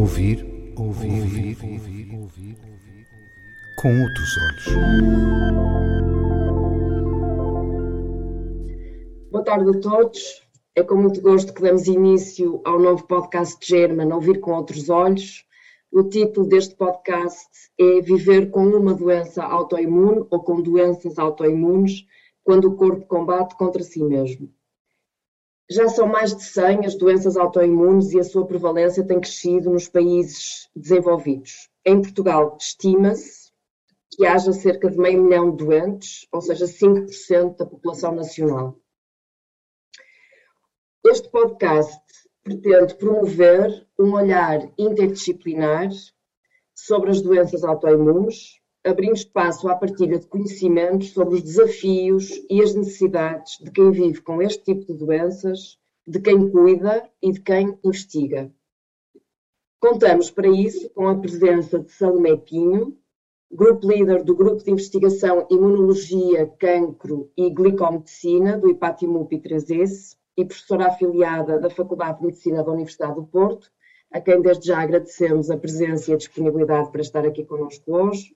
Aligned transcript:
Ouvir, 0.00 0.46
ouvir, 0.78 1.20
ouvir, 1.20 1.58
ouvir, 1.62 2.08
ouvir, 2.14 2.56
com 3.76 4.00
outros 4.00 4.36
olhos. 4.38 4.64
Boa 9.30 9.44
tarde 9.44 9.76
a 9.76 9.80
todos. 9.82 10.48
É 10.74 10.82
com 10.82 10.94
muito 10.94 11.20
gosto 11.20 11.52
que 11.52 11.60
damos 11.60 11.86
início 11.86 12.62
ao 12.64 12.80
novo 12.80 13.06
podcast 13.06 13.60
de 13.60 13.66
German, 13.66 14.10
Ouvir 14.14 14.40
com 14.40 14.52
Outros 14.52 14.88
Olhos. 14.88 15.44
O 15.92 16.04
título 16.04 16.48
deste 16.48 16.74
podcast 16.76 17.50
é 17.78 18.00
Viver 18.00 18.50
com 18.50 18.68
uma 18.68 18.94
doença 18.94 19.44
autoimune 19.44 20.24
ou 20.30 20.42
com 20.42 20.62
doenças 20.62 21.18
autoimunes 21.18 22.06
quando 22.42 22.68
o 22.68 22.74
corpo 22.74 23.04
combate 23.04 23.54
contra 23.54 23.82
si 23.82 24.02
mesmo. 24.02 24.50
Já 25.72 25.88
são 25.88 26.04
mais 26.04 26.34
de 26.34 26.42
100 26.42 26.84
as 26.84 26.96
doenças 26.96 27.36
autoimunes 27.36 28.10
e 28.10 28.18
a 28.18 28.24
sua 28.24 28.44
prevalência 28.44 29.06
tem 29.06 29.20
crescido 29.20 29.70
nos 29.70 29.88
países 29.88 30.68
desenvolvidos. 30.74 31.70
Em 31.86 32.02
Portugal, 32.02 32.58
estima-se 32.60 33.52
que 34.10 34.26
haja 34.26 34.52
cerca 34.52 34.90
de 34.90 34.98
meio 34.98 35.22
milhão 35.22 35.52
de 35.52 35.64
doentes, 35.64 36.26
ou 36.32 36.40
seja, 36.40 36.66
5% 36.66 37.56
da 37.56 37.64
população 37.64 38.12
nacional. 38.12 38.76
Este 41.06 41.30
podcast 41.30 42.02
pretende 42.42 42.96
promover 42.96 43.86
um 43.96 44.12
olhar 44.14 44.68
interdisciplinar 44.76 45.88
sobre 46.74 47.10
as 47.10 47.22
doenças 47.22 47.62
autoimunes, 47.62 48.59
abrindo 48.84 49.14
espaço 49.14 49.68
à 49.68 49.76
partilha 49.76 50.18
de 50.18 50.26
conhecimentos 50.26 51.10
sobre 51.10 51.36
os 51.36 51.42
desafios 51.42 52.30
e 52.48 52.62
as 52.62 52.74
necessidades 52.74 53.58
de 53.58 53.70
quem 53.70 53.90
vive 53.90 54.20
com 54.22 54.40
este 54.40 54.64
tipo 54.64 54.86
de 54.86 54.98
doenças, 54.98 55.78
de 56.06 56.18
quem 56.20 56.50
cuida 56.50 57.08
e 57.22 57.32
de 57.32 57.40
quem 57.40 57.78
investiga. 57.84 58.50
Contamos 59.78 60.30
para 60.30 60.48
isso 60.48 60.90
com 60.90 61.08
a 61.08 61.18
presença 61.18 61.78
de 61.78 61.90
Salomé 61.92 62.36
Pinho, 62.36 62.96
grupo 63.50 63.90
líder 63.90 64.22
do 64.22 64.34
Grupo 64.34 64.62
de 64.62 64.70
Investigação 64.70 65.46
Imunologia, 65.50 66.46
Cancro 66.58 67.30
e 67.36 67.50
Glicomedicina 67.50 68.58
do 68.58 68.70
IPATIMUP 68.70 69.38
3S 69.40 70.16
e 70.36 70.44
professora 70.44 70.86
afiliada 70.86 71.58
da 71.58 71.68
Faculdade 71.68 72.18
de 72.18 72.26
Medicina 72.26 72.62
da 72.62 72.72
Universidade 72.72 73.14
do 73.14 73.24
Porto, 73.24 73.70
a 74.12 74.20
quem 74.20 74.40
desde 74.40 74.68
já 74.68 74.80
agradecemos 74.80 75.50
a 75.50 75.56
presença 75.56 76.10
e 76.10 76.14
a 76.14 76.16
disponibilidade 76.16 76.90
para 76.90 77.00
estar 77.00 77.26
aqui 77.26 77.44
connosco 77.44 77.92
hoje. 77.92 78.34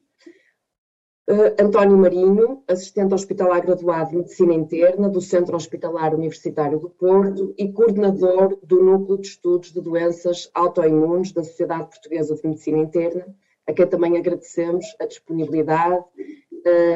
Uh, 1.27 1.57
António 1.59 1.97
Marinho, 1.97 2.63
assistente 2.69 3.15
hospitalar 3.15 3.63
graduado 3.63 4.11
de 4.11 4.17
Medicina 4.17 4.53
Interna 4.53 5.09
do 5.09 5.23
Centro 5.23 5.57
Hospitalar 5.57 6.15
Universitário 6.15 6.79
do 6.79 6.91
Porto 6.91 7.55
e 7.57 7.73
coordenador 7.73 8.59
do 8.63 8.85
Núcleo 8.85 9.19
de 9.19 9.29
Estudos 9.29 9.73
de 9.73 9.81
Doenças 9.81 10.51
Autoimunes 10.53 11.33
da 11.33 11.43
Sociedade 11.43 11.89
Portuguesa 11.89 12.35
de 12.35 12.47
Medicina 12.47 12.77
Interna, 12.77 13.35
a 13.67 13.73
quem 13.73 13.87
também 13.87 14.19
agradecemos 14.19 14.85
a 15.01 15.07
disponibilidade 15.07 16.05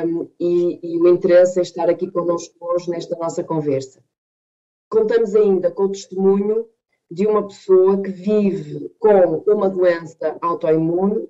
um, 0.05 0.29
e, 0.39 0.79
e, 0.83 0.99
o 0.99 1.09
interesse 1.09 1.59
em 1.59 1.63
estar 1.63 1.89
aqui 1.89 2.11
connosco 2.11 2.55
hoje 2.61 2.91
nesta 2.91 3.17
nossa 3.17 3.43
conversa. 3.43 4.05
Contamos 4.91 5.35
ainda 5.35 5.71
com 5.71 5.85
o 5.85 5.93
testemunho 5.93 6.67
de 7.11 7.27
uma 7.27 7.47
pessoa 7.47 8.03
que 8.03 8.11
vive 8.11 8.95
com 8.99 9.43
uma 9.47 9.71
doença 9.71 10.37
autoimune 10.43 11.27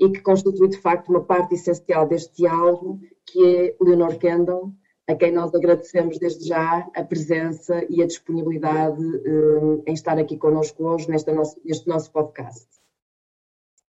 e 0.00 0.10
que 0.10 0.22
constitui 0.22 0.68
de 0.68 0.78
facto 0.78 1.10
uma 1.10 1.22
parte 1.22 1.54
essencial 1.54 2.08
deste 2.08 2.42
diálogo, 2.42 2.98
que 3.26 3.44
é 3.44 3.76
Leonor 3.80 4.16
Kendall, 4.18 4.72
a 5.06 5.14
quem 5.14 5.30
nós 5.30 5.54
agradecemos 5.54 6.18
desde 6.18 6.48
já 6.48 6.88
a 6.94 7.04
presença 7.04 7.84
e 7.90 8.02
a 8.02 8.06
disponibilidade 8.06 9.04
um, 9.04 9.82
em 9.86 9.92
estar 9.92 10.18
aqui 10.18 10.38
connosco 10.38 10.84
hoje 10.84 11.10
neste 11.10 11.30
nosso, 11.32 11.60
neste 11.64 11.86
nosso 11.86 12.10
podcast. 12.10 12.66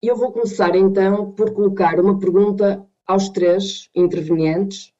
E 0.03 0.07
eu 0.07 0.15
vou 0.15 0.31
começar 0.31 0.75
então 0.75 1.31
por 1.31 1.53
colocar 1.53 1.99
uma 1.99 2.19
pergunta 2.19 2.85
aos 3.05 3.29
três 3.29 3.89
intervenientes 3.95 4.93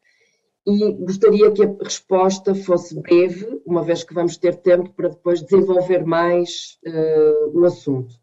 e 0.66 0.94
gostaria 0.94 1.52
que 1.52 1.64
a 1.64 1.76
resposta 1.82 2.54
fosse 2.54 2.94
breve, 3.02 3.62
uma 3.66 3.84
vez 3.84 4.04
que 4.04 4.14
vamos 4.14 4.38
ter 4.38 4.56
tempo 4.58 4.94
para 4.94 5.10
depois 5.10 5.42
desenvolver 5.42 6.06
mais 6.06 6.78
uh, 6.86 7.60
o 7.60 7.66
assunto. 7.66 8.21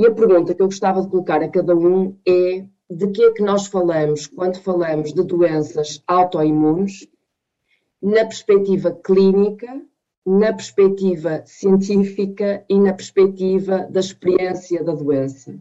E 0.00 0.06
a 0.06 0.14
pergunta 0.14 0.54
que 0.54 0.62
eu 0.62 0.66
gostava 0.66 1.02
de 1.02 1.10
colocar 1.10 1.42
a 1.42 1.48
cada 1.50 1.76
um 1.76 2.16
é 2.26 2.64
de 2.90 3.06
que 3.08 3.22
é 3.22 3.32
que 3.32 3.42
nós 3.42 3.66
falamos 3.66 4.26
quando 4.26 4.58
falamos 4.58 5.12
de 5.12 5.22
doenças 5.22 6.02
autoimunes 6.06 7.06
na 8.00 8.24
perspectiva 8.24 8.92
clínica, 8.92 9.68
na 10.24 10.54
perspectiva 10.54 11.42
científica 11.44 12.64
e 12.66 12.80
na 12.80 12.94
perspectiva 12.94 13.86
da 13.90 14.00
experiência 14.00 14.82
da 14.82 14.94
doença. 14.94 15.60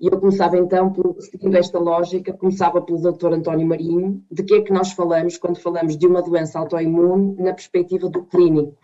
E 0.00 0.08
eu 0.08 0.18
começava 0.18 0.58
então, 0.58 0.92
por, 0.92 1.14
seguindo 1.20 1.56
esta 1.56 1.78
lógica, 1.78 2.32
começava 2.32 2.82
pelo 2.82 3.00
Dr. 3.00 3.34
António 3.34 3.68
Marinho, 3.68 4.20
de 4.32 4.42
que 4.42 4.54
é 4.54 4.62
que 4.62 4.72
nós 4.72 4.90
falamos 4.90 5.38
quando 5.38 5.60
falamos 5.60 5.96
de 5.96 6.08
uma 6.08 6.20
doença 6.20 6.58
autoimune 6.58 7.36
na 7.40 7.54
perspectiva 7.54 8.08
do 8.08 8.24
clínico? 8.24 8.83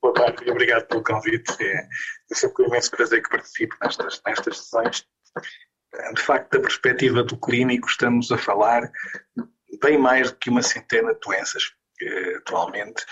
Boa 0.00 0.14
tarde 0.14 0.44
e 0.44 0.50
obrigado 0.50 0.86
pelo 0.86 1.02
convite. 1.02 1.52
É, 1.60 1.88
é 2.30 2.34
sempre 2.34 2.64
um 2.64 2.68
imenso 2.68 2.90
prazer 2.90 3.22
que 3.22 3.30
participo 3.30 3.76
nestas, 3.82 4.20
nestas 4.26 4.58
sessões. 4.58 5.06
De 6.14 6.22
facto, 6.22 6.52
da 6.52 6.60
perspectiva 6.60 7.22
do 7.22 7.36
clínico, 7.36 7.88
estamos 7.88 8.30
a 8.30 8.38
falar 8.38 8.90
bem 9.82 9.98
mais 9.98 10.30
do 10.30 10.36
que 10.36 10.50
uma 10.50 10.62
centena 10.62 11.14
de 11.14 11.20
doenças 11.20 11.72
eh, 12.00 12.36
atualmente, 12.36 13.04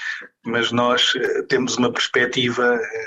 mas 0.44 0.70
nós 0.70 1.12
eh, 1.16 1.42
temos 1.42 1.76
uma 1.76 1.92
perspectiva 1.92 2.78
eh, 2.80 3.06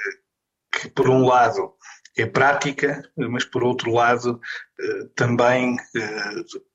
que, 0.73 0.89
por 0.89 1.09
um 1.09 1.25
lado, 1.25 1.73
é 2.18 2.25
prática, 2.25 3.01
mas 3.16 3.45
por 3.45 3.63
outro 3.63 3.94
lado 3.94 4.41
também 5.16 5.78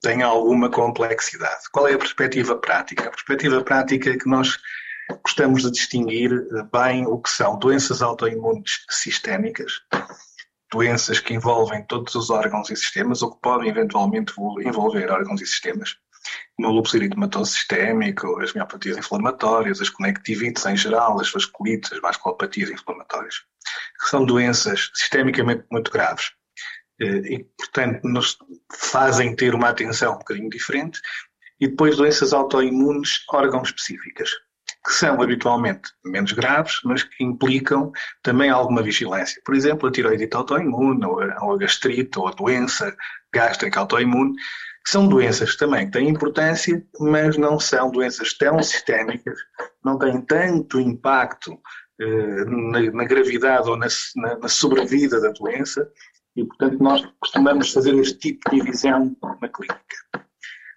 tem 0.00 0.22
alguma 0.22 0.70
complexidade. 0.70 1.68
Qual 1.70 1.86
é 1.86 1.92
a 1.92 1.98
perspectiva 1.98 2.56
prática? 2.56 3.08
A 3.08 3.10
perspectiva 3.10 3.62
prática 3.62 4.10
é 4.10 4.16
que 4.16 4.28
nós 4.28 4.58
gostamos 5.22 5.62
de 5.62 5.70
distinguir 5.70 6.32
eh, 6.32 6.62
bem 6.72 7.06
o 7.06 7.18
que 7.18 7.30
são 7.30 7.58
doenças 7.58 8.02
autoimunes 8.02 8.84
sistémicas, 8.90 9.80
doenças 10.72 11.20
que 11.20 11.34
envolvem 11.34 11.84
todos 11.84 12.14
os 12.14 12.30
órgãos 12.30 12.70
e 12.70 12.76
sistemas 12.76 13.22
ou 13.22 13.32
que 13.32 13.40
podem 13.40 13.68
eventualmente 13.68 14.32
envolver 14.60 15.10
órgãos 15.10 15.40
e 15.40 15.46
sistemas, 15.46 15.96
como 16.56 16.68
o 16.68 16.72
lúpus 16.72 16.94
eritematoso 16.94 17.52
sistémico, 17.52 18.40
as 18.40 18.54
miopatias 18.54 18.96
inflamatórias, 18.96 19.80
as 19.80 19.90
conectivites 19.90 20.64
em 20.66 20.76
geral, 20.76 21.20
as 21.20 21.30
vasculites, 21.30 21.92
as 21.92 22.00
vasculopatias 22.00 22.70
inflamatórias, 22.70 23.36
que 24.00 24.08
são 24.08 24.24
doenças 24.24 24.90
sistemicamente 24.94 25.64
muito 25.70 25.90
graves 25.90 26.32
eh, 27.00 27.34
e, 27.34 27.44
portanto, 27.58 28.04
nos 28.04 28.38
fazem 28.72 29.34
ter 29.36 29.54
uma 29.54 29.68
atenção 29.68 30.14
um 30.14 30.18
bocadinho 30.18 30.50
diferente, 30.50 31.00
e 31.60 31.68
depois 31.68 31.96
doenças 31.96 32.32
autoimunes 32.32 33.24
órgão 33.30 33.62
específicas, 33.62 34.30
que 34.84 34.92
são 34.92 35.20
habitualmente 35.22 35.90
menos 36.04 36.32
graves, 36.32 36.80
mas 36.84 37.02
que 37.02 37.24
implicam 37.24 37.90
também 38.22 38.50
alguma 38.50 38.82
vigilância. 38.82 39.40
Por 39.44 39.54
exemplo, 39.54 39.88
a 39.88 39.92
tiroidite 39.92 40.36
autoimune, 40.36 41.04
ou 41.06 41.20
a, 41.20 41.56
gastrite, 41.56 42.18
ou 42.18 42.28
a 42.28 42.32
doença 42.32 42.94
gástrica 43.32 43.80
autoimune, 43.80 44.34
são 44.86 45.08
doenças 45.08 45.56
também 45.56 45.86
que 45.86 45.92
têm 45.92 46.10
importância, 46.10 46.84
mas 47.00 47.38
não 47.38 47.58
são 47.58 47.90
doenças 47.90 48.34
tão 48.34 48.62
sistémicas, 48.62 49.38
não 49.82 49.98
têm 49.98 50.20
tanto 50.20 50.78
impacto 50.78 51.58
eh, 51.98 52.44
na, 52.44 52.92
na, 52.92 53.04
gravidade 53.04 53.70
ou 53.70 53.78
na, 53.78 53.86
na, 54.16 54.36
na 54.36 54.48
sobrevida 54.48 55.18
da 55.18 55.30
doença, 55.30 55.90
e 56.36 56.44
portanto 56.44 56.78
nós 56.82 57.02
costumamos 57.18 57.72
fazer 57.72 57.94
este 57.94 58.18
tipo 58.18 58.50
de 58.50 58.56
divisão 58.56 59.16
na 59.40 59.48
clínica. 59.48 59.96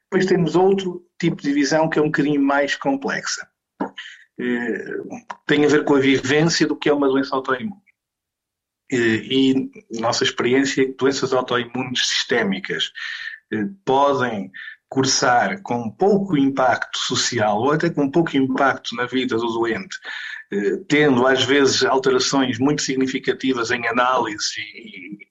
Depois 0.04 0.26
temos 0.26 0.56
outro 0.56 1.06
tipo 1.20 1.42
de 1.42 1.50
divisão 1.50 1.90
que 1.90 2.00
é 2.00 2.02
um 2.02 2.06
bocadinho 2.06 2.42
mais 2.42 2.78
complexa 2.78 3.46
tem 5.46 5.66
a 5.66 5.68
ver 5.68 5.84
com 5.84 5.96
a 5.96 6.00
vivência 6.00 6.68
do 6.68 6.76
que 6.76 6.90
é 6.90 6.94
uma 6.94 7.08
doença 7.08 7.36
autoimune. 7.36 7.82
E, 8.92 9.70
nossa 10.00 10.24
experiência 10.24 10.82
é 10.82 10.86
que 10.86 10.94
doenças 10.94 11.34
autoimunes 11.34 12.08
sistémicas 12.08 12.92
eh, 13.52 13.66
podem 13.84 14.50
cursar 14.88 15.62
com 15.62 15.92
pouco 15.92 16.38
impacto 16.38 16.98
social 17.00 17.60
ou 17.60 17.72
até 17.74 17.90
com 17.90 18.10
pouco 18.10 18.38
impacto 18.38 18.96
na 18.96 19.06
vida 19.06 19.36
do 19.36 19.48
doente, 19.48 19.98
eh, 20.54 20.78
tendo 20.88 21.28
às 21.28 21.44
vezes 21.44 21.84
alterações 21.84 22.58
muito 22.60 22.82
significativas 22.82 23.72
em 23.72 23.86
análise 23.88 24.62
e, 24.62 25.27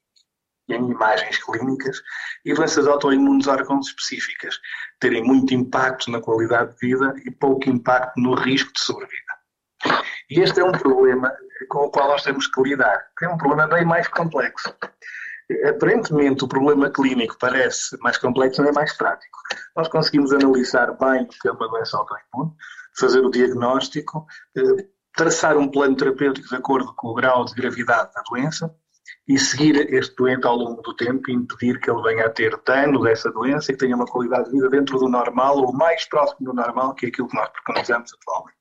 em 0.69 0.91
imagens 0.91 1.43
clínicas, 1.43 2.03
e 2.45 2.53
doenças 2.55 2.87
autoimunes 2.87 3.47
órgãos 3.47 3.89
específicas, 3.89 4.59
terem 5.01 5.23
muito 5.23 5.55
impacto 5.55 6.11
na 6.11 6.21
qualidade 6.21 6.73
de 6.73 6.89
vida 6.89 7.15
e 7.25 7.31
pouco 7.31 7.69
impacto 7.69 8.21
no 8.21 8.35
risco 8.35 8.73
de 8.73 8.81
sobrevida. 8.81 9.37
E 10.31 10.41
este 10.41 10.61
é 10.61 10.65
um 10.65 10.73
problema 10.73 11.33
com 11.69 11.87
o 11.87 11.91
qual 11.91 12.09
nós 12.09 12.23
temos 12.23 12.47
que 12.47 12.63
lidar, 12.63 13.07
que 13.17 13.25
é 13.25 13.29
um 13.29 13.39
problema 13.39 13.67
bem 13.69 13.85
mais 13.85 14.09
complexo. 14.09 14.75
Aparentemente, 15.69 16.45
o 16.45 16.49
problema 16.49 16.91
clínico 16.91 17.37
parece 17.39 17.97
mais 18.01 18.19
complexo, 18.19 18.61
mas 18.61 18.71
é 18.71 18.73
mais 18.73 18.93
prático. 18.93 19.39
Nós 19.77 19.87
conseguimos 19.87 20.33
analisar 20.33 20.93
bem 20.99 21.23
o 21.23 21.29
que 21.29 21.49
é 21.49 21.53
uma 21.53 21.69
doença 21.69 21.97
autoimune, 21.97 22.53
fazer 22.99 23.21
o 23.21 23.31
diagnóstico, 23.31 24.27
eh, 24.57 24.87
traçar 25.15 25.57
um 25.57 25.69
plano 25.69 25.95
terapêutico 25.95 26.49
de 26.49 26.57
acordo 26.57 26.93
com 26.97 27.09
o 27.09 27.15
grau 27.15 27.45
de 27.45 27.55
gravidade 27.55 28.13
da 28.13 28.23
doença 28.23 28.75
e 29.29 29.39
seguir 29.39 29.93
este 29.93 30.15
doente 30.17 30.47
ao 30.47 30.57
longo 30.57 30.83
do 30.83 30.95
tempo 30.95 31.31
e 31.31 31.35
impedir 31.35 31.81
que 31.81 31.91
ele 31.91 32.03
venha 32.03 32.27
a 32.27 32.31
ter 32.31 32.61
dano 32.67 33.03
dessa 33.03 33.31
doença 33.31 33.71
e 33.71 33.75
que 33.75 33.81
tenha 33.81 33.97
uma 33.97 34.07
qualidade 34.07 34.47
de 34.47 34.53
vida 34.53 34.69
dentro 34.69 34.99
do 34.99 35.09
normal 35.09 35.59
ou 35.59 35.73
mais 35.73 36.09
próximo 36.09 36.47
do 36.47 36.55
normal, 36.55 36.95
que 36.95 37.07
é 37.07 37.09
aquilo 37.09 37.29
que 37.29 37.37
nós 37.37 37.49
preconizamos 37.51 38.13
atualmente. 38.15 38.57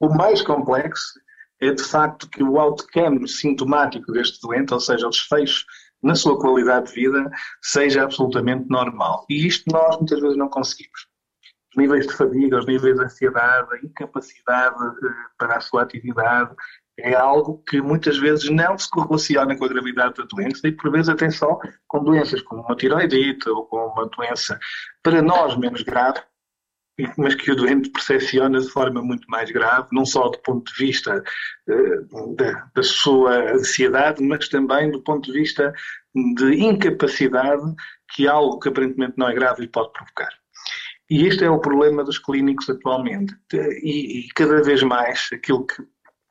O 0.00 0.08
mais 0.08 0.42
complexo 0.42 1.18
é 1.60 1.70
de 1.70 1.82
facto 1.82 2.28
que 2.28 2.42
o 2.42 2.58
outcome 2.58 3.26
sintomático 3.28 4.12
deste 4.12 4.40
doente, 4.40 4.74
ou 4.74 4.80
seja, 4.80 5.06
o 5.06 5.10
desfecho 5.10 5.64
na 6.02 6.14
sua 6.14 6.38
qualidade 6.38 6.88
de 6.88 6.94
vida, 6.94 7.30
seja 7.62 8.02
absolutamente 8.02 8.68
normal. 8.68 9.24
E 9.28 9.46
isto 9.46 9.64
nós 9.72 9.96
muitas 9.96 10.20
vezes 10.20 10.36
não 10.36 10.48
conseguimos. 10.48 11.06
Os 11.70 11.76
níveis 11.76 12.06
de 12.06 12.12
fadiga, 12.12 12.58
os 12.58 12.66
níveis 12.66 12.96
de 12.96 13.04
ansiedade, 13.04 13.68
a 13.72 13.78
incapacidade 13.78 14.76
eh, 14.76 15.14
para 15.38 15.56
a 15.56 15.60
sua 15.60 15.82
atividade, 15.82 16.54
é 16.98 17.14
algo 17.14 17.62
que 17.68 17.80
muitas 17.80 18.18
vezes 18.18 18.48
não 18.50 18.76
se 18.78 18.88
correlaciona 18.90 19.56
com 19.56 19.64
a 19.64 19.68
gravidade 19.68 20.14
da 20.14 20.24
doença 20.24 20.66
e 20.66 20.72
por 20.72 20.90
vezes 20.90 21.08
até 21.08 21.30
só 21.30 21.58
com 21.86 22.02
doenças 22.02 22.40
como 22.42 22.62
uma 22.62 22.76
tiroidite 22.76 23.48
ou 23.48 23.66
com 23.66 23.76
uma 23.86 24.06
doença 24.06 24.58
para 25.02 25.20
nós 25.20 25.56
menos 25.56 25.82
grave, 25.82 26.20
mas 27.18 27.34
que 27.34 27.52
o 27.52 27.56
doente 27.56 27.90
percepciona 27.90 28.58
de 28.58 28.70
forma 28.70 29.02
muito 29.02 29.28
mais 29.28 29.50
grave, 29.50 29.88
não 29.92 30.06
só 30.06 30.28
do 30.28 30.38
ponto 30.38 30.72
de 30.72 30.86
vista 30.86 31.22
uh, 31.68 32.34
da, 32.34 32.70
da, 32.74 32.82
sua 32.82 33.52
ansiedade, 33.52 34.22
mas 34.22 34.48
também 34.48 34.90
do 34.90 35.02
ponto 35.02 35.30
de 35.30 35.38
vista 35.38 35.74
de 36.14 36.54
incapacidade 36.54 37.74
que 38.14 38.26
algo 38.26 38.58
que 38.58 38.70
aparentemente 38.70 39.14
não 39.18 39.28
é 39.28 39.34
grave 39.34 39.62
lhe 39.62 39.68
pode 39.68 39.92
provocar. 39.92 40.30
E 41.10 41.26
este 41.26 41.44
é 41.44 41.50
o 41.50 41.60
problema 41.60 42.02
dos 42.02 42.18
clínicos 42.18 42.68
atualmente. 42.68 43.36
E, 43.52 44.20
e 44.20 44.28
cada 44.34 44.62
vez 44.62 44.82
mais 44.82 45.28
aquilo 45.32 45.66
que 45.66 45.82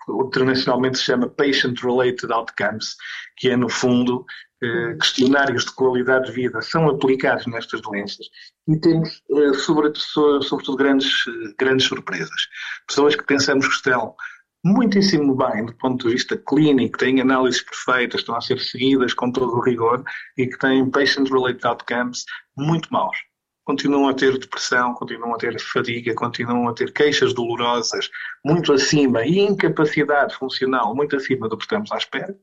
internacionalmente 0.10 0.98
se 0.98 1.06
chama 1.06 1.30
Patient 1.30 1.80
Related 1.82 2.32
Outcomes, 2.32 2.96
que 3.38 3.50
é, 3.50 3.58
no 3.58 3.70
fundo, 3.70 4.26
eh, 4.64 4.96
questionários 4.96 5.66
de 5.66 5.72
qualidade 5.74 6.28
de 6.28 6.32
vida 6.32 6.62
são 6.62 6.90
aplicados 6.90 7.46
nestas 7.46 7.82
doenças 7.82 8.28
e 8.68 8.80
temos, 8.80 9.22
eh, 9.30 9.54
sobretudo, 9.54 10.42
sobretudo 10.44 10.78
grandes, 10.78 11.24
grandes 11.58 11.86
surpresas. 11.86 12.48
Pessoas 12.88 13.16
que 13.16 13.26
pensamos 13.26 13.68
que 13.68 13.76
estão 13.76 14.16
muitíssimo 14.64 15.36
bem 15.36 15.66
do 15.66 15.76
ponto 15.76 16.08
de 16.08 16.14
vista 16.14 16.38
clínico, 16.38 16.98
têm 16.98 17.22
análises 17.22 17.62
perfeitas, 17.62 18.22
estão 18.22 18.36
a 18.36 18.42
ser 18.42 18.60
seguidas 18.60 19.14
com 19.14 19.32
todo 19.32 19.54
o 19.54 19.62
rigor 19.62 20.04
e 20.38 20.48
que 20.48 20.58
têm 20.58 20.90
patient-related 20.90 21.66
outcomes 21.68 22.26
muito 22.58 22.92
maus 22.92 23.18
continuam 23.66 24.08
a 24.08 24.14
ter 24.14 24.38
depressão, 24.38 24.94
continuam 24.94 25.34
a 25.34 25.38
ter 25.38 25.60
fadiga, 25.60 26.14
continuam 26.14 26.70
a 26.70 26.74
ter 26.74 26.94
queixas 26.94 27.34
dolorosas 27.34 28.10
muito 28.46 28.72
acima 28.72 29.26
e 29.26 29.40
incapacidade 29.40 30.36
funcional 30.36 30.96
muito 30.96 31.16
acima 31.16 31.50
do 31.50 31.58
que 31.58 31.64
estamos 31.66 31.92
à 31.92 31.98
espera. 31.98 32.38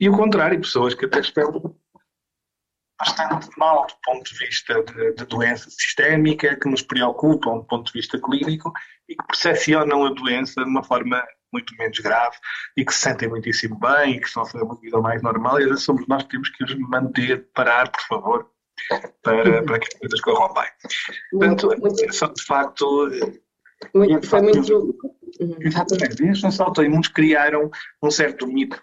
E 0.00 0.08
o 0.08 0.16
contrário, 0.16 0.60
pessoas 0.60 0.94
que 0.94 1.04
até 1.04 1.20
estão 1.20 1.76
bastante 2.98 3.48
mal 3.58 3.86
do 3.86 3.94
ponto 4.04 4.32
de 4.32 4.38
vista 4.38 4.82
de, 4.82 5.12
de, 5.14 5.24
doença 5.26 5.68
sistémica, 5.68 6.56
que 6.56 6.68
nos 6.68 6.80
preocupam 6.80 7.58
do 7.58 7.64
ponto 7.64 7.86
de 7.86 7.92
vista 7.92 8.18
clínico 8.18 8.72
e 9.08 9.14
que 9.14 9.26
percepcionam 9.26 10.06
a 10.06 10.10
doença 10.10 10.62
de 10.62 10.70
uma 10.70 10.82
forma 10.82 11.22
muito 11.52 11.74
menos 11.76 11.98
grave 11.98 12.36
e 12.76 12.84
que 12.84 12.92
se 12.92 13.00
sentem 13.00 13.28
muitíssimo 13.28 13.78
bem 13.78 14.14
e 14.14 14.20
que 14.20 14.26
estão 14.26 14.42
a 14.42 14.46
fazer 14.46 14.64
uma 14.64 14.80
vida 14.80 14.98
mais 15.00 15.22
normal 15.22 15.60
e 15.60 15.70
às 15.70 15.82
somos 15.82 16.06
nós 16.06 16.22
que 16.22 16.30
temos 16.30 16.48
que 16.50 16.64
os 16.64 16.74
manter, 16.76 17.48
parar, 17.52 17.90
por 17.90 18.00
favor, 18.02 18.50
para, 19.22 19.62
para 19.62 19.78
que 19.78 19.88
as 19.92 19.98
coisas 19.98 20.20
corram 20.20 20.54
bem. 20.54 20.68
Portanto, 21.30 21.68
muito, 21.80 22.34
de 22.34 22.44
facto. 22.44 23.10
Muito, 23.94 24.26
foi 24.26 24.42
muito. 24.42 24.96
Exatamente. 25.60 26.22
E 26.22 26.30
estes 26.30 26.60
autoimunes 26.60 27.08
criaram 27.08 27.70
um 28.02 28.10
certo 28.10 28.46
mito 28.46 28.82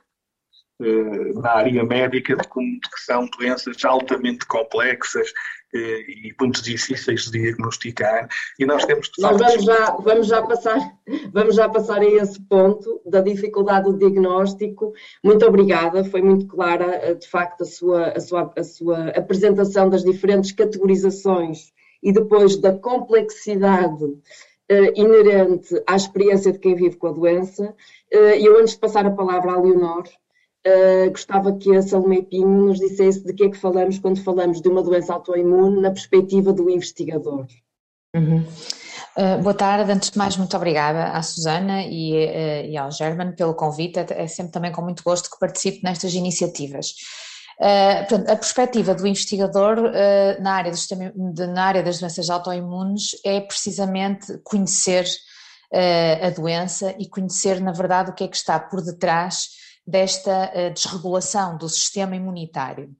na 1.35 1.51
área 1.51 1.83
médica 1.83 2.35
de 2.35 2.47
como 2.47 2.79
que 2.79 2.99
são 3.05 3.27
doenças 3.37 3.83
altamente 3.85 4.45
complexas 4.45 5.31
eh, 5.73 6.03
e 6.07 6.35
muito 6.39 6.61
difíceis 6.61 7.25
de 7.25 7.39
diagnosticar. 7.39 8.27
E 8.59 8.65
nós 8.65 8.85
temos 8.85 9.09
de 9.09 9.21
nós 9.21 9.37
vamos 9.37 9.63
já 9.63 9.91
vamos 9.95 10.27
já 10.27 10.41
passar 10.43 10.79
vamos 11.33 11.55
já 11.55 11.67
passar 11.67 11.99
a 11.99 12.05
esse 12.05 12.39
ponto 12.41 13.01
da 13.05 13.21
dificuldade 13.21 13.85
do 13.85 13.97
diagnóstico. 13.97 14.93
Muito 15.23 15.45
obrigada 15.45 16.03
foi 16.03 16.21
muito 16.21 16.45
clara 16.45 16.85
eh, 16.85 17.15
de 17.15 17.27
facto 17.27 17.61
a 17.61 17.65
sua 17.65 18.09
a 18.09 18.19
sua 18.19 18.53
a 18.55 18.63
sua 18.63 19.09
apresentação 19.09 19.89
das 19.89 20.03
diferentes 20.03 20.51
categorizações 20.51 21.71
e 22.03 22.11
depois 22.11 22.57
da 22.57 22.73
complexidade 22.73 24.05
inerente 24.95 25.69
à 25.85 25.95
experiência 25.95 26.51
de 26.51 26.57
quem 26.57 26.73
vive 26.73 26.95
com 26.95 27.07
a 27.07 27.11
doença. 27.11 27.75
Uh, 28.11 28.35
eu 28.39 28.59
antes 28.59 28.73
de 28.73 28.79
passar 28.79 29.05
a 29.05 29.11
palavra 29.11 29.51
à 29.51 29.61
Leonor 29.61 30.03
Uh, 30.65 31.11
gostava 31.11 31.57
que 31.57 31.75
a 31.75 31.81
Salomé 31.81 32.21
Pinho 32.21 32.67
nos 32.67 32.79
dissesse 32.79 33.21
de 33.25 33.33
que 33.33 33.43
é 33.43 33.49
que 33.49 33.57
falamos 33.57 33.99
quando 33.99 34.23
falamos 34.23 34.61
de 34.61 34.69
uma 34.69 34.81
doença 34.81 35.13
autoimune 35.13 35.81
na 35.81 35.91
perspectiva 35.91 36.53
do 36.53 36.69
investigador. 36.69 37.47
Uhum. 38.15 38.45
Uh, 39.17 39.43
boa 39.43 39.53
tarde, 39.53 39.91
antes 39.91 40.11
de 40.11 40.17
mais 40.17 40.37
muito 40.37 40.55
obrigada 40.55 41.07
à 41.07 41.21
Susana 41.21 41.83
e, 41.83 42.13
uh, 42.13 42.65
e 42.65 42.77
ao 42.77 42.89
German 42.91 43.33
pelo 43.33 43.53
convite, 43.53 43.99
é, 43.99 44.23
é, 44.23 44.27
sempre 44.27 44.53
também 44.53 44.71
com 44.71 44.81
muito 44.81 45.03
gosto 45.03 45.29
que 45.29 45.37
participo 45.37 45.81
nestas 45.83 46.13
iniciativas. 46.13 46.93
Portanto, 48.09 48.29
a 48.29 48.35
perspectiva 48.35 48.95
do 48.95 49.05
investigador 49.05 49.77
na, 50.41 50.53
área 50.53 50.71
do 50.71 50.75
sistema, 50.75 51.13
de, 51.15 51.47
na 51.47 51.63
área 51.63 51.83
das 51.83 51.99
doenças 51.99 52.29
autoimunes 52.29 53.11
é 53.23 53.39
precisamente 53.39 54.39
conhecer 54.43 55.05
a 55.71 56.29
doença 56.31 56.93
e 56.99 57.07
conhecer, 57.07 57.61
na 57.61 57.71
verdade, 57.71 58.09
o 58.09 58.13
que 58.13 58.23
é 58.23 58.27
que 58.27 58.35
está 58.35 58.59
por 58.59 58.81
detrás 58.81 59.49
desta 59.85 60.51
eh, 60.53 60.69
desregulação 60.69 61.57
do 61.57 61.67
sistema 61.67 62.15
imunitário. 62.15 62.95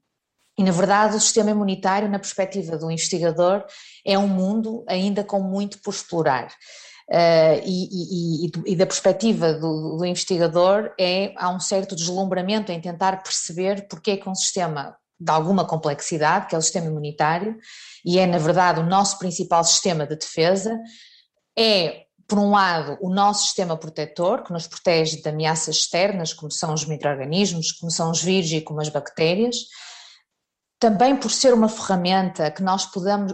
E, 0.58 0.64
na 0.64 0.72
verdade, 0.72 1.16
o 1.16 1.20
sistema 1.20 1.50
imunitário, 1.50 2.10
na 2.10 2.20
perspectiva 2.20 2.78
do 2.78 2.92
investigador, 2.92 3.66
é 4.06 4.18
um 4.18 4.28
mundo 4.28 4.84
ainda 4.88 5.24
com 5.24 5.40
muito 5.40 5.82
por 5.82 5.94
explorar. 5.94 6.48
Uh, 7.10 7.60
e, 7.66 8.46
e, 8.46 8.52
e, 8.68 8.76
da 8.76 8.86
perspectiva 8.86 9.54
do, 9.54 9.98
do, 9.98 10.06
investigador, 10.06 10.94
é, 10.98 11.34
há 11.36 11.50
um 11.50 11.60
certo 11.60 11.96
deslumbramento 11.96 12.72
em 12.72 12.80
tentar 12.80 13.22
perceber 13.22 13.88
porque 13.90 14.12
é 14.12 14.18
que 14.18 14.30
um 14.30 14.36
sistema 14.36 14.96
de 15.20 15.32
alguma 15.32 15.66
complexidade, 15.66 16.48
que 16.48 16.56
é 16.56 16.58
o 16.58 16.62
sistema 16.62 16.88
imunitário, 16.88 17.58
e 18.06 18.20
é, 18.20 18.26
na 18.26 18.38
verdade, 18.38 18.80
o 18.80 18.86
nosso 18.86 19.20
principal 19.20 19.64
sistema 19.64 20.08
de 20.08 20.16
defesa, 20.16 20.78
é 21.58 22.04
por 22.28 22.40
um 22.40 22.52
lado, 22.52 22.98
o 23.02 23.10
nosso 23.10 23.44
sistema 23.44 23.78
protetor, 23.78 24.44
que 24.44 24.54
nos 24.54 24.68
protege 24.68 25.22
de 25.22 25.30
ameaças 25.30 25.76
externas, 25.78 26.34
como 26.34 26.52
são 26.52 26.74
os 26.74 26.86
micro-organismos, 26.86 27.72
como 27.74 27.92
são 27.92 28.12
os 28.12 28.22
vírus 28.22 28.52
e 28.52 28.62
como 28.62 28.82
as 28.82 28.90
bactérias, 28.90 29.58
também 30.80 31.16
por 31.16 31.32
ser 31.32 31.54
uma 31.54 31.70
ferramenta 31.70 32.52
que 32.52 32.62
nós 32.62 32.86
podemos, 32.86 33.34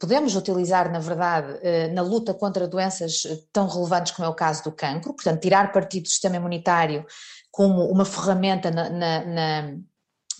podemos 0.00 0.34
utilizar, 0.34 0.90
na 0.90 0.98
verdade, 0.98 1.58
eh, 1.62 1.86
na 1.88 2.02
luta 2.02 2.34
contra 2.34 2.66
doenças 2.66 3.22
tão 3.52 3.68
relevantes 3.68 4.12
como 4.12 4.26
é 4.26 4.28
o 4.28 4.34
caso 4.34 4.64
do 4.64 4.72
cancro, 4.72 5.14
portanto, 5.14 5.40
tirar 5.40 5.70
partido 5.70 6.02
do 6.02 6.08
sistema 6.08 6.34
imunitário 6.34 7.06
como 7.52 7.84
uma 7.86 8.04
ferramenta 8.04 8.72
na, 8.72 8.90
na 8.90 9.76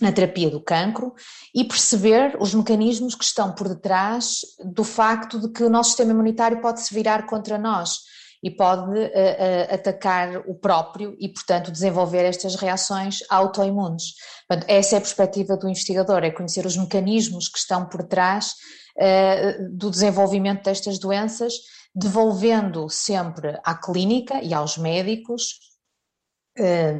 na 0.01 0.11
terapia 0.11 0.49
do 0.49 0.59
cancro 0.59 1.13
e 1.53 1.63
perceber 1.63 2.35
os 2.39 2.53
mecanismos 2.53 3.13
que 3.13 3.23
estão 3.23 3.53
por 3.53 3.69
detrás 3.69 4.39
do 4.65 4.83
facto 4.83 5.39
de 5.39 5.49
que 5.49 5.63
o 5.63 5.69
nosso 5.69 5.89
sistema 5.89 6.11
imunitário 6.11 6.59
pode 6.59 6.81
se 6.81 6.93
virar 6.93 7.27
contra 7.27 7.57
nós 7.57 7.99
e 8.43 8.49
pode 8.49 8.89
uh, 8.89 9.03
uh, 9.03 9.73
atacar 9.73 10.37
o 10.47 10.55
próprio 10.55 11.15
e, 11.19 11.29
portanto, 11.29 11.71
desenvolver 11.71 12.23
estas 12.25 12.55
reações 12.55 13.19
autoimunes. 13.29 14.15
Portanto, 14.47 14.67
essa 14.67 14.95
é 14.95 14.97
a 14.97 15.01
perspectiva 15.01 15.55
do 15.55 15.69
investigador, 15.69 16.23
é 16.23 16.31
conhecer 16.31 16.65
os 16.65 16.75
mecanismos 16.75 17.47
que 17.47 17.59
estão 17.59 17.85
por 17.85 18.01
trás 18.03 18.55
uh, 18.97 19.77
do 19.77 19.91
desenvolvimento 19.91 20.63
destas 20.63 20.97
doenças, 20.97 21.53
devolvendo 21.93 22.89
sempre 22.89 23.59
à 23.63 23.75
clínica 23.75 24.41
e 24.41 24.53
aos 24.53 24.75
médicos 24.77 25.70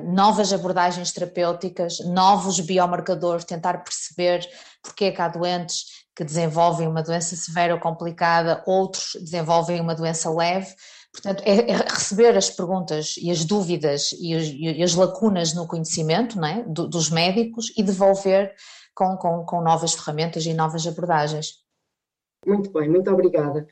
novas 0.05 0.51
abordagens 0.51 1.11
terapêuticas, 1.11 1.99
novos 2.05 2.59
biomarcadores, 2.59 3.45
tentar 3.45 3.83
perceber 3.83 4.47
porque 4.83 5.05
é 5.05 5.11
que 5.11 5.21
há 5.21 5.27
doentes 5.27 6.05
que 6.15 6.23
desenvolvem 6.23 6.87
uma 6.87 7.03
doença 7.03 7.35
severa 7.35 7.73
ou 7.73 7.79
complicada, 7.79 8.63
outros 8.65 9.11
desenvolvem 9.21 9.79
uma 9.79 9.95
doença 9.95 10.29
leve. 10.29 10.73
Portanto, 11.11 11.43
é, 11.45 11.71
é 11.71 11.75
receber 11.75 12.37
as 12.37 12.49
perguntas 12.49 13.15
e 13.17 13.29
as 13.29 13.43
dúvidas 13.43 14.11
e 14.19 14.33
as, 14.33 14.91
as 14.91 14.95
lacunas 14.95 15.53
no 15.53 15.67
conhecimento 15.67 16.43
é? 16.43 16.63
Do, 16.63 16.87
dos 16.87 17.09
médicos 17.09 17.71
e 17.77 17.83
devolver 17.83 18.53
com, 18.95 19.17
com, 19.17 19.45
com 19.45 19.61
novas 19.61 19.93
ferramentas 19.93 20.45
e 20.45 20.53
novas 20.53 20.87
abordagens. 20.87 21.61
Muito 22.45 22.71
bem, 22.71 22.89
muito 22.89 23.11
obrigada. 23.11 23.67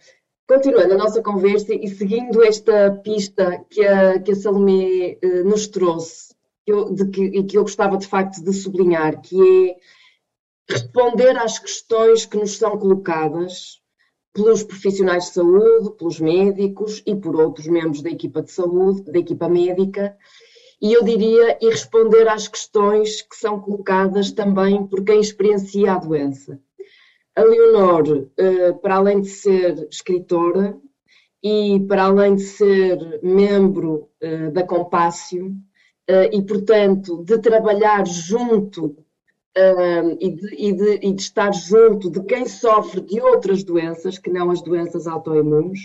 Continuando 0.49 0.95
a 0.95 0.97
nossa 0.97 1.21
conversa 1.21 1.75
e 1.75 1.87
seguindo 1.87 2.43
esta 2.43 2.89
pista 3.03 3.63
que 3.69 3.85
a, 3.85 4.19
que 4.19 4.31
a 4.31 4.35
Salomé 4.35 5.19
eh, 5.21 5.43
nos 5.43 5.67
trouxe, 5.67 6.33
que 6.65 6.71
eu, 6.71 6.91
de 6.91 7.07
que, 7.07 7.21
e 7.21 7.43
que 7.43 7.55
eu 7.55 7.61
gostava 7.61 7.95
de 7.97 8.07
facto 8.07 8.43
de 8.43 8.51
sublinhar, 8.51 9.21
que 9.21 9.39
é 9.69 9.75
responder 10.67 11.37
às 11.37 11.59
questões 11.59 12.25
que 12.25 12.35
nos 12.35 12.57
são 12.57 12.79
colocadas 12.79 13.79
pelos 14.33 14.63
profissionais 14.63 15.25
de 15.25 15.33
saúde, 15.33 15.95
pelos 15.99 16.19
médicos 16.19 17.03
e 17.05 17.15
por 17.15 17.39
outros 17.39 17.67
membros 17.67 18.01
da 18.01 18.09
equipa 18.09 18.41
de 18.41 18.51
saúde, 18.51 19.03
da 19.03 19.19
equipa 19.19 19.47
médica, 19.47 20.17
e 20.81 20.91
eu 20.93 21.03
diria 21.03 21.59
e 21.61 21.69
responder 21.69 22.27
às 22.27 22.47
questões 22.47 23.21
que 23.21 23.35
são 23.35 23.59
colocadas 23.59 24.31
também 24.31 24.87
por 24.87 25.03
quem 25.03 25.19
experiencia 25.19 25.93
a 25.93 25.99
doença. 25.99 26.59
A 27.35 27.43
Leonor, 27.43 28.29
eh, 28.37 28.73
para 28.73 28.95
além 28.95 29.21
de 29.21 29.29
ser 29.29 29.87
escritora 29.89 30.77
e 31.41 31.79
para 31.87 32.03
além 32.05 32.35
de 32.35 32.43
ser 32.43 33.19
membro 33.23 34.09
eh, 34.19 34.49
da 34.51 34.63
Compácio 34.63 35.55
eh, 36.07 36.29
e, 36.33 36.41
portanto, 36.41 37.23
de 37.23 37.37
trabalhar 37.39 38.05
junto 38.05 38.95
e 40.19 40.29
de, 40.29 40.55
e, 40.55 40.71
de, 40.71 40.99
e 41.07 41.13
de 41.13 41.21
estar 41.21 41.51
junto 41.53 42.09
de 42.09 42.23
quem 42.23 42.45
sofre 42.47 43.01
de 43.01 43.19
outras 43.19 43.61
doenças, 43.61 44.17
que 44.17 44.29
não 44.29 44.51
as 44.51 44.61
doenças 44.61 45.05
autoimunes, 45.05 45.79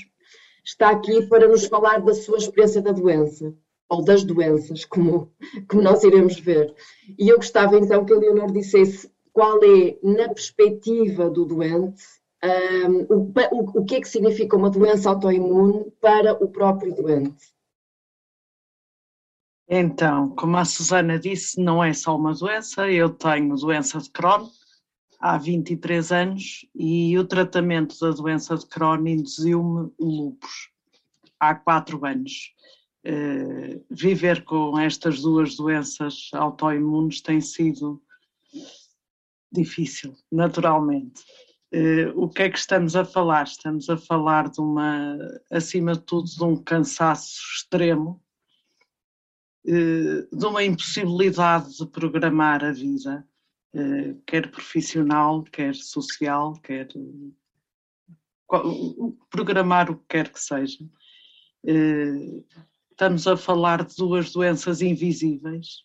está 0.65 0.91
aqui 0.91 1.27
para 1.27 1.49
nos 1.49 1.67
falar 1.67 2.01
da 2.01 2.15
sua 2.15 2.39
experiência 2.39 2.81
da 2.81 2.93
doença 2.93 3.53
ou 3.89 4.03
das 4.03 4.25
doenças, 4.25 4.85
como, 4.85 5.31
como 5.69 5.83
nós 5.83 6.03
iremos 6.05 6.39
ver. 6.39 6.75
E 7.19 7.29
eu 7.29 7.37
gostava 7.37 7.77
então 7.77 8.05
que 8.05 8.13
a 8.13 8.19
Leonor 8.19 8.51
dissesse 8.53 9.11
qual 9.35 9.59
é, 9.65 9.99
na 10.01 10.29
perspectiva 10.29 11.29
do 11.29 11.45
doente, 11.45 12.05
um, 12.89 13.01
o, 13.13 13.33
o, 13.51 13.81
o 13.81 13.85
que 13.85 13.97
é 13.97 14.01
que 14.01 14.09
significa 14.09 14.57
uma 14.57 14.71
doença 14.71 15.11
autoimune 15.11 15.91
para 16.01 16.33
o 16.33 16.49
próprio 16.49 16.95
doente. 16.95 17.53
Então, 19.69 20.31
como 20.37 20.57
a 20.57 20.65
Susana 20.65 21.19
disse, 21.19 21.61
não 21.61 21.83
é 21.83 21.93
só 21.93 22.17
uma 22.17 22.33
doença, 22.33 22.89
eu 22.89 23.11
tenho 23.11 23.57
doença 23.57 23.99
de 23.99 24.09
Crohn 24.11 24.47
há 25.19 25.37
23 25.37 26.13
anos 26.13 26.65
e 26.73 27.19
o 27.19 27.25
tratamento 27.25 27.99
da 27.99 28.11
doença 28.11 28.57
de 28.57 28.67
Crohn 28.67 29.05
induziu-me 29.05 29.91
lupus 29.99 30.71
há 31.41 31.57
4 31.57 32.07
anos. 32.07 32.55
Uh, 33.07 33.85
viver 33.91 34.45
com 34.45 34.79
estas 34.79 35.21
duas 35.21 35.57
doenças 35.57 36.31
autoimunes 36.33 37.21
tem 37.21 37.41
sido 37.41 38.01
difícil, 39.55 40.17
naturalmente. 40.31 41.23
Uh, 41.73 42.13
o 42.15 42.29
que 42.29 42.43
é 42.43 42.51
que 42.51 42.59
estamos 42.59 42.95
a 42.95 43.05
falar? 43.05 43.45
Estamos 43.45 43.89
a 43.91 43.97
falar 43.97 44.49
de 44.49 44.61
uma, 44.61 45.19
acima 45.51 45.95
de 45.95 46.03
tudo, 46.03 46.27
de 46.27 46.45
um 46.45 46.57
cansaço 46.57 47.41
extremo, 47.53 48.23
uh, 49.67 50.37
de 50.37 50.47
uma 50.47 50.63
impossibilidade 50.63 51.77
de 51.77 51.87
programar 51.87 52.65
a 52.65 52.71
vida, 52.71 53.27
uh, 53.75 54.23
quer 54.25 54.51
profissional, 54.53 55.43
quer 55.43 55.75
social, 55.75 56.53
quer 56.61 56.89
programar 59.31 59.91
o 59.91 59.97
que 59.97 60.05
quer 60.09 60.33
que 60.33 60.39
seja. 60.39 60.79
Estamos 62.91 63.27
a 63.27 63.37
falar 63.37 63.85
de 63.85 63.97
duas 63.97 64.31
doenças 64.31 64.81
invisíveis 64.81 65.85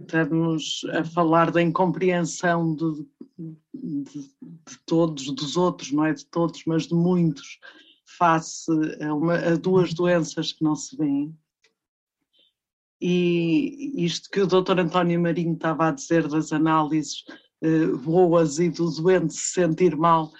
estamos 0.00 0.82
a 0.92 1.04
falar 1.04 1.50
da 1.50 1.62
incompreensão 1.62 2.74
de, 2.74 3.06
de, 3.38 4.20
de, 4.22 4.78
todos, 4.86 5.30
dos 5.32 5.56
outros, 5.56 5.92
não 5.92 6.04
é 6.04 6.12
de 6.12 6.26
todos, 6.26 6.62
mas 6.66 6.86
de 6.86 6.94
muitos, 6.94 7.58
face 8.18 8.70
a, 9.02 9.14
uma, 9.14 9.36
a 9.36 9.56
duas 9.56 9.94
doenças 9.94 10.52
que 10.52 10.64
não 10.64 10.74
se 10.74 10.96
veem. 10.96 11.34
E 13.00 14.04
isto 14.04 14.28
que 14.28 14.40
o 14.40 14.46
Dr. 14.46 14.78
António 14.78 15.20
Marinho 15.20 15.54
estava 15.54 15.88
a 15.88 15.90
dizer 15.90 16.28
das 16.28 16.52
análises 16.52 17.24
eh, 17.62 17.86
boas 17.86 18.58
e 18.58 18.68
do 18.68 18.90
doente 18.90 19.32
se 19.32 19.54
sentir 19.54 19.96
mal, 19.96 20.30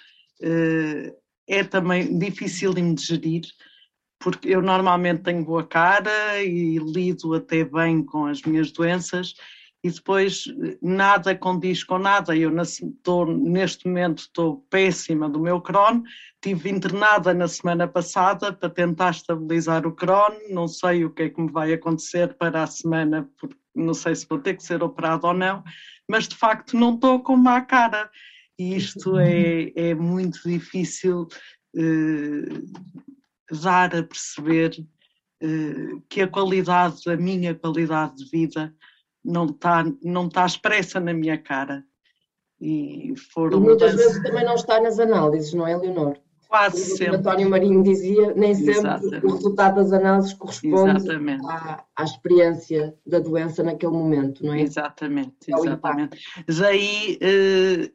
eh, 0.41 1.15
é 1.47 1.63
também 1.63 2.17
difícil 2.17 2.73
de 2.73 2.95
gerir, 2.97 3.43
porque 4.21 4.49
eu 4.49 4.61
normalmente 4.61 5.23
tenho 5.23 5.43
boa 5.43 5.63
cara 5.63 6.41
e 6.43 6.77
lido 6.77 7.33
até 7.33 7.65
bem 7.65 8.03
com 8.03 8.25
as 8.25 8.41
minhas 8.43 8.71
doenças 8.71 9.33
e 9.83 9.89
depois 9.89 10.45
nada 10.81 11.35
condiz 11.35 11.83
com 11.83 11.97
nada. 11.97 12.35
Eu 12.35 12.55
estou, 12.61 13.25
neste 13.25 13.87
momento 13.87 14.19
estou 14.19 14.65
péssima 14.69 15.27
do 15.27 15.39
meu 15.39 15.59
Crohn, 15.59 16.03
estive 16.35 16.69
internada 16.69 17.33
na 17.33 17.47
semana 17.47 17.87
passada 17.87 18.53
para 18.53 18.69
tentar 18.69 19.09
estabilizar 19.09 19.87
o 19.87 19.91
Crohn, 19.91 20.37
não 20.51 20.67
sei 20.67 21.03
o 21.03 21.09
que 21.09 21.23
é 21.23 21.29
que 21.29 21.41
me 21.41 21.51
vai 21.51 21.73
acontecer 21.73 22.35
para 22.35 22.63
a 22.63 22.67
semana, 22.67 23.27
porque 23.39 23.57
não 23.75 23.93
sei 23.93 24.15
se 24.15 24.27
vou 24.27 24.39
ter 24.39 24.55
que 24.55 24.63
ser 24.63 24.83
operado 24.83 25.25
ou 25.25 25.33
não, 25.33 25.63
mas 26.07 26.27
de 26.27 26.35
facto 26.35 26.77
não 26.77 26.93
estou 26.93 27.19
com 27.21 27.35
má 27.35 27.61
cara. 27.61 28.09
E 28.59 28.75
isto 28.75 29.17
é, 29.19 29.71
é 29.75 29.95
muito 29.95 30.47
difícil 30.47 31.27
eh, 31.75 32.61
dar 33.51 33.95
a 33.95 34.03
perceber 34.03 34.71
eh, 35.41 35.99
que 36.09 36.21
a 36.21 36.27
qualidade, 36.27 37.09
a 37.09 37.17
minha 37.17 37.55
qualidade 37.55 38.15
de 38.17 38.29
vida, 38.29 38.73
não 39.23 39.45
está 39.45 39.83
não 40.03 40.29
tá 40.29 40.45
expressa 40.45 40.99
na 40.99 41.13
minha 41.13 41.37
cara. 41.37 41.83
E, 42.59 43.13
foram 43.33 43.57
e 43.57 43.61
muitas 43.61 43.95
vezes 43.95 44.21
também 44.21 44.45
não 44.45 44.53
está 44.53 44.79
nas 44.79 44.99
análises, 44.99 45.53
não 45.53 45.67
é, 45.67 45.75
Leonor? 45.75 46.15
Quase 46.47 46.93
o 46.93 46.97
sempre. 46.97 47.15
António 47.15 47.49
Marinho 47.49 47.81
dizia, 47.81 48.33
nem 48.35 48.53
sempre 48.53 48.71
Exatamente. 48.71 49.25
o 49.25 49.33
resultado 49.35 49.75
das 49.75 49.93
análises 49.93 50.33
corresponde 50.33 51.09
à, 51.47 51.85
à, 51.95 52.03
experiência 52.03 52.93
da 53.07 53.19
doença 53.19 53.63
naquele 53.63 53.93
momento, 53.93 54.45
não 54.45 54.53
é? 54.53 54.61
Exatamente, 54.61 55.33
exatamente. 55.47 56.19
Daí 56.59 57.17
eh, 57.21 57.89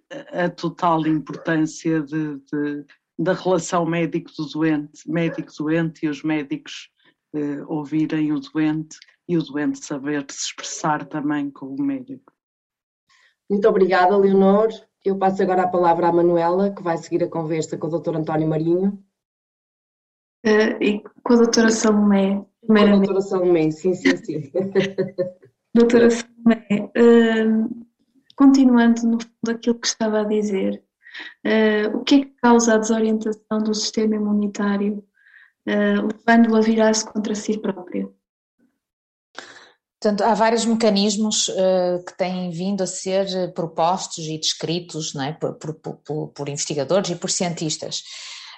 a 0.45 0.49
total 0.49 1.07
importância 1.07 2.01
de, 2.01 2.39
de 2.51 2.85
da 3.19 3.33
relação 3.33 3.87
médico 3.87 4.31
do 4.37 4.47
doente, 4.47 5.11
médico-doente 5.11 6.05
e 6.05 6.09
os 6.09 6.23
médicos 6.23 6.91
eh, 7.35 7.63
ouvirem 7.67 8.33
o 8.33 8.41
doente 8.41 8.99
e 9.29 9.37
o 9.37 9.43
doente 9.43 9.85
saber 9.85 10.25
se 10.31 10.49
expressar 10.49 11.05
também 11.07 11.51
com 11.51 11.67
o 11.67 11.83
médico. 11.83 12.33
Muito 13.49 13.69
obrigada, 13.69 14.17
Leonor. 14.17 14.69
Eu 15.05 15.17
passo 15.19 15.43
agora 15.43 15.63
a 15.63 15.69
palavra 15.69 16.09
à 16.09 16.13
Manuela, 16.13 16.75
que 16.75 16.83
vai 16.83 16.97
seguir 16.99 17.23
a 17.25 17.29
conversa 17.29 17.79
com 17.79 17.87
o 17.87 17.99
Dr. 17.99 18.17
António 18.17 18.49
Marinho. 18.49 19.03
Uh, 20.45 20.83
e 20.83 21.03
com 21.23 21.33
a 21.35 21.37
doutora 21.37 21.71
Salomé. 21.71 22.45
Com 22.67 22.77
a 22.77 22.87
doutora 22.87 23.21
Salomé, 23.21 23.71
sim, 23.71 23.95
sim, 23.95 24.17
sim. 24.17 24.51
doutora 25.75 26.11
Salomé, 26.11 26.91
uh, 26.97 27.87
continuando 28.37 29.03
no 29.03 29.19
fundo 29.21 29.51
aquilo 29.51 29.79
que 29.79 29.87
estava 29.87 30.21
a 30.21 30.25
dizer, 30.25 30.83
Uh, 31.45 31.97
o 31.97 32.05
que 32.05 32.15
é 32.15 32.21
que 32.21 32.35
causa 32.43 32.75
a 32.75 32.79
desorientação 32.79 33.59
do 33.63 33.75
sistema 33.75 34.17
imunitário, 34.17 35.05
uh, 35.69 36.09
levando-o 36.09 36.57
a 36.57 36.61
virar-se 36.61 37.05
contra 37.05 37.35
si 37.35 37.59
próprio? 37.59 38.17
Portanto, 40.01 40.23
há 40.23 40.35
vários 40.35 40.65
mecanismos 40.65 41.49
uh, 41.49 42.05
que 42.07 42.17
têm 42.17 42.51
vindo 42.51 42.83
a 42.83 42.87
ser 42.87 43.53
propostos 43.55 44.25
e 44.27 44.39
descritos 44.39 45.15
é? 45.17 45.33
por, 45.33 45.55
por, 45.55 45.75
por, 45.75 46.29
por, 46.29 46.49
investigadores 46.49 47.11
e 47.11 47.17
por 47.17 47.31
cientistas. 47.31 48.03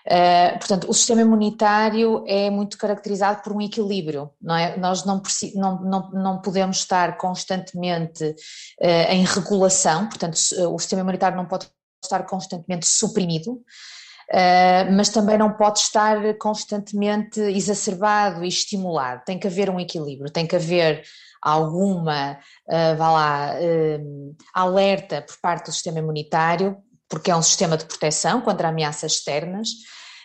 Uh, 0.07 0.59
portanto, 0.59 0.91
o 0.91 0.95
sistema 0.95 1.21
imunitário 1.21 2.25
é 2.27 2.51
muito 2.51 2.77
caracterizado 2.77 3.43
por 3.43 3.53
um 3.53 3.61
equilíbrio, 3.61 4.31
não 4.41 4.57
é? 4.57 4.77
Nós 4.77 5.05
não, 5.05 5.23
não, 5.55 5.83
não, 5.83 6.11
não 6.11 6.41
podemos 6.41 6.79
estar 6.79 7.17
constantemente 7.17 8.25
uh, 8.25 9.11
em 9.11 9.25
regulação, 9.25 10.09
portanto, 10.09 10.35
o 10.35 10.79
sistema 10.79 11.03
imunitário 11.03 11.37
não 11.37 11.47
pode 11.47 11.69
estar 12.03 12.25
constantemente 12.25 12.87
suprimido, 12.87 13.53
uh, 13.53 14.93
mas 14.93 15.09
também 15.09 15.39
não 15.39 15.53
pode 15.53 15.81
estar 15.81 16.35
constantemente 16.39 17.41
exacerbado 17.41 18.45
e 18.45 18.49
estimulado. 18.49 19.25
Tem 19.25 19.39
que 19.39 19.47
haver 19.47 19.71
um 19.71 19.81
equilíbrio, 19.81 20.33
tem 20.33 20.47
que 20.47 20.57
haver 20.57 21.03
alguma, 21.43 22.39
uh, 22.67 22.97
vá 22.97 23.11
lá, 23.11 23.55
uh, 23.55 24.37
alerta 24.55 25.23
por 25.23 25.37
parte 25.41 25.67
do 25.67 25.73
sistema 25.73 25.99
imunitário, 25.99 26.77
porque 27.09 27.31
é 27.31 27.37
um 27.37 27.43
sistema 27.43 27.77
de 27.77 27.87
proteção 27.87 28.41
contra 28.41 28.69
ameaças 28.69 29.13
externas, 29.13 29.69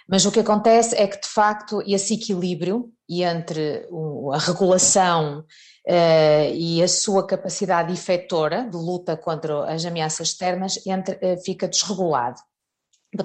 mas 0.08 0.26
o 0.26 0.32
que 0.32 0.40
acontece 0.40 0.96
é 0.96 1.08
que, 1.08 1.22
de 1.22 1.28
facto, 1.28 1.82
esse 1.88 2.14
equilíbrio 2.14 2.92
entre 3.10 3.88
a 4.34 4.38
regulação 4.38 5.46
e 5.86 6.82
a 6.82 6.88
sua 6.88 7.28
capacidade 7.28 7.92
efetora 7.92 8.64
de 8.64 8.78
luta 8.78 9.18
contra 9.18 9.72
as 9.72 9.84
ameaças 9.86 10.30
externas 10.30 10.80
entre, 10.86 11.16
uh, 11.16 11.44
fica 11.44 11.68
desregulado. 11.68 12.40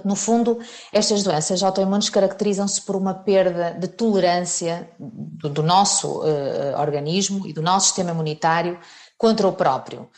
No 0.05 0.15
fundo, 0.15 0.59
estas 0.93 1.23
doenças 1.23 1.63
autoimunes 1.63 2.11
caracterizam-se 2.11 2.83
por 2.83 2.95
uma 2.95 3.15
perda 3.15 3.71
de 3.71 3.89
tolerância 3.89 4.91
do, 4.99 5.49
do 5.49 5.63
nosso 5.63 6.21
uh, 6.21 6.79
organismo 6.79 7.47
e 7.47 7.53
do 7.55 7.63
nosso 7.63 7.87
sistema 7.87 8.11
imunitário 8.11 8.79
contra 9.17 9.49
o 9.49 9.53
próprio. 9.53 10.09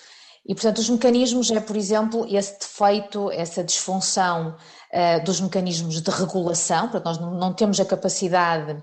E, 0.44 0.54
portanto, 0.54 0.78
os 0.78 0.90
mecanismos 0.90 1.50
é, 1.50 1.60
por 1.60 1.76
exemplo, 1.76 2.26
esse 2.28 2.58
defeito, 2.58 3.30
essa 3.30 3.62
disfunção 3.62 4.56
uh, 4.92 5.24
dos 5.24 5.40
mecanismos 5.40 6.00
de 6.00 6.10
regulação, 6.10 6.88
portanto, 6.88 7.04
nós 7.04 7.18
não 7.18 7.52
temos 7.52 7.78
a 7.78 7.84
capacidade 7.84 8.82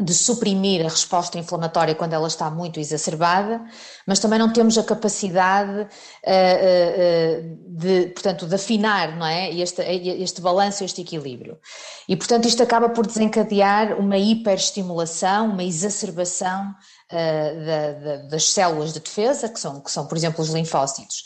de 0.00 0.12
suprimir 0.12 0.84
a 0.84 0.88
resposta 0.88 1.38
inflamatória 1.38 1.94
quando 1.94 2.14
ela 2.14 2.26
está 2.26 2.50
muito 2.50 2.80
exacerbada, 2.80 3.64
mas 4.04 4.18
também 4.18 4.40
não 4.40 4.52
temos 4.52 4.76
a 4.76 4.82
capacidade 4.82 5.82
uh, 5.82 5.86
uh, 5.86 7.58
de, 7.68 8.06
portanto, 8.08 8.44
de 8.44 8.54
afinar, 8.56 9.16
não 9.16 9.24
é, 9.24 9.54
este, 9.54 9.82
este 9.82 10.40
balanço, 10.40 10.82
este 10.82 11.00
equilíbrio. 11.00 11.56
E, 12.08 12.16
portanto, 12.16 12.48
isto 12.48 12.60
acaba 12.60 12.88
por 12.88 13.06
desencadear 13.06 13.96
uma 13.96 14.18
hiperestimulação, 14.18 15.50
uma 15.50 15.62
exacerbação 15.62 16.74
uh, 17.12 17.64
da, 17.64 17.92
da, 17.92 18.16
das 18.28 18.50
células 18.50 18.92
de 18.92 18.98
defesa, 18.98 19.48
que 19.48 19.60
são, 19.60 19.80
que 19.80 19.92
são, 19.92 20.08
por 20.08 20.18
exemplo, 20.18 20.42
os 20.42 20.50
linfócitos. 20.50 21.22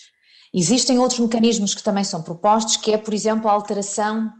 Existem 0.52 0.98
outros 0.98 1.20
mecanismos 1.20 1.74
que 1.74 1.82
também 1.82 2.04
são 2.04 2.22
propostos, 2.22 2.76
que 2.76 2.92
é, 2.92 2.98
por 2.98 3.14
exemplo, 3.14 3.48
a 3.48 3.52
alteração 3.52 4.30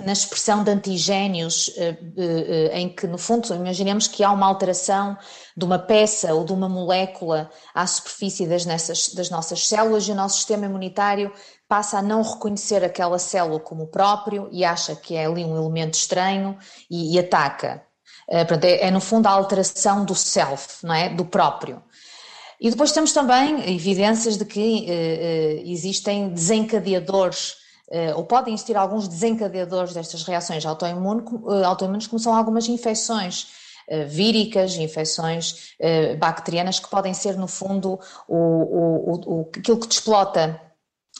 na 0.00 0.12
expressão 0.12 0.64
de 0.64 0.70
antigénios, 0.70 1.70
eh, 1.76 1.96
eh, 2.16 2.70
eh, 2.72 2.80
em 2.80 2.88
que, 2.88 3.06
no 3.06 3.18
fundo, 3.18 3.54
imaginemos 3.54 4.08
que 4.08 4.24
há 4.24 4.30
uma 4.30 4.46
alteração 4.46 5.16
de 5.56 5.64
uma 5.64 5.78
peça 5.78 6.34
ou 6.34 6.44
de 6.44 6.52
uma 6.52 6.68
molécula 6.68 7.50
à 7.74 7.86
superfície 7.86 8.46
das, 8.46 8.64
nessas, 8.64 9.10
das 9.14 9.30
nossas 9.30 9.66
células 9.66 10.08
e 10.08 10.12
o 10.12 10.14
nosso 10.14 10.36
sistema 10.36 10.66
imunitário 10.66 11.32
passa 11.68 11.98
a 11.98 12.02
não 12.02 12.22
reconhecer 12.22 12.82
aquela 12.84 13.18
célula 13.18 13.60
como 13.60 13.86
próprio 13.86 14.48
e 14.50 14.64
acha 14.64 14.96
que 14.96 15.14
é 15.14 15.26
ali 15.26 15.44
um 15.44 15.56
elemento 15.56 15.94
estranho 15.94 16.58
e, 16.90 17.14
e 17.14 17.18
ataca. 17.18 17.82
É, 18.28 18.86
é, 18.86 18.90
no 18.90 19.00
fundo, 19.00 19.26
a 19.26 19.30
alteração 19.30 20.04
do 20.04 20.14
self, 20.14 20.84
não 20.84 20.94
é? 20.94 21.10
do 21.10 21.24
próprio. 21.24 21.82
E 22.60 22.70
depois 22.70 22.92
temos 22.92 23.12
também 23.12 23.74
evidências 23.74 24.38
de 24.38 24.44
que 24.44 24.86
existem 25.64 26.28
desencadeadores 26.28 27.56
eh, 27.56 27.61
ou 28.16 28.24
podem 28.24 28.54
existir 28.54 28.76
alguns 28.76 29.08
desencadeadores 29.08 29.92
destas 29.92 30.22
reações 30.22 30.64
autoimunes, 30.64 31.24
eh, 31.50 31.64
autoimunes 31.64 32.06
como 32.06 32.18
são 32.18 32.34
algumas 32.34 32.68
infecções 32.68 33.48
eh, 33.88 34.04
víricas, 34.04 34.76
infecções 34.76 35.74
bacterianas, 36.18 36.78
que 36.78 36.88
podem 36.88 37.12
ser, 37.12 37.36
no 37.36 37.48
fundo, 37.48 37.98
o, 38.28 38.36
o, 38.36 39.12
o, 39.26 39.50
aquilo 39.56 39.78
que 39.78 39.88
desplota 39.88 40.60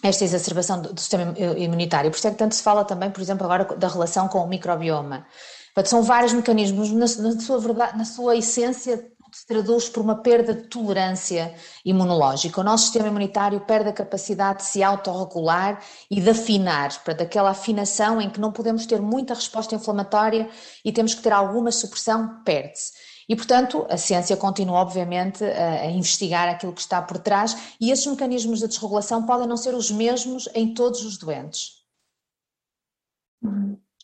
esta 0.02 0.24
exacerbação 0.24 0.80
do, 0.80 0.92
do 0.92 1.00
sistema 1.00 1.34
imunitário. 1.56 2.10
Por 2.10 2.16
isso 2.16 2.28
é 2.28 2.30
que 2.30 2.38
tanto 2.38 2.54
se 2.54 2.62
fala 2.62 2.84
também, 2.84 3.10
por 3.10 3.20
exemplo, 3.20 3.44
agora 3.44 3.64
da 3.76 3.88
relação 3.88 4.28
com 4.28 4.38
o 4.38 4.48
microbioma. 4.48 5.26
Portanto, 5.74 5.90
são 5.90 6.02
vários 6.02 6.32
mecanismos, 6.34 6.90
na, 6.90 7.06
na, 7.30 7.40
sua 7.40 7.58
verdade, 7.58 7.96
na 7.96 8.04
sua 8.04 8.36
essência, 8.36 9.10
se 9.32 9.46
traduz 9.46 9.88
por 9.88 10.02
uma 10.02 10.16
perda 10.16 10.54
de 10.54 10.68
tolerância 10.68 11.54
imunológica. 11.84 12.60
O 12.60 12.64
nosso 12.64 12.84
sistema 12.84 13.08
imunitário 13.08 13.60
perde 13.60 13.88
a 13.88 13.92
capacidade 13.92 14.58
de 14.58 14.64
se 14.64 14.82
autorregular 14.82 15.82
e 16.10 16.20
de 16.20 16.30
afinar, 16.30 17.02
para 17.02 17.14
daquela 17.14 17.50
afinação 17.50 18.20
em 18.20 18.28
que 18.28 18.40
não 18.40 18.52
podemos 18.52 18.86
ter 18.86 19.00
muita 19.00 19.34
resposta 19.34 19.74
inflamatória 19.74 20.48
e 20.84 20.92
temos 20.92 21.14
que 21.14 21.22
ter 21.22 21.32
alguma 21.32 21.70
supressão, 21.72 22.42
perde-se. 22.44 22.92
E, 23.28 23.36
portanto, 23.36 23.86
a 23.88 23.96
ciência 23.96 24.36
continua, 24.36 24.80
obviamente, 24.80 25.44
a, 25.44 25.86
investigar 25.86 26.48
aquilo 26.48 26.72
que 26.72 26.80
está 26.80 27.00
por 27.00 27.18
trás 27.18 27.74
e 27.80 27.90
esses 27.90 28.06
mecanismos 28.06 28.60
de 28.60 28.68
desregulação 28.68 29.24
podem 29.24 29.46
não 29.46 29.56
ser 29.56 29.74
os 29.74 29.90
mesmos 29.90 30.48
em 30.54 30.74
todos 30.74 31.04
os 31.04 31.16
doentes. 31.16 31.82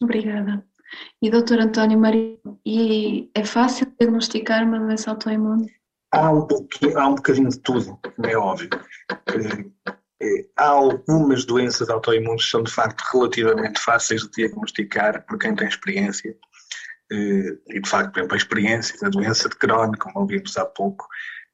Obrigada. 0.00 0.67
E 1.21 1.30
doutor 1.30 1.59
António 1.61 1.99
Maria, 1.99 2.38
e 2.64 3.30
é 3.35 3.45
fácil 3.45 3.92
diagnosticar 3.99 4.64
uma 4.64 4.78
doença 4.78 5.11
autoimune? 5.11 5.73
Há 6.12 6.33
um, 6.33 6.47
há 6.97 7.09
um 7.09 7.14
bocadinho 7.14 7.49
de 7.50 7.59
tudo, 7.59 7.99
é 8.25 8.37
óbvio. 8.37 8.71
É, 10.21 10.47
há 10.57 10.68
algumas 10.68 11.45
doenças 11.45 11.88
autoimunes 11.88 12.45
que 12.45 12.50
são 12.50 12.62
de 12.62 12.73
facto 12.73 13.02
relativamente 13.12 13.80
fáceis 13.80 14.23
de 14.23 14.30
diagnosticar 14.30 15.25
por 15.26 15.38
quem 15.38 15.54
tem 15.54 15.68
experiência. 15.68 16.37
E 17.11 17.80
de 17.80 17.88
facto, 17.88 18.12
por 18.12 18.18
exemplo, 18.18 18.35
a 18.35 18.38
experiência 18.38 18.99
da 19.00 19.09
doença 19.09 19.49
de 19.49 19.57
Crohn, 19.57 19.92
como 19.92 20.21
ouvimos 20.21 20.57
há 20.57 20.64
pouco, 20.64 21.07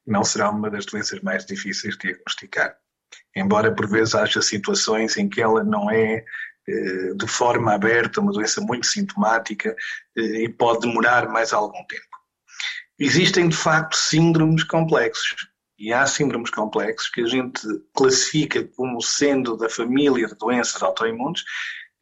não 0.05 0.23
será 0.23 0.49
uma 0.49 0.69
das 0.69 0.85
doenças 0.85 1.21
mais 1.21 1.45
difíceis 1.45 1.95
de 1.97 2.07
diagnosticar. 2.07 2.75
Embora 3.35 3.73
por 3.73 3.87
vezes 3.87 4.15
haja 4.15 4.41
situações 4.41 5.17
em 5.17 5.29
que 5.29 5.41
ela 5.41 5.63
não 5.63 5.89
é 5.89 6.15
eh, 6.15 6.25
de 7.15 7.27
forma 7.27 7.73
aberta, 7.73 8.21
uma 8.21 8.31
doença 8.31 8.61
muito 8.61 8.87
sintomática 8.87 9.75
eh, 10.17 10.43
e 10.43 10.49
pode 10.49 10.81
demorar 10.81 11.29
mais 11.29 11.53
algum 11.53 11.83
tempo. 11.85 12.03
Existem, 12.97 13.49
de 13.49 13.55
facto, 13.55 13.95
síndromes 13.95 14.63
complexos. 14.63 15.47
E 15.77 15.91
há 15.91 16.07
síndromes 16.07 16.49
complexos 16.49 17.09
que 17.09 17.21
a 17.21 17.27
gente 17.27 17.61
classifica 17.93 18.63
como 18.77 19.01
sendo 19.01 19.57
da 19.57 19.69
família 19.69 20.25
de 20.25 20.35
doenças 20.35 20.81
autoimunes, 20.81 21.43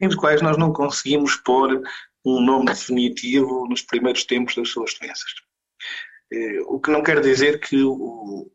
em 0.00 0.06
os 0.06 0.14
quais 0.14 0.40
nós 0.40 0.56
não 0.56 0.72
conseguimos 0.72 1.34
pôr 1.36 1.82
um 2.24 2.40
nome 2.40 2.66
definitivo 2.66 3.66
nos 3.68 3.82
primeiros 3.82 4.24
tempos 4.24 4.54
das 4.54 4.68
suas 4.68 4.94
doenças. 4.98 5.30
Eh, 6.32 6.60
o 6.66 6.80
que 6.80 6.90
não 6.90 7.02
quer 7.02 7.20
dizer 7.20 7.60
que 7.60 7.82
o, 7.82 8.50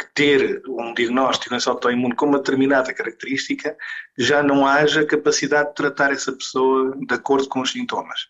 que 0.00 0.14
ter 0.14 0.62
um 0.66 0.94
diagnóstico 0.94 1.50
doença 1.50 1.70
autoimune 1.70 2.14
com 2.14 2.26
uma 2.26 2.38
determinada 2.38 2.92
característica, 2.94 3.76
já 4.18 4.42
não 4.42 4.66
haja 4.66 5.04
capacidade 5.04 5.68
de 5.68 5.74
tratar 5.74 6.10
essa 6.10 6.32
pessoa 6.32 6.96
de 6.96 7.14
acordo 7.14 7.48
com 7.48 7.60
os 7.60 7.70
sintomas. 7.70 8.28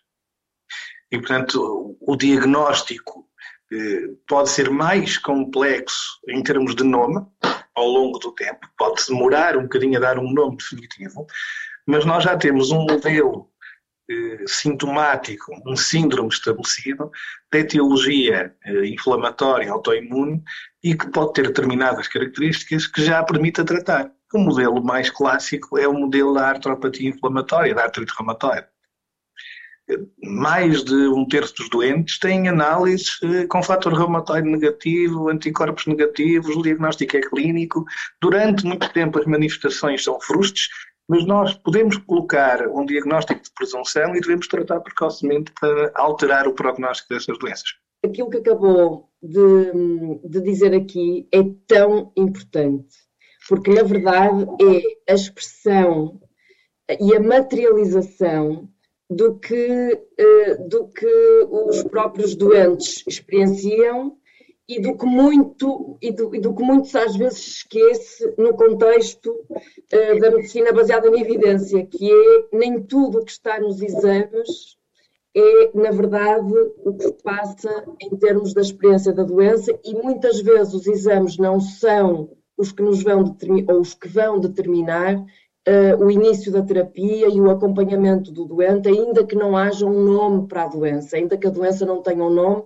E, 1.11 1.17
portanto, 1.17 1.97
o 1.99 2.15
diagnóstico 2.15 3.27
eh, 3.71 4.09
pode 4.27 4.49
ser 4.49 4.69
mais 4.69 5.17
complexo 5.17 6.19
em 6.27 6.41
termos 6.43 6.75
de 6.75 6.83
nome 6.83 7.25
ao 7.75 7.87
longo 7.87 8.19
do 8.19 8.33
tempo, 8.33 8.67
pode 8.77 9.05
demorar 9.07 9.57
um 9.57 9.63
bocadinho 9.63 9.97
a 9.97 10.01
dar 10.01 10.19
um 10.19 10.31
nome 10.31 10.57
definitivo, 10.57 11.25
mas 11.85 12.05
nós 12.05 12.23
já 12.23 12.37
temos 12.37 12.71
um 12.71 12.81
modelo 12.81 13.50
eh, 14.11 14.43
sintomático, 14.45 15.51
um 15.65 15.75
síndrome 15.75 16.29
estabelecido 16.29 17.11
de 17.51 17.59
etiologia 17.59 18.53
eh, 18.65 18.85
inflamatória 18.87 19.71
autoimune 19.71 20.43
e 20.83 20.95
que 20.95 21.09
pode 21.09 21.33
ter 21.33 21.47
determinadas 21.47 22.07
características 22.07 22.87
que 22.87 23.03
já 23.03 23.23
permita 23.23 23.63
tratar. 23.63 24.11
O 24.33 24.39
modelo 24.39 24.83
mais 24.83 25.09
clássico 25.09 25.77
é 25.77 25.87
o 25.87 25.93
modelo 25.93 26.33
da 26.33 26.49
artropatia 26.49 27.09
inflamatória, 27.09 27.75
da 27.75 27.83
artrite 27.83 28.13
reumatoide. 28.17 28.67
Mais 30.23 30.83
de 30.83 30.93
um 30.93 31.27
terço 31.27 31.55
dos 31.55 31.69
doentes 31.69 32.17
têm 32.17 32.47
análises 32.47 33.17
eh, 33.23 33.45
com 33.47 33.63
fator 33.63 33.93
reumatoide 33.93 34.47
negativo, 34.47 35.29
anticorpos 35.29 35.85
negativos, 35.85 36.55
o 36.55 36.61
diagnóstico 36.61 37.17
é 37.17 37.21
clínico. 37.21 37.85
Durante 38.21 38.65
muito 38.65 38.91
tempo 38.93 39.19
as 39.19 39.25
manifestações 39.25 40.03
são 40.03 40.19
frustres, 40.21 40.69
mas 41.11 41.25
nós 41.25 41.53
podemos 41.53 41.97
colocar 41.97 42.65
um 42.69 42.85
diagnóstico 42.85 43.43
de 43.43 43.51
presunção 43.53 44.15
e 44.15 44.21
devemos 44.21 44.47
tratar 44.47 44.79
precocemente 44.79 45.51
para 45.59 45.91
alterar 45.93 46.47
o 46.47 46.53
prognóstico 46.53 47.13
dessas 47.13 47.37
doenças. 47.37 47.67
Aquilo 48.01 48.29
que 48.29 48.37
acabou 48.37 49.09
de, 49.21 50.21
de 50.23 50.41
dizer 50.41 50.73
aqui 50.73 51.27
é 51.29 51.43
tão 51.67 52.13
importante, 52.15 52.95
porque 53.49 53.73
na 53.73 53.83
verdade 53.83 54.45
é 54.61 55.11
a 55.11 55.13
expressão 55.13 56.17
e 56.97 57.13
a 57.13 57.19
materialização 57.19 58.69
do 59.09 59.37
que, 59.37 60.01
eh, 60.17 60.55
do 60.69 60.87
que 60.87 61.45
os 61.51 61.83
próprios 61.83 62.35
doentes 62.35 63.03
experienciam 63.05 64.15
e 64.67 64.79
do 64.79 64.97
que 64.97 65.05
muito 65.05 65.97
e 66.01 66.11
do, 66.11 66.35
e 66.35 66.39
do, 66.39 66.53
que 66.53 66.63
muitos 66.63 66.95
às 66.95 67.15
vezes 67.15 67.47
esquece 67.47 68.33
no 68.37 68.55
contexto 68.55 69.29
uh, 69.29 70.19
da 70.19 70.31
medicina 70.31 70.71
baseada 70.71 71.07
em 71.07 71.21
evidência, 71.21 71.85
que 71.85 72.09
é 72.09 72.57
nem 72.57 72.81
tudo 72.81 73.19
o 73.19 73.25
que 73.25 73.31
está 73.31 73.59
nos 73.59 73.81
exames 73.81 74.77
é, 75.33 75.71
na 75.73 75.91
verdade, 75.91 76.53
o 76.83 76.93
que 76.93 77.05
se 77.05 77.13
passa 77.23 77.85
em 78.01 78.15
termos 78.17 78.53
da 78.53 78.61
experiência 78.61 79.13
da 79.13 79.23
doença 79.23 79.71
e 79.83 79.95
muitas 79.95 80.41
vezes 80.41 80.73
os 80.73 80.85
exames 80.87 81.37
não 81.37 81.59
são 81.59 82.29
os 82.57 82.71
que 82.71 82.83
nos 82.83 83.01
vão 83.01 83.23
determinar, 83.23 83.73
ou 83.73 83.79
os 83.79 83.93
que 83.93 84.09
vão 84.09 84.39
determinar 84.39 85.15
uh, 85.15 86.03
o 86.03 86.11
início 86.11 86.51
da 86.51 86.61
terapia 86.61 87.29
e 87.29 87.39
o 87.39 87.49
acompanhamento 87.49 88.29
do 88.29 88.45
doente, 88.45 88.89
ainda 88.89 89.25
que 89.25 89.35
não 89.35 89.55
haja 89.55 89.85
um 89.85 90.03
nome 90.03 90.47
para 90.47 90.63
a 90.63 90.67
doença, 90.67 91.15
ainda 91.15 91.37
que 91.37 91.47
a 91.47 91.51
doença 91.51 91.85
não 91.85 92.01
tenha 92.01 92.23
um 92.23 92.29
nome, 92.29 92.63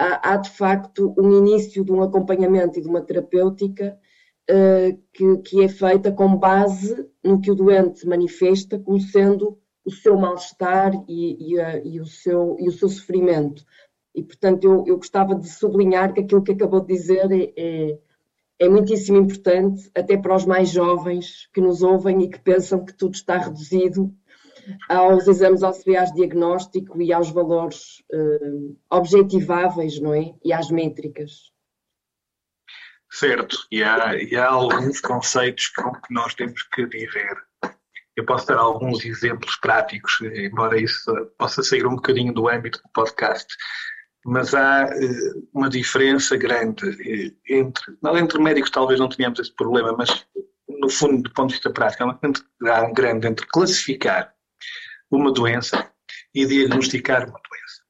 há, 0.00 0.32
há 0.32 0.36
de 0.38 0.50
facto 0.50 1.14
um 1.18 1.38
início 1.38 1.84
de 1.84 1.92
um 1.92 2.02
acompanhamento 2.02 2.78
e 2.78 2.82
de 2.82 2.88
uma 2.88 3.02
terapêutica 3.02 3.98
uh, 4.50 4.98
que, 5.12 5.36
que 5.38 5.62
é 5.62 5.68
feita 5.68 6.10
com 6.10 6.36
base 6.36 7.06
no 7.22 7.40
que 7.40 7.50
o 7.50 7.54
doente 7.54 8.06
manifesta 8.06 8.78
como 8.78 8.98
sendo 8.98 9.58
o 9.84 9.90
seu 9.90 10.16
mal-estar 10.16 10.92
e, 11.06 11.54
e, 11.54 11.60
e, 11.84 12.00
o 12.00 12.06
seu, 12.06 12.56
e 12.58 12.68
o 12.68 12.72
seu 12.72 12.88
sofrimento. 12.88 13.62
E, 14.14 14.22
portanto, 14.22 14.64
eu, 14.64 14.84
eu 14.86 14.96
gostava 14.96 15.34
de 15.34 15.48
sublinhar 15.48 16.12
que 16.12 16.20
aquilo 16.20 16.42
que 16.42 16.52
acabou 16.52 16.80
de 16.80 16.94
dizer 16.94 17.30
é, 17.30 17.52
é, 17.56 17.98
é, 18.58 18.68
muitíssimo 18.68 19.18
importante, 19.18 19.90
até 19.94 20.16
para 20.16 20.34
os 20.34 20.44
mais 20.44 20.70
jovens 20.70 21.48
que 21.52 21.60
nos 21.60 21.82
ouvem 21.82 22.22
e 22.22 22.28
que 22.28 22.40
pensam 22.40 22.84
que 22.84 22.92
tudo 22.92 23.14
está 23.14 23.38
reduzido 23.38 24.12
aos 24.88 25.26
exames 25.26 25.62
auxiliares 25.62 26.12
diagnóstico 26.12 27.00
e 27.00 27.12
aos 27.12 27.30
valores 27.30 28.02
uh, 28.12 28.76
objetiváveis, 28.90 30.00
não 30.00 30.14
é? 30.14 30.32
E 30.44 30.52
às 30.52 30.70
métricas. 30.70 31.50
Certo, 33.12 33.56
e 33.72 33.82
há, 33.82 34.14
e 34.16 34.36
há 34.36 34.48
alguns 34.48 35.00
conceitos 35.00 35.68
com 35.68 35.90
que 35.92 36.14
nós 36.14 36.34
temos 36.34 36.62
que 36.62 36.86
viver. 36.86 37.36
Eu 38.16 38.24
posso 38.24 38.46
dar 38.46 38.58
alguns 38.58 39.04
exemplos 39.04 39.56
práticos, 39.56 40.20
embora 40.20 40.80
isso 40.80 41.12
possa 41.36 41.62
sair 41.62 41.86
um 41.86 41.96
bocadinho 41.96 42.32
do 42.32 42.48
âmbito 42.48 42.80
do 42.82 42.88
podcast, 42.92 43.52
mas 44.24 44.54
há 44.54 44.84
eh, 44.84 45.32
uma 45.52 45.68
diferença 45.68 46.36
grande 46.36 46.84
eh, 46.88 47.56
entre, 47.58 47.96
não, 48.02 48.16
entre 48.16 48.38
médicos 48.38 48.70
talvez 48.70 49.00
não 49.00 49.08
tenhamos 49.08 49.40
esse 49.40 49.54
problema, 49.54 49.94
mas 49.96 50.26
no 50.68 50.88
fundo, 50.88 51.22
do 51.22 51.32
ponto 51.32 51.48
de 51.48 51.54
vista 51.54 51.70
prático, 51.70 52.04
há 52.04 52.06
diferença 52.06 52.92
grande 52.92 53.26
entre 53.26 53.46
classificar 53.46 54.32
uma 55.10 55.32
doença 55.32 55.90
e 56.34 56.46
diagnosticar 56.46 57.28
uma 57.28 57.40
doença. 57.40 57.82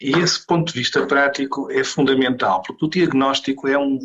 E 0.00 0.10
esse 0.18 0.44
ponto 0.46 0.72
de 0.72 0.78
vista 0.78 1.06
prático 1.06 1.70
é 1.70 1.82
fundamental, 1.82 2.62
porque 2.62 2.84
o 2.84 2.90
diagnóstico 2.90 3.68
é 3.68 3.78
um, 3.78 3.98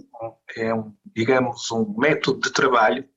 é 0.56 0.74
um 0.74 0.96
digamos, 1.06 1.70
um 1.72 1.94
método 1.98 2.40
de 2.40 2.52
trabalho 2.52 3.08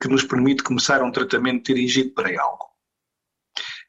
que 0.00 0.08
nos 0.08 0.24
permite 0.24 0.62
começar 0.62 1.02
um 1.02 1.12
tratamento 1.12 1.66
dirigido 1.66 2.12
para 2.12 2.30
algo. 2.40 2.66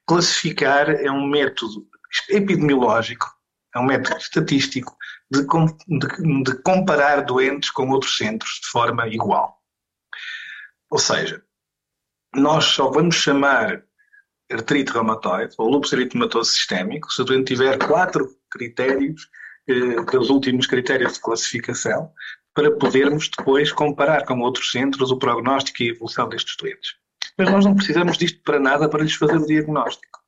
Classificar 0.06 0.90
é 0.90 1.10
um 1.12 1.28
método 1.28 1.88
epidemiológico, 2.30 3.26
é 3.74 3.80
um 3.80 3.86
método 3.86 4.18
estatístico 4.18 4.96
de, 5.30 5.42
de, 5.44 6.44
de 6.44 6.62
comparar 6.64 7.22
doentes 7.22 7.70
com 7.70 7.90
outros 7.90 8.18
centros 8.18 8.60
de 8.62 8.68
forma 8.68 9.08
igual. 9.08 9.58
Ou 10.90 11.00
seja, 11.00 11.42
nós 12.36 12.66
só 12.66 12.90
vamos 12.90 13.16
chamar 13.16 13.84
artrite 14.52 14.92
reumatoide 14.92 15.56
ou 15.58 15.70
lúpus 15.70 15.94
eritematoso 15.94 16.52
sistémico 16.52 17.12
se 17.12 17.22
o 17.22 17.26
doente 17.26 17.54
tiver 17.54 17.78
quatro 17.78 18.30
critérios, 18.50 19.30
eh, 19.68 20.04
pelos 20.10 20.30
últimos 20.30 20.68
critérios 20.68 21.14
de 21.14 21.22
classificação, 21.22 22.12
para 22.54 22.72
podermos 22.72 23.30
depois 23.38 23.72
comparar 23.72 24.26
com 24.26 24.40
outros 24.40 24.72
centros 24.72 25.12
o 25.12 25.18
prognóstico 25.18 25.84
e 25.84 25.90
a 25.90 25.92
evolução 25.92 26.28
destes 26.28 26.56
doentes. 26.58 26.96
Mas 27.38 27.50
nós 27.50 27.66
não 27.66 27.76
precisamos 27.76 28.18
disto 28.18 28.42
para 28.44 28.60
nada 28.60 28.90
para 28.90 29.04
lhes 29.04 29.16
fazer 29.16 29.38
o 29.38 29.46
diagnóstico. 29.46 30.20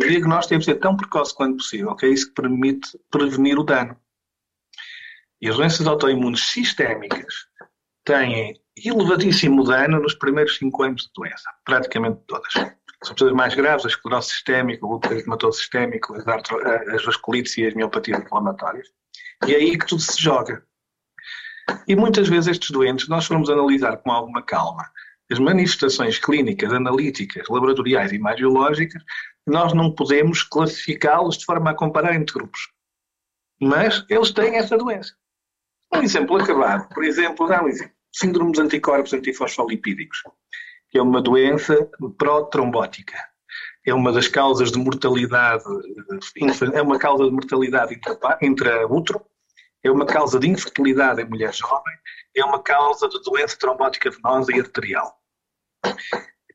O 0.00 0.04
diagnóstico 0.06 0.54
deve 0.54 0.64
ser 0.64 0.76
tão 0.76 0.96
precoce 0.96 1.34
quanto 1.34 1.58
possível, 1.58 1.94
que 1.96 2.06
é 2.06 2.10
isso 2.10 2.28
que 2.28 2.40
permite 2.40 2.88
prevenir 3.10 3.58
o 3.58 3.64
dano. 3.64 3.96
E 5.40 5.48
as 5.48 5.56
doenças 5.56 5.86
autoimunes 5.86 6.40
sistémicas 6.40 7.34
têm 8.04 8.60
elevadíssimo 8.76 9.64
dano 9.64 10.00
nos 10.00 10.14
primeiros 10.14 10.56
5 10.56 10.82
anos 10.82 11.02
de 11.02 11.10
doença, 11.14 11.50
praticamente 11.64 12.20
todas. 12.26 12.52
São 13.04 13.14
pessoas 13.14 13.32
mais 13.32 13.54
graves, 13.54 13.84
a 13.84 13.88
esclerose 13.88 14.30
sistémica, 14.30 14.84
o 14.84 14.92
lúpus 14.92 15.10
eritematoso 15.10 15.58
sistémico, 15.58 16.14
as, 16.14 16.26
as 16.26 17.04
vasculites 17.04 17.56
e 17.56 17.66
as 17.66 17.74
miopatias 17.74 18.20
inflamatórias. 18.20 18.88
E 19.46 19.54
é 19.54 19.56
aí 19.56 19.78
que 19.78 19.86
tudo 19.86 20.02
se 20.02 20.20
joga. 20.20 20.64
E 21.86 21.94
muitas 21.94 22.28
vezes 22.28 22.48
estes 22.48 22.70
doentes, 22.70 23.08
nós 23.08 23.26
formos 23.26 23.50
analisar 23.50 23.98
com 23.98 24.10
alguma 24.10 24.42
calma 24.42 24.84
as 25.30 25.38
manifestações 25.38 26.18
clínicas, 26.18 26.72
analíticas, 26.72 27.46
laboratoriais 27.48 28.12
e 28.12 28.16
imagiológicas, 28.16 29.02
nós 29.46 29.74
não 29.74 29.94
podemos 29.94 30.42
classificá-los 30.42 31.36
de 31.38 31.44
forma 31.44 31.70
a 31.70 31.74
comparar 31.74 32.14
entre 32.14 32.34
grupos. 32.34 32.70
Mas 33.60 34.04
eles 34.08 34.30
têm 34.30 34.56
essa 34.56 34.76
doença. 34.76 35.14
Um 35.94 36.02
exemplo 36.02 36.36
acabado, 36.36 36.88
por 36.94 37.04
exemplo, 37.04 37.46
dá 37.46 37.62
um 37.62 37.68
exemplo. 37.68 37.94
Síndrome 38.10 38.52
dos 38.52 38.60
anticorpos 38.60 39.12
antifosfolipídicos, 39.12 40.22
que 40.90 40.98
é 40.98 41.02
uma 41.02 41.20
doença 41.20 41.88
protrombótica. 42.16 43.16
É 43.86 43.94
uma 43.94 44.12
das 44.12 44.28
causas 44.28 44.70
de 44.70 44.78
mortalidade, 44.78 45.64
é 46.74 46.82
uma 46.82 46.98
causa 46.98 47.24
de 47.24 47.30
mortalidade 47.30 47.98
intraútero 48.42 49.24
é 49.82 49.90
uma 49.90 50.06
causa 50.06 50.38
de 50.38 50.48
infertilidade 50.48 51.22
em 51.22 51.28
mulheres 51.28 51.56
jovens, 51.56 51.98
é 52.34 52.44
uma 52.44 52.62
causa 52.62 53.08
de 53.08 53.20
doença 53.22 53.56
trombótica 53.58 54.10
venosa 54.10 54.54
e 54.54 54.60
arterial. 54.60 55.16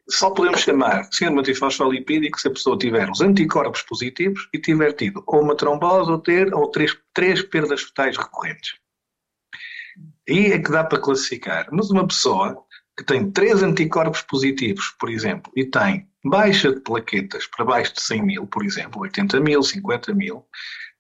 Só 0.10 0.32
podemos 0.32 0.60
chamar 0.60 1.08
síndrome 1.12 1.40
antifosfolipídico 1.40 2.40
se 2.40 2.50
a 2.50 2.52
pessoa 2.52 2.78
tiver 2.78 3.10
os 3.10 3.22
anticorpos 3.22 3.82
positivos 3.84 4.50
e 4.54 4.60
tiver 4.60 4.92
tido 4.94 5.24
ou 5.26 5.42
uma 5.42 5.56
trombose 5.56 6.12
ou 6.12 6.20
ter 6.20 6.54
ou 6.54 6.70
três, 6.70 6.98
três 7.14 7.42
perdas 7.42 7.84
fetais 7.84 8.18
recorrentes. 8.18 8.76
Aí 10.28 10.52
é 10.52 10.60
que 10.60 10.72
dá 10.72 10.84
para 10.84 11.00
classificar. 11.00 11.70
Mas 11.72 11.90
uma 11.90 12.06
pessoa 12.06 12.66
que 12.98 13.04
tem 13.04 13.32
três 13.32 13.64
anticorpos 13.64 14.22
positivos, 14.22 14.96
por 15.00 15.10
exemplo, 15.10 15.52
e 15.56 15.66
tem 15.66 16.08
baixa 16.24 16.72
de 16.72 16.80
plaquetas 16.80 17.48
para 17.48 17.66
baixo 17.66 17.94
de 17.94 18.02
100 18.02 18.24
mil, 18.24 18.48
por 18.48 18.64
exemplo, 18.64 19.02
80 19.02 19.40
mil, 19.40 19.64
50 19.64 20.14
mil, 20.14 20.46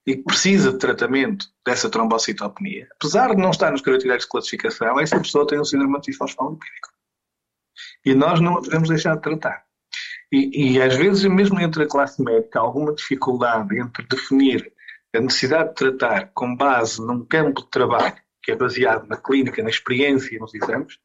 e 0.06 0.16
que 0.16 0.24
precisa 0.24 0.72
de 0.72 0.80
tratamento 0.80 1.46
dessa 1.66 1.90
trombocitopenia, 1.90 2.88
apesar 2.96 3.34
de 3.34 3.42
não 3.42 3.52
estar 3.52 3.72
nos 3.72 3.82
critérios 3.82 4.24
de 4.24 4.30
classificação, 4.30 5.00
essa 5.00 5.20
pessoa 5.20 5.48
tem 5.48 5.60
um 5.60 5.66
síndrome 5.66 5.98
antifosfolipídico. 5.98 6.90
E 8.06 8.14
nós 8.14 8.40
não 8.42 8.58
a 8.58 8.62
podemos 8.62 8.90
deixar 8.90 9.16
de 9.16 9.22
tratar. 9.22 9.64
E, 10.32 10.74
e, 10.74 10.82
às 10.82 10.96
vezes, 10.96 11.24
mesmo 11.26 11.60
entre 11.60 11.84
a 11.84 11.88
classe 11.88 12.22
médica, 12.22 12.60
há 12.60 12.64
alguma 12.64 12.94
dificuldade 12.94 13.80
entre 13.80 14.06
definir 14.08 14.74
a 15.16 15.20
necessidade 15.20 15.70
de 15.70 15.76
tratar 15.76 16.32
com 16.34 16.56
base 16.56 17.00
num 17.00 17.24
campo 17.24 17.62
de 17.62 17.70
trabalho 17.70 18.16
que 18.42 18.52
é 18.52 18.56
baseado 18.56 19.08
na 19.08 19.16
clínica, 19.16 19.64
na 19.64 19.70
experiência 19.70 20.36
e 20.36 20.40
nos 20.40 20.54
exames, 20.54 20.98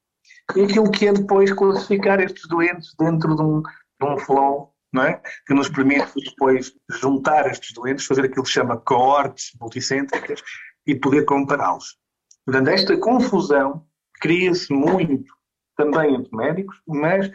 e 0.57 0.63
aquilo 0.63 0.91
que 0.91 1.07
é 1.07 1.13
depois 1.13 1.53
classificar 1.53 2.21
estes 2.21 2.47
doentes 2.49 2.95
dentro 2.99 3.35
de 3.37 3.43
um, 3.43 3.63
de 3.63 4.07
um 4.07 4.19
flow 4.19 4.75
não 4.93 5.03
é? 5.03 5.21
que 5.47 5.55
nos 5.55 5.69
permite 5.69 6.13
depois 6.17 6.73
juntar 6.91 7.51
estes 7.51 7.73
doentes, 7.75 8.07
fazer 8.07 8.25
aquilo 8.25 8.43
que 8.43 8.49
se 8.49 8.55
chama 8.55 8.79
coortes 8.79 9.53
multicêntricas 9.61 10.43
e 10.87 10.95
poder 10.95 11.25
compará-los. 11.25 11.97
Portanto, 12.45 12.69
esta 12.69 12.97
confusão 12.97 13.87
cria-se 14.21 14.73
muito 14.73 15.33
também 15.77 16.15
entre 16.15 16.35
médicos, 16.35 16.77
mas 16.87 17.31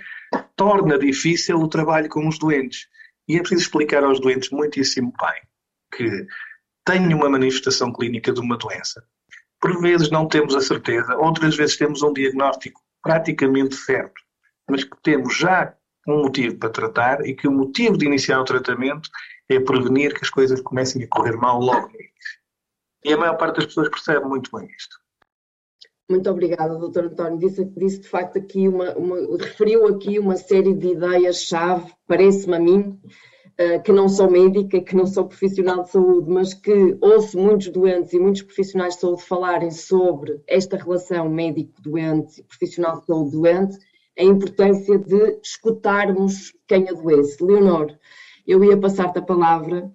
torna 0.56 0.98
difícil 0.98 1.58
o 1.58 1.68
trabalho 1.68 2.10
com 2.10 2.28
os 2.28 2.38
doentes. 2.38 2.88
E 3.28 3.38
é 3.38 3.40
preciso 3.40 3.62
explicar 3.62 4.04
aos 4.04 4.20
doentes 4.20 4.50
muitíssimo 4.50 5.14
bem 5.20 5.42
que 5.96 6.28
têm 6.84 7.14
uma 7.14 7.30
manifestação 7.30 7.94
clínica 7.94 8.34
de 8.34 8.42
uma 8.42 8.58
doença. 8.58 9.06
Por 9.62 9.80
vezes 9.80 10.10
não 10.10 10.28
temos 10.28 10.56
a 10.56 10.62
certeza, 10.62 11.16
outras 11.16 11.56
vezes 11.56 11.78
temos 11.78 12.02
um 12.02 12.12
diagnóstico 12.12 12.82
praticamente 13.04 13.76
certo, 13.76 14.22
mas 14.68 14.84
que 14.84 14.98
temos 15.04 15.38
já 15.38 15.76
um 16.08 16.24
motivo 16.24 16.58
para 16.58 16.70
tratar 16.70 17.26
e 17.26 17.36
que 17.36 17.48
o 17.48 17.52
motivo 17.52 17.98
de 17.98 18.06
iniciar 18.06 18.40
o 18.40 18.46
tratamento 18.46 19.10
é 19.50 19.60
prevenir 19.60 20.14
que 20.14 20.24
as 20.24 20.30
coisas 20.30 20.62
comecem 20.62 21.04
a 21.04 21.08
correr 21.08 21.36
mal 21.36 21.60
logo 21.60 21.88
no 21.90 21.96
início. 21.96 22.40
E 23.06 23.14
a 23.14 23.18
maior 23.18 23.38
parte 23.38 23.58
das 23.58 23.66
pessoas 23.66 23.90
percebe 23.90 24.26
muito 24.26 24.50
bem 24.56 24.68
isto. 24.68 25.04
Muito 26.10 26.30
obrigada, 26.30 26.78
Dr. 26.78 27.06
António. 27.06 27.40
Disse, 27.40 27.66
disse 27.66 28.00
de 28.02 28.10
facto 28.10 28.38
aqui 28.38 28.68
uma, 28.68 28.94
uma, 28.96 29.38
referiu 29.38 29.88
aqui 29.88 30.20
uma 30.20 30.36
série 30.36 30.74
de 30.74 30.90
ideias-chave, 30.90 31.94
parece-me 32.08 32.56
a 32.56 32.60
mim, 32.60 33.02
que 33.84 33.92
não 33.92 34.10
sou 34.10 34.30
médica, 34.30 34.82
que 34.82 34.96
não 34.96 35.06
sou 35.06 35.26
profissional 35.26 35.84
de 35.84 35.92
saúde, 35.92 36.30
mas 36.30 36.54
que 36.54 36.98
ouço 37.00 37.38
muitos 37.38 37.70
doentes 37.70 38.12
e 38.14 38.20
muitos 38.20 38.42
profissionais 38.42 38.96
de 38.96 39.02
saúde 39.02 39.24
falarem 39.24 39.70
sobre 39.70 40.42
esta 40.48 40.76
relação 40.76 41.30
médico-doente, 41.30 42.44
profissional 42.44 43.00
de 43.00 43.06
saúde-doente, 43.06 43.78
a 44.18 44.24
importância 44.24 44.98
de 44.98 45.40
escutarmos 45.44 46.54
quem 46.68 46.90
adoece. 46.90 47.44
Leonor, 47.44 47.96
eu 48.46 48.64
ia 48.64 48.78
passar-te 48.78 49.20
a 49.20 49.22
palavra 49.22 49.92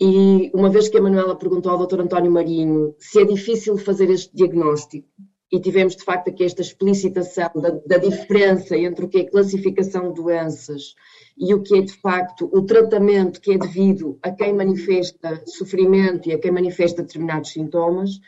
e 0.00 0.50
uma 0.52 0.68
vez 0.68 0.88
que 0.88 0.98
a 0.98 1.02
Manuela 1.02 1.36
perguntou 1.36 1.72
ao 1.72 1.86
Dr. 1.86 2.00
António 2.00 2.30
Marinho 2.30 2.94
se 2.98 3.20
é 3.20 3.24
difícil 3.24 3.78
fazer 3.78 4.10
este 4.10 4.34
diagnóstico, 4.34 5.08
e 5.50 5.60
tivemos 5.60 5.94
de 5.94 6.02
facto 6.02 6.28
aqui 6.28 6.44
esta 6.44 6.60
explicitação 6.60 7.50
da, 7.54 7.70
da, 7.86 7.98
diferença 7.98 8.76
entre 8.76 9.04
o 9.04 9.08
que 9.08 9.18
é 9.18 9.24
classificação 9.24 10.08
de 10.08 10.20
doenças 10.20 10.94
e 11.38 11.54
o 11.54 11.62
que 11.62 11.78
é 11.78 11.82
de 11.82 11.92
facto 11.92 12.50
o 12.52 12.62
tratamento 12.62 13.40
que 13.40 13.52
é 13.52 13.58
devido 13.58 14.18
a 14.22 14.30
quem 14.30 14.52
manifesta 14.52 15.42
sofrimento 15.46 16.28
e 16.28 16.32
a 16.32 16.38
quem 16.38 16.50
manifesta 16.50 17.02
determinados 17.02 17.52
sintomas, 17.52 18.18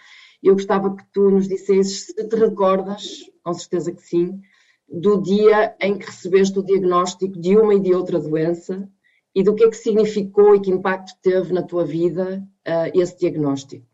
eu 0.43 0.55
gostava 0.55 0.95
que 0.95 1.05
tu 1.13 1.31
nos 1.31 1.49
dissesses 1.49 2.07
se 2.07 2.29
te 2.29 2.37
recordas, 2.37 3.25
com 3.43 3.53
certeza 3.53 3.93
que 3.93 4.03
sim, 4.03 4.41
do 4.89 5.21
dia 5.21 5.75
em 5.81 5.99
que 5.99 6.07
recebeste 6.07 6.59
o 6.59 6.65
diagnóstico 6.65 7.39
de 7.39 7.57
uma 7.57 7.75
e 7.75 7.81
de 7.81 7.93
outra 7.95 8.21
doença 8.21 8.89
e 9.35 9.43
do 9.43 9.55
que 9.55 9.65
é 9.65 9.69
que 9.69 9.77
significou 9.77 10.55
e 10.55 10.61
que 10.61 10.71
impacto 10.71 11.13
teve 11.21 11.53
na 11.53 11.63
tua 11.63 11.85
vida 11.85 12.43
uh, 12.67 12.99
esse 12.99 13.19
diagnóstico. 13.19 13.88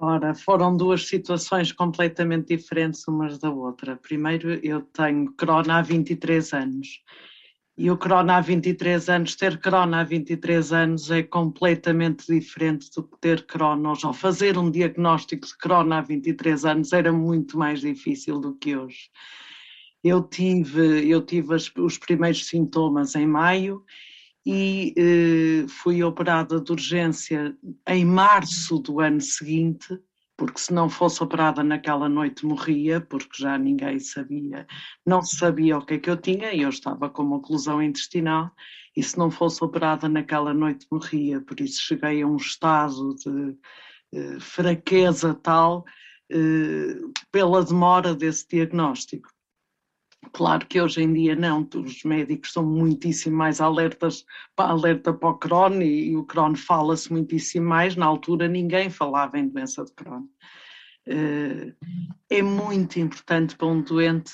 Ora, 0.00 0.34
foram 0.34 0.76
duas 0.76 1.08
situações 1.08 1.72
completamente 1.72 2.56
diferentes 2.56 3.06
umas 3.08 3.38
da 3.38 3.50
outra. 3.50 3.96
Primeiro, 3.96 4.54
eu 4.64 4.82
tenho 4.82 5.32
corona 5.32 5.78
há 5.78 5.82
23 5.82 6.52
anos 6.52 7.02
e 7.78 7.92
o 7.92 7.96
Corona 7.96 8.38
há 8.38 8.40
23 8.40 9.08
anos, 9.08 9.36
ter 9.36 9.60
Corona 9.62 10.00
há 10.00 10.04
23 10.04 10.72
anos 10.72 11.12
é 11.12 11.22
completamente 11.22 12.26
diferente 12.26 12.90
do 12.92 13.04
que 13.04 13.16
ter 13.20 13.46
Corona 13.46 13.92
hoje. 13.92 14.04
Ou 14.04 14.12
fazer 14.12 14.58
um 14.58 14.68
diagnóstico 14.68 15.46
de 15.46 15.56
Corona 15.56 15.98
há 15.98 16.00
23 16.00 16.64
anos 16.64 16.92
era 16.92 17.12
muito 17.12 17.56
mais 17.56 17.80
difícil 17.80 18.40
do 18.40 18.56
que 18.56 18.76
hoje. 18.76 19.08
Eu 20.02 20.24
tive, 20.24 21.08
eu 21.08 21.22
tive 21.22 21.54
os 21.54 21.98
primeiros 21.98 22.48
sintomas 22.48 23.14
em 23.14 23.28
maio 23.28 23.84
e 24.46 24.94
eh, 24.96 25.68
fui 25.68 26.02
operada 26.02 26.60
de 26.60 26.72
urgência 26.72 27.56
em 27.86 28.04
março 28.04 28.78
do 28.78 29.00
ano 29.00 29.20
seguinte 29.20 29.98
porque 30.38 30.60
se 30.60 30.72
não 30.72 30.88
fosse 30.88 31.20
operada 31.20 31.64
naquela 31.64 32.08
noite 32.08 32.46
morria, 32.46 33.00
porque 33.00 33.42
já 33.42 33.58
ninguém 33.58 33.98
sabia, 33.98 34.68
não 35.04 35.20
sabia 35.20 35.76
o 35.76 35.84
que 35.84 35.94
é 35.94 35.98
que 35.98 36.08
eu 36.08 36.16
tinha 36.16 36.52
e 36.52 36.62
eu 36.62 36.68
estava 36.68 37.10
com 37.10 37.24
uma 37.24 37.38
oclusão 37.38 37.82
intestinal 37.82 38.48
e 38.96 39.02
se 39.02 39.18
não 39.18 39.32
fosse 39.32 39.62
operada 39.64 40.08
naquela 40.08 40.54
noite 40.54 40.86
morria, 40.92 41.40
por 41.40 41.58
isso 41.60 41.82
cheguei 41.82 42.22
a 42.22 42.26
um 42.26 42.36
estado 42.36 43.16
de 43.16 43.56
eh, 44.14 44.38
fraqueza 44.38 45.34
tal 45.34 45.84
eh, 46.30 47.00
pela 47.32 47.64
demora 47.64 48.14
desse 48.14 48.46
diagnóstico. 48.48 49.28
Claro 50.32 50.66
que 50.66 50.80
hoje 50.80 51.02
em 51.02 51.12
dia 51.12 51.36
não, 51.36 51.66
os 51.74 52.02
médicos 52.02 52.52
são 52.52 52.64
muitíssimo 52.64 53.36
mais 53.36 53.60
alertas, 53.60 54.24
alerta 54.56 55.12
para 55.12 55.28
o 55.28 55.38
Crohn 55.38 55.80
e, 55.80 56.10
e 56.10 56.16
o 56.16 56.24
Crohn 56.24 56.54
fala-se 56.54 57.10
muitíssimo 57.12 57.66
mais, 57.66 57.96
na 57.96 58.06
altura 58.06 58.48
ninguém 58.48 58.90
falava 58.90 59.38
em 59.38 59.48
doença 59.48 59.84
de 59.84 59.92
Crohn. 59.92 60.26
Eh, 61.06 61.72
é 62.28 62.42
muito 62.42 63.00
importante 63.00 63.56
para 63.56 63.66
um 63.66 63.80
doente 63.80 64.32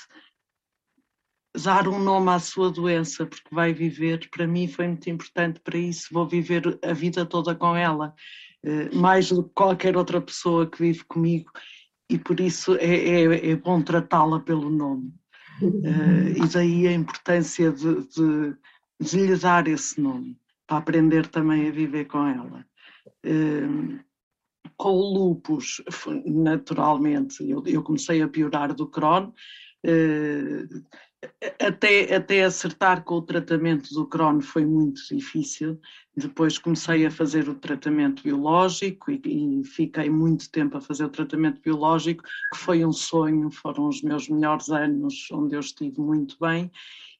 dar 1.55 1.87
um 1.87 1.99
nome 1.99 2.31
à 2.31 2.39
sua 2.39 2.69
doença, 2.69 3.25
porque 3.25 3.47
vai 3.49 3.73
viver, 3.73 4.29
para 4.29 4.45
mim 4.45 4.67
foi 4.67 4.87
muito 4.87 5.09
importante 5.09 5.61
para 5.61 5.77
isso, 5.77 6.09
vou 6.11 6.27
viver 6.27 6.77
a 6.83 6.91
vida 6.91 7.25
toda 7.25 7.55
com 7.55 7.75
ela, 7.75 8.13
eh, 8.63 8.89
mais 8.93 9.29
do 9.29 9.43
que 9.43 9.53
qualquer 9.53 9.95
outra 9.95 10.19
pessoa 10.19 10.69
que 10.69 10.79
vive 10.79 11.05
comigo, 11.05 11.49
e 12.09 12.19
por 12.19 12.39
isso 12.41 12.75
é, 12.75 13.23
é, 13.23 13.51
é 13.51 13.55
bom 13.55 13.81
tratá-la 13.81 14.41
pelo 14.41 14.69
nome. 14.69 15.13
Uh, 15.61 16.43
e 16.43 16.47
daí 16.53 16.87
a 16.87 16.93
importância 16.93 17.71
de, 17.71 18.07
de, 18.07 18.55
de, 18.99 19.25
lhe 19.25 19.35
dar 19.37 19.67
esse 19.67 19.99
nome, 20.01 20.37
para 20.67 20.77
aprender 20.77 21.27
também 21.27 21.67
a 21.67 21.71
viver 21.71 22.05
com 22.05 22.25
ela. 22.25 22.65
Uh, 23.25 23.99
com 24.77 24.89
o 24.89 25.13
lupus, 25.13 25.81
naturalmente, 26.25 27.49
eu, 27.49 27.63
eu, 27.65 27.81
comecei 27.81 28.21
a 28.21 28.27
piorar 28.27 28.73
do 28.73 28.87
Crohn, 28.87 29.31
uh, 29.85 30.83
até, 31.61 32.15
até 32.15 32.43
acertar 32.43 33.03
com 33.03 33.15
o 33.15 33.21
tratamento 33.21 33.93
do 33.93 34.07
Crohn 34.07 34.41
foi 34.41 34.65
muito 34.65 35.01
difícil. 35.09 35.79
Depois 36.17 36.57
comecei 36.57 37.05
a 37.05 37.11
fazer 37.11 37.49
o 37.49 37.55
tratamento 37.55 38.23
biológico 38.23 39.11
e, 39.11 39.21
e, 39.25 39.63
fiquei 39.65 40.09
muito 40.09 40.49
tempo 40.49 40.77
a 40.77 40.81
fazer 40.81 41.03
o 41.03 41.09
tratamento 41.09 41.61
biológico, 41.61 42.23
que 42.23 42.57
foi 42.57 42.85
um 42.85 42.93
sonho, 42.93 43.51
foram 43.51 43.89
os 43.89 44.01
meus 44.01 44.29
melhores 44.29 44.69
anos 44.69 45.27
onde 45.31 45.55
eu 45.55 45.59
estive 45.59 45.99
muito 45.99 46.37
bem 46.39 46.71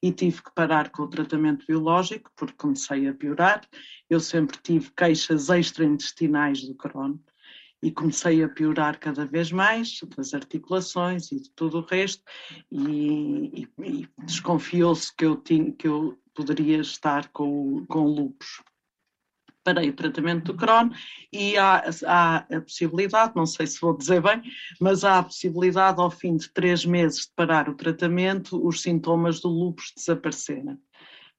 e 0.01 0.13
tive 0.13 0.41
que 0.41 0.53
parar 0.53 0.91
com 0.91 1.03
o 1.03 1.09
tratamento 1.09 1.65
biológico 1.65 2.31
porque 2.37 2.55
comecei 2.57 3.07
a 3.07 3.13
piorar. 3.13 3.67
Eu 4.09 4.19
sempre 4.21 4.57
tive 4.63 4.89
queixas 4.95 5.49
extraintestinais 5.49 6.63
do 6.65 6.73
Crohn 6.75 7.17
e 7.83 7.91
comecei 7.91 8.43
a 8.43 8.49
piorar 8.49 8.97
cada 8.97 9.25
vez 9.25 9.51
mais 9.51 9.99
das 10.15 10.33
articulações 10.33 11.31
e 11.31 11.41
de 11.41 11.49
tudo 11.51 11.79
o 11.79 11.85
resto 11.85 12.23
e, 12.71 13.67
e, 13.77 13.83
e 13.83 14.09
desconfiou-se 14.25 15.13
que 15.15 15.25
eu 15.25 15.35
tinha 15.35 15.71
que 15.73 15.87
eu 15.87 16.17
poderia 16.33 16.79
estar 16.79 17.29
com, 17.29 17.85
com 17.87 18.05
lupus. 18.05 18.61
Parei 19.65 19.89
o 19.89 19.93
tratamento 19.93 20.53
do 20.53 20.57
Crohn 20.57 20.91
e 21.33 21.57
há, 21.57 21.83
há 22.05 22.37
a 22.37 22.61
possibilidade, 22.61 23.33
não 23.35 23.45
sei 23.45 23.67
se 23.67 23.81
vou 23.81 23.97
dizer 23.97 24.21
bem, 24.21 24.43
mas 24.79 25.03
há 25.03 25.17
a 25.17 25.23
possibilidade 25.23 25.99
ao 25.99 26.11
fim 26.11 26.37
de 26.37 26.49
três 26.53 26.85
meses 26.85 27.21
de 27.21 27.31
parar 27.35 27.67
o 27.67 27.75
tratamento, 27.75 28.65
os 28.65 28.81
sintomas 28.81 29.41
do 29.41 29.49
lupus 29.49 29.91
desaparecerem. 29.97 30.77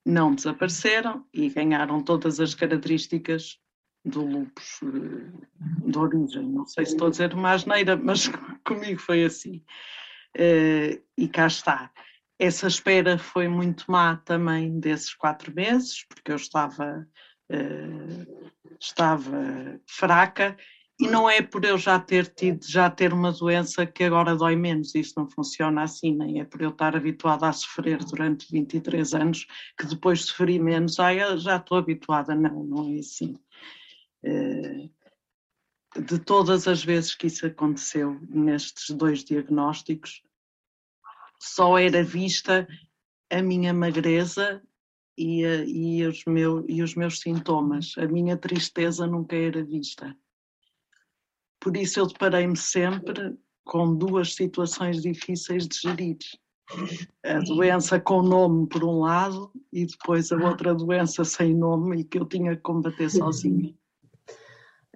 Não 0.04 0.34
desapareceram 0.34 1.24
e 1.32 1.48
ganharam 1.48 2.02
todas 2.02 2.40
as 2.40 2.54
características 2.54 3.58
do 4.04 4.24
lupus 4.24 4.80
eh, 4.82 5.88
de 5.88 5.98
origem. 5.98 6.48
Não 6.48 6.66
sei 6.66 6.84
se 6.84 6.92
estou 6.92 7.08
a 7.08 7.10
dizer 7.10 7.32
uma 7.32 7.52
asneira, 7.52 7.96
mas 7.96 8.28
comigo 8.66 9.00
foi 9.00 9.24
assim. 9.24 9.62
Uh, 10.36 11.02
e 11.16 11.28
cá 11.28 11.46
está. 11.46 11.90
Essa 12.38 12.66
espera 12.66 13.16
foi 13.16 13.48
muito 13.48 13.90
má 13.90 14.16
também 14.16 14.78
desses 14.78 15.14
quatro 15.14 15.54
meses, 15.54 16.04
porque 16.06 16.30
eu 16.30 16.36
estava, 16.36 17.08
estava 18.80 19.80
fraca 19.86 20.56
e 20.98 21.06
não 21.06 21.28
é 21.28 21.42
por 21.42 21.64
eu 21.64 21.76
já 21.76 21.98
ter 21.98 22.26
tido, 22.26 22.66
já 22.66 22.88
ter 22.88 23.12
uma 23.12 23.30
doença 23.30 23.84
que 23.84 24.04
agora 24.04 24.34
dói 24.34 24.56
menos, 24.56 24.94
isso 24.94 25.12
não 25.16 25.28
funciona 25.28 25.82
assim, 25.82 26.16
nem 26.16 26.40
é 26.40 26.44
por 26.44 26.62
eu 26.62 26.70
estar 26.70 26.96
habituada 26.96 27.46
a 27.46 27.52
sofrer 27.52 28.02
durante 28.02 28.50
23 28.50 29.12
anos 29.12 29.46
que 29.78 29.86
depois 29.86 30.24
sofri 30.24 30.58
menos, 30.58 30.98
ah, 30.98 31.36
já 31.36 31.56
estou 31.56 31.76
habituada, 31.76 32.34
não, 32.34 32.64
não 32.64 32.94
é 32.94 32.98
assim. 32.98 33.38
Eh, 34.24 34.88
de 36.00 36.18
todas 36.18 36.66
as 36.66 36.82
vezes 36.82 37.14
que 37.14 37.26
isso 37.26 37.46
aconteceu 37.46 38.18
nestes 38.28 38.94
dois 38.94 39.22
diagnósticos, 39.22 40.22
só 41.38 41.78
era 41.78 42.02
vista 42.02 42.66
a 43.30 43.42
minha 43.42 43.74
magreza 43.74 44.62
e, 45.16 45.44
a, 45.44 45.64
e, 45.64 46.06
os 46.06 46.24
meu, 46.26 46.64
e 46.68 46.82
os 46.82 46.94
meus 46.94 47.20
sintomas. 47.20 47.94
A 47.98 48.06
minha 48.06 48.36
tristeza 48.36 49.06
nunca 49.06 49.36
era 49.36 49.64
vista. 49.64 50.16
Por 51.60 51.76
isso 51.76 52.00
eu 52.00 52.06
deparei-me 52.06 52.56
sempre 52.56 53.36
com 53.64 53.94
duas 53.94 54.34
situações 54.34 55.02
difíceis 55.02 55.66
de 55.66 55.76
gerir. 55.80 56.18
A 57.24 57.38
doença 57.40 58.00
com 58.00 58.22
nome 58.22 58.68
por 58.68 58.84
um 58.84 59.00
lado 59.00 59.52
e 59.72 59.86
depois 59.86 60.32
a 60.32 60.36
outra 60.36 60.74
doença 60.74 61.24
sem 61.24 61.54
nome 61.54 62.00
e 62.00 62.04
que 62.04 62.18
eu 62.18 62.24
tinha 62.24 62.56
que 62.56 62.62
combater 62.62 63.10
sozinha. 63.10 63.74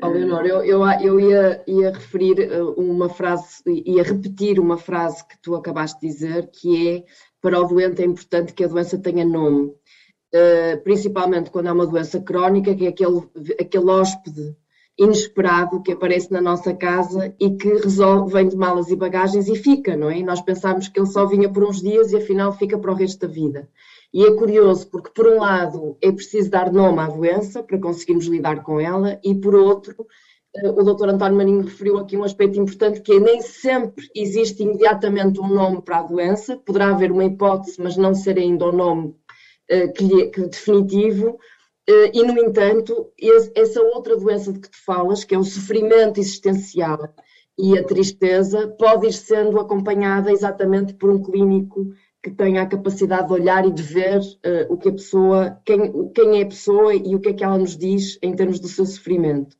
Oh, 0.02 0.08
Leonor, 0.08 0.46
eu, 0.46 0.64
eu, 0.64 0.82
eu 1.02 1.20
ia, 1.20 1.62
ia, 1.66 1.92
referir 1.92 2.40
eh, 2.40 2.62
uma 2.62 3.10
frase, 3.10 3.62
ia 3.66 4.02
repetir 4.02 4.58
uma 4.58 4.78
frase 4.78 5.22
que 5.28 5.36
tu 5.42 5.54
acabaste 5.54 6.00
de 6.00 6.06
dizer, 6.06 6.50
que 6.50 6.88
é 6.88 7.04
para 7.38 7.60
o 7.60 7.66
doente 7.66 8.00
é 8.00 8.06
importante 8.06 8.54
que 8.54 8.64
a 8.64 8.68
doença 8.68 8.98
tenha 8.98 9.26
nome, 9.26 9.74
principalmente 10.84 11.50
quando 11.50 11.68
é 11.68 11.72
uma 11.72 11.86
doença 11.86 12.20
crónica, 12.20 12.74
que 12.74 12.86
é 12.86 12.88
aquele, 12.88 13.22
aquele 13.58 13.90
hóspede 13.90 14.56
inesperado 15.00 15.82
que 15.82 15.92
aparece 15.92 16.30
na 16.30 16.42
nossa 16.42 16.74
casa 16.74 17.34
e 17.40 17.50
que 17.56 17.68
resolve, 17.68 18.34
vem 18.34 18.46
de 18.46 18.54
malas 18.54 18.90
e 18.90 18.96
bagagens 18.96 19.48
e 19.48 19.56
fica, 19.56 19.96
não 19.96 20.10
é? 20.10 20.18
E 20.18 20.22
nós 20.22 20.42
pensávamos 20.42 20.88
que 20.88 21.00
ele 21.00 21.06
só 21.06 21.24
vinha 21.24 21.48
por 21.48 21.64
uns 21.64 21.80
dias 21.80 22.12
e 22.12 22.18
afinal 22.18 22.52
fica 22.52 22.78
para 22.78 22.92
o 22.92 22.94
resto 22.94 23.26
da 23.26 23.32
vida. 23.32 23.66
E 24.12 24.24
é 24.24 24.34
curioso 24.34 24.86
porque, 24.88 25.10
por 25.14 25.26
um 25.26 25.38
lado, 25.38 25.96
é 26.02 26.12
preciso 26.12 26.50
dar 26.50 26.70
nome 26.70 26.98
à 26.98 27.06
doença 27.06 27.62
para 27.62 27.78
conseguirmos 27.78 28.26
lidar 28.26 28.62
com 28.62 28.78
ela, 28.78 29.18
e 29.24 29.34
por 29.34 29.54
outro, 29.54 30.06
eh, 30.54 30.68
o 30.68 30.82
Dr. 30.82 31.10
António 31.10 31.36
Marinho 31.36 31.62
referiu 31.62 31.96
aqui 31.96 32.16
um 32.16 32.24
aspecto 32.24 32.60
importante 32.60 33.00
que 33.00 33.12
é 33.12 33.20
nem 33.20 33.40
sempre 33.40 34.06
existe 34.14 34.62
imediatamente 34.62 35.40
um 35.40 35.48
nome 35.48 35.80
para 35.80 36.00
a 36.00 36.02
doença, 36.02 36.56
poderá 36.58 36.90
haver 36.90 37.10
uma 37.10 37.24
hipótese, 37.24 37.80
mas 37.80 37.96
não 37.96 38.14
ser 38.14 38.36
ainda 38.36 38.66
o 38.66 38.72
nome 38.72 39.14
que 39.96 40.04
lhe, 40.04 40.26
que 40.26 40.42
definitivo. 40.42 41.38
Uh, 41.88 42.10
e, 42.12 42.22
no 42.22 42.38
entanto, 42.38 43.10
essa 43.54 43.82
outra 43.82 44.16
doença 44.16 44.52
de 44.52 44.60
que 44.60 44.70
tu 44.70 44.84
falas, 44.84 45.24
que 45.24 45.34
é 45.34 45.38
o 45.38 45.44
sofrimento 45.44 46.20
existencial 46.20 47.14
e 47.58 47.76
a 47.76 47.84
tristeza, 47.84 48.68
pode 48.78 49.08
ir 49.08 49.12
sendo 49.12 49.58
acompanhada 49.58 50.30
exatamente 50.30 50.94
por 50.94 51.10
um 51.10 51.22
clínico 51.22 51.92
que 52.22 52.30
tenha 52.30 52.62
a 52.62 52.66
capacidade 52.66 53.28
de 53.28 53.32
olhar 53.32 53.66
e 53.66 53.72
de 53.72 53.82
ver 53.82 54.20
uh, 54.20 54.72
o 54.72 54.76
que 54.76 54.90
a 54.90 54.92
pessoa, 54.92 55.58
quem, 55.64 56.10
quem 56.12 56.38
é 56.38 56.42
a 56.42 56.46
pessoa 56.46 56.94
e 56.94 57.14
o 57.14 57.20
que 57.20 57.30
é 57.30 57.32
que 57.32 57.42
ela 57.42 57.58
nos 57.58 57.76
diz 57.76 58.18
em 58.22 58.36
termos 58.36 58.60
do 58.60 58.68
seu 58.68 58.84
sofrimento. 58.84 59.56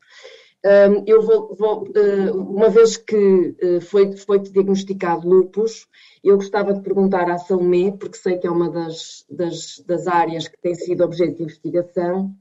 Um, 0.65 1.05
eu 1.07 1.23
vou, 1.23 1.57
vou 1.59 1.85
uh, 1.85 2.37
uma 2.37 2.69
vez 2.69 2.99
que 2.99 3.57
uh, 3.63 3.81
foi, 3.81 4.15
foi 4.15 4.39
diagnosticado 4.41 5.27
lupus, 5.27 5.87
eu 6.23 6.37
gostava 6.37 6.75
de 6.75 6.83
perguntar 6.83 7.29
à 7.31 7.39
Salomé, 7.39 7.91
porque 7.93 8.19
sei 8.19 8.39
que 8.39 8.47
é 8.47 8.51
uma 8.51 8.71
das, 8.71 9.25
das, 9.31 9.83
das 9.87 10.07
áreas 10.07 10.49
que 10.49 10.61
tem 10.61 10.75
sido 10.75 11.03
objeto 11.03 11.37
de 11.37 11.43
investigação, 11.45 12.35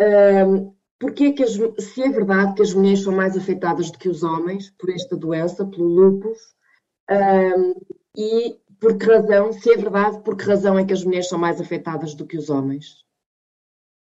um, 0.00 0.72
porque 0.98 1.24
é 1.24 1.32
que 1.32 1.42
as, 1.42 1.52
se 1.52 2.02
é 2.02 2.10
verdade 2.10 2.54
que 2.54 2.62
as 2.62 2.74
mulheres 2.74 3.02
são 3.02 3.12
mais 3.12 3.36
afetadas 3.36 3.90
do 3.90 3.98
que 3.98 4.08
os 4.08 4.22
homens 4.22 4.70
por 4.70 4.90
esta 4.90 5.16
doença, 5.16 5.66
pelo 5.66 5.86
lupus, 5.86 6.38
um, 7.10 7.74
e 8.16 8.58
por 8.80 8.96
que 8.96 9.06
razão, 9.06 9.52
se 9.52 9.70
é 9.72 9.76
verdade, 9.76 10.22
por 10.22 10.36
que 10.36 10.44
razão 10.44 10.78
é 10.78 10.84
que 10.84 10.92
as 10.92 11.04
mulheres 11.04 11.28
são 11.28 11.38
mais 11.38 11.60
afetadas 11.60 12.14
do 12.14 12.26
que 12.26 12.36
os 12.36 12.48
homens? 12.48 13.04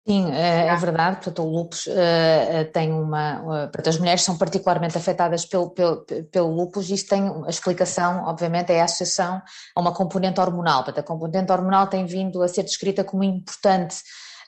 Sim, 0.09 0.33
é, 0.33 0.67
é 0.69 0.77
verdade, 0.77 1.17
portanto 1.17 1.43
o 1.43 1.51
lupus 1.51 1.87
uh, 1.87 2.73
tem 2.73 2.91
uma, 2.91 3.43
uh, 3.43 3.71
portanto 3.71 3.89
as 3.91 3.99
mulheres 3.99 4.23
são 4.23 4.37
particularmente 4.37 4.97
afetadas 4.97 5.45
pelo, 5.45 5.71
pelo, 5.71 6.05
pelo 6.33 6.49
lupus, 6.49 6.89
isso 6.89 7.07
tem 7.07 7.23
a 7.47 7.51
explicação, 7.51 8.25
obviamente, 8.25 8.73
é 8.73 8.81
a 8.81 8.85
associação 8.85 9.43
a 9.77 9.81
uma 9.81 9.93
componente 9.93 10.41
hormonal, 10.41 10.83
portanto 10.83 11.05
a 11.05 11.07
componente 11.07 11.53
hormonal 11.53 11.87
tem 11.87 12.07
vindo 12.07 12.43
a 12.43 12.49
ser 12.49 12.63
descrita 12.63 13.05
como 13.05 13.23
importante 13.23 13.97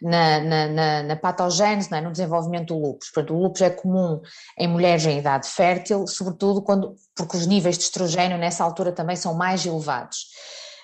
na, 0.03 0.41
na, 0.41 0.69
na, 0.69 1.03
na 1.05 1.17
patogênese, 1.17 1.95
é? 1.95 2.01
no 2.01 2.11
desenvolvimento 2.11 2.75
do 2.75 2.81
lúpus. 2.81 3.11
Portanto, 3.11 3.35
o 3.35 3.41
lúpus 3.41 3.63
é 3.63 3.71
comum 3.71 4.21
em 4.59 4.67
mulheres 4.67 5.07
em 5.07 5.19
idade 5.19 5.49
fértil, 5.49 6.07
sobretudo 6.09 6.61
quando, 6.61 6.97
porque 7.15 7.37
os 7.37 7.47
níveis 7.47 7.79
de 7.79 7.85
estrogênio 7.85 8.37
nessa 8.37 8.65
altura 8.65 8.91
também 8.91 9.15
são 9.15 9.35
mais 9.35 9.65
elevados. 9.65 10.27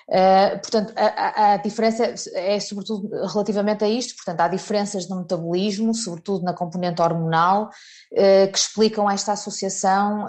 Uh, 0.09 0.57
portanto, 0.59 0.91
a, 0.95 1.53
a, 1.53 1.57
diferença 1.57 2.15
é 2.33 2.59
sobretudo 2.59 3.07
relativamente 3.27 3.83
a 3.83 3.87
isto, 3.87 4.15
portanto, 4.15 4.41
há 4.41 4.47
diferenças 4.47 5.07
no 5.07 5.19
metabolismo, 5.19 5.93
sobretudo 5.93 6.43
na 6.43 6.51
componente 6.51 6.99
hormonal, 6.99 7.69
uh, 8.13 8.51
que 8.51 8.57
explicam 8.57 9.07
esta 9.07 9.33
associação 9.33 10.25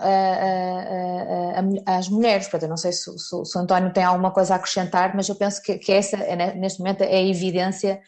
às 1.86 2.08
mulheres. 2.10 2.46
Portanto, 2.46 2.64
eu 2.64 2.68
não 2.68 2.76
sei 2.76 2.92
se, 2.92 3.04
se, 3.04 3.44
se, 3.44 3.58
o 3.58 3.60
António 3.60 3.90
tem 3.90 4.04
alguma 4.04 4.30
coisa 4.30 4.52
a 4.52 4.56
acrescentar, 4.58 5.16
mas 5.16 5.30
eu 5.30 5.34
penso 5.34 5.62
que, 5.62 5.78
que 5.78 5.92
essa, 5.92 6.16
é, 6.18 6.54
neste 6.54 6.80
momento, 6.80 7.00
é 7.00 7.16
a 7.16 7.26
evidência 7.26 8.02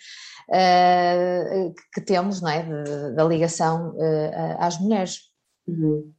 uh, 0.50 1.74
que 1.94 2.02
temos, 2.02 2.42
não 2.42 2.50
é, 2.50 2.66
da 3.14 3.24
ligação 3.24 3.94
às 4.58 4.78
mulheres. 4.78 5.20
Uhum. 5.66 6.12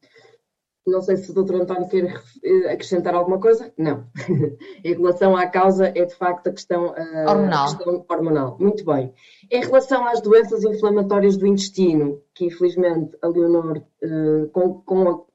Não 0.86 1.02
sei 1.02 1.16
se 1.16 1.32
o 1.32 1.44
Dr. 1.44 1.62
António 1.62 1.88
quer 1.88 2.22
eh, 2.44 2.74
acrescentar 2.74 3.16
alguma 3.16 3.40
coisa. 3.40 3.74
Não. 3.78 4.06
em 4.84 4.94
relação 4.94 5.36
à 5.36 5.48
causa, 5.48 5.88
é 5.88 6.06
de 6.06 6.14
facto 6.14 6.48
a 6.48 6.52
questão, 6.52 6.88
uh, 6.88 7.30
hormonal. 7.30 7.68
A 7.68 7.76
questão 7.76 8.06
hormonal. 8.10 8.58
Muito 8.60 8.84
bem. 8.84 9.14
Em 9.50 9.62
relação 9.62 10.06
às 10.06 10.20
doenças 10.20 10.64
inflamatórias 10.66 11.38
do 11.38 11.48
intestino, 11.48 12.22
que 12.36 12.46
infelizmente 12.46 13.18
a 13.22 13.28
Leonor, 13.28 13.78
uh, 13.78 14.50
com, 14.52 14.82
com, 14.82 15.26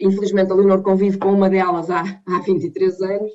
infelizmente 0.00 0.50
a 0.50 0.54
Leonor 0.54 0.82
convive 0.82 1.16
com 1.16 1.32
uma 1.32 1.48
delas 1.48 1.88
há, 1.88 2.02
há 2.26 2.40
23 2.40 3.00
anos, 3.02 3.30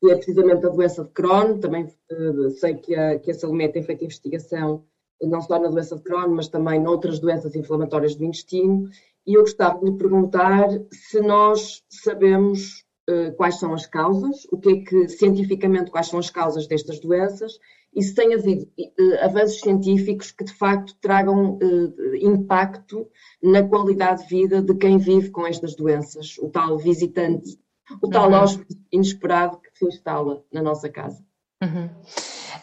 que 0.00 0.10
é 0.12 0.14
precisamente 0.14 0.66
a 0.66 0.70
doença 0.70 1.02
de 1.02 1.10
Crohn. 1.10 1.58
Também 1.58 1.84
uh, 1.84 2.50
sei 2.50 2.74
que 2.74 2.94
a, 2.94 3.18
que 3.18 3.32
a 3.32 3.34
Salomé 3.34 3.66
tem 3.66 3.82
feito 3.82 4.04
investigação 4.04 4.84
não 5.20 5.40
só 5.40 5.58
na 5.58 5.68
doença 5.68 5.96
de 5.96 6.02
Crohn, 6.02 6.28
mas 6.28 6.46
também 6.46 6.80
noutras 6.80 7.18
doenças 7.18 7.56
inflamatórias 7.56 8.14
do 8.14 8.24
intestino 8.24 8.88
e 9.26 9.34
eu 9.34 9.42
gostava 9.42 9.78
de 9.78 9.90
lhe 9.90 9.96
perguntar 9.96 10.68
se 10.90 11.20
nós 11.20 11.82
sabemos 11.88 12.84
uh, 13.10 13.34
quais 13.36 13.58
são 13.58 13.74
as 13.74 13.86
causas, 13.86 14.46
o 14.52 14.58
que 14.58 14.68
é 14.70 14.76
que, 14.80 15.08
cientificamente, 15.08 15.90
quais 15.90 16.08
são 16.08 16.18
as 16.18 16.30
causas 16.30 16.66
destas 16.66 17.00
doenças 17.00 17.58
e 17.94 18.02
se 18.02 18.14
tem 18.14 18.34
havido 18.34 18.64
uh, 18.64 19.24
avanços 19.24 19.60
científicos 19.60 20.30
que, 20.30 20.44
de 20.44 20.52
facto, 20.52 20.94
tragam 21.00 21.54
uh, 21.54 22.16
impacto 22.20 23.08
na 23.42 23.62
qualidade 23.62 24.22
de 24.22 24.28
vida 24.28 24.62
de 24.62 24.74
quem 24.74 24.98
vive 24.98 25.30
com 25.30 25.46
estas 25.46 25.74
doenças, 25.74 26.36
o 26.38 26.48
tal 26.48 26.78
visitante, 26.78 27.58
o 28.02 28.08
tal 28.08 28.30
uhum. 28.30 28.36
hóspede 28.36 28.78
inesperado 28.92 29.58
que 29.58 29.70
se 29.78 29.86
instala 29.86 30.44
na 30.52 30.62
nossa 30.62 30.88
casa. 30.88 31.24
Uhum. 31.62 31.88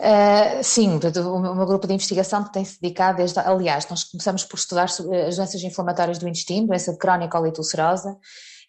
Uh, 0.04 0.62
sim, 0.62 1.00
o 1.00 1.56
meu 1.56 1.66
grupo 1.66 1.88
de 1.88 1.94
investigação 1.94 2.44
tem-se 2.44 2.82
dedicado 2.82 3.20
desde, 3.20 3.40
aliás, 3.40 3.88
nós 3.90 4.04
começamos 4.04 4.44
por 4.44 4.58
estudar 4.58 4.84
as 4.84 4.98
doenças 5.38 5.64
inflamatórias 5.64 6.20
do 6.20 6.28
intestino, 6.28 6.68
doença 6.68 6.94
crónica 6.98 7.40
ulcerosa, 7.40 8.18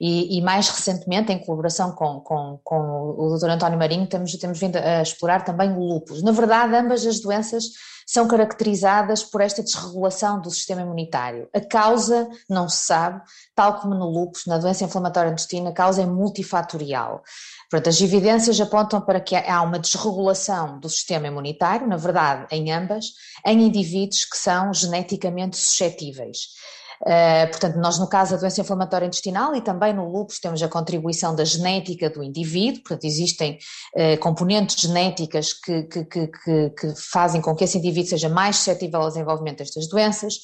e, 0.00 0.38
e, 0.38 0.42
mais 0.42 0.68
recentemente, 0.68 1.32
em 1.32 1.44
colaboração 1.44 1.92
com, 1.92 2.20
com, 2.20 2.60
com 2.62 3.14
o 3.18 3.36
Dr. 3.36 3.48
António 3.48 3.78
Marinho, 3.78 4.06
temos, 4.06 4.32
temos 4.36 4.58
vindo 4.58 4.76
a 4.76 5.02
explorar 5.02 5.44
também 5.44 5.72
o 5.72 5.80
lúpus. 5.80 6.22
Na 6.22 6.32
verdade, 6.32 6.74
ambas 6.76 7.04
as 7.04 7.20
doenças 7.20 7.64
são 8.06 8.28
caracterizadas 8.28 9.24
por 9.24 9.40
esta 9.40 9.62
desregulação 9.62 10.40
do 10.40 10.50
sistema 10.50 10.82
imunitário. 10.82 11.48
A 11.54 11.60
causa 11.60 12.28
não 12.48 12.68
se 12.68 12.84
sabe, 12.84 13.22
tal 13.54 13.80
como 13.80 13.94
no 13.94 14.06
lúpus, 14.06 14.46
na 14.46 14.58
doença 14.58 14.84
inflamatória 14.84 15.30
intestina, 15.30 15.70
a 15.70 15.72
causa 15.72 16.02
é 16.02 16.06
multifatorial. 16.06 17.22
Portanto, 17.70 17.88
as 17.88 18.00
evidências 18.00 18.60
apontam 18.60 19.00
para 19.00 19.20
que 19.20 19.34
há 19.34 19.62
uma 19.62 19.78
desregulação 19.78 20.78
do 20.78 20.88
sistema 20.88 21.26
imunitário, 21.26 21.86
na 21.86 21.96
verdade, 21.96 22.46
em 22.50 22.72
ambas, 22.72 23.06
em 23.46 23.62
indivíduos 23.62 24.24
que 24.24 24.36
são 24.36 24.72
geneticamente 24.72 25.56
suscetíveis. 25.56 26.38
Uh, 27.02 27.50
portanto, 27.50 27.76
nós 27.76 27.98
no 27.98 28.08
caso 28.08 28.32
da 28.32 28.40
doença 28.40 28.60
inflamatória 28.60 29.06
intestinal 29.06 29.54
e 29.54 29.60
também 29.60 29.92
no 29.92 30.08
lúpus 30.08 30.38
temos 30.38 30.62
a 30.62 30.68
contribuição 30.68 31.34
da 31.34 31.44
genética 31.44 32.08
do 32.08 32.22
indivíduo, 32.22 32.82
portanto 32.82 33.04
existem 33.04 33.58
uh, 33.94 34.18
componentes 34.20 34.80
genéticas 34.80 35.52
que, 35.52 35.82
que, 35.82 36.04
que, 36.04 36.26
que, 36.70 36.94
fazem 36.96 37.42
com 37.42 37.54
que 37.54 37.64
esse 37.64 37.76
indivíduo 37.76 38.08
seja 38.08 38.28
mais 38.28 38.56
suscetível 38.56 39.02
ao 39.02 39.08
desenvolvimento 39.08 39.58
destas 39.58 39.88
doenças. 39.88 40.34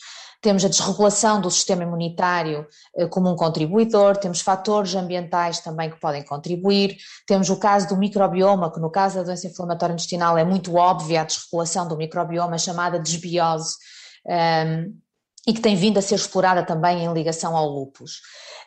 Temos 0.41 0.65
a 0.65 0.69
desregulação 0.69 1.41
do 1.41 1.51
sistema 1.51 1.83
imunitário 1.83 2.67
uh, 2.95 3.09
como 3.09 3.31
um 3.31 3.37
contribuidor, 3.37 4.17
temos 4.17 4.41
fatores 4.41 4.95
ambientais 4.95 5.61
também 5.61 5.91
que 5.91 6.01
podem 6.01 6.25
contribuir, 6.25 6.97
temos 7.27 7.51
o 7.51 7.59
caso 7.59 7.89
do 7.89 7.97
microbioma, 7.97 8.73
que 8.73 8.81
no 8.81 8.91
caso 8.91 9.17
da 9.17 9.23
doença 9.23 9.47
inflamatória 9.47 9.93
intestinal 9.93 10.39
é 10.39 10.45
muito 10.45 10.75
óbvia 10.77 11.21
a 11.21 11.25
desregulação 11.25 11.87
do 11.87 11.97
microbioma 11.97 12.59
chamada 12.59 12.99
desbiose. 12.99 13.75
Um, 14.27 14.33
ehm, 14.33 15.01
e 15.47 15.55
que 15.55 15.61
tem 15.61 15.75
vindo 15.75 15.99
a 15.99 16.03
ser 16.03 16.17
explorada 16.17 16.65
também 16.65 17.05
em 17.05 17.13
ligação 17.13 17.57
ao 17.57 17.69
lupus. 17.69 18.21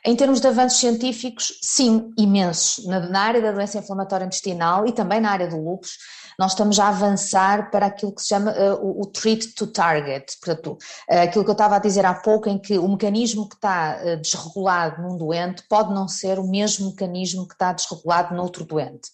Em 0.05 0.15
termos 0.15 0.41
de 0.41 0.47
avanços 0.47 0.79
científicos, 0.79 1.53
sim, 1.61 2.11
imensos. 2.17 2.85
Na, 2.85 2.99
na, 2.99 3.21
área 3.21 3.41
da 3.41 3.51
doença 3.51 3.77
inflamatória 3.77 4.25
intestinal 4.25 4.85
e 4.85 4.91
também 4.91 5.21
na 5.21 5.31
área 5.31 5.47
do 5.47 5.57
lupus, 5.57 5.97
nós 6.37 6.51
estamos 6.51 6.79
a 6.79 6.87
avançar 6.87 7.69
para 7.71 7.87
aquilo 7.87 8.13
que 8.13 8.21
se 8.21 8.29
chama 8.29 8.51
uh, 8.51 8.85
o, 8.85 9.01
o, 9.01 9.05
treat 9.05 9.53
to 9.55 9.67
target, 9.67 10.37
portanto, 10.41 10.77
uh, 11.09 11.19
aquilo 11.23 11.43
que 11.43 11.49
eu 11.49 11.53
estava 11.53 11.75
a 11.75 11.79
dizer 11.79 12.05
há 12.05 12.13
pouco, 12.13 12.49
em 12.49 12.57
que 12.57 12.77
o 12.77 12.87
mecanismo 12.87 13.47
que 13.47 13.55
está 13.55 13.99
uh, 14.01 14.21
desregulado 14.21 15.01
num 15.01 15.17
doente 15.17 15.63
pode 15.69 15.93
não 15.93 16.07
ser 16.07 16.39
o 16.39 16.47
mesmo 16.47 16.91
mecanismo 16.91 17.47
que 17.47 17.53
está 17.53 17.73
desregulado 17.73 18.35
noutro 18.35 18.65
doente. 18.65 19.09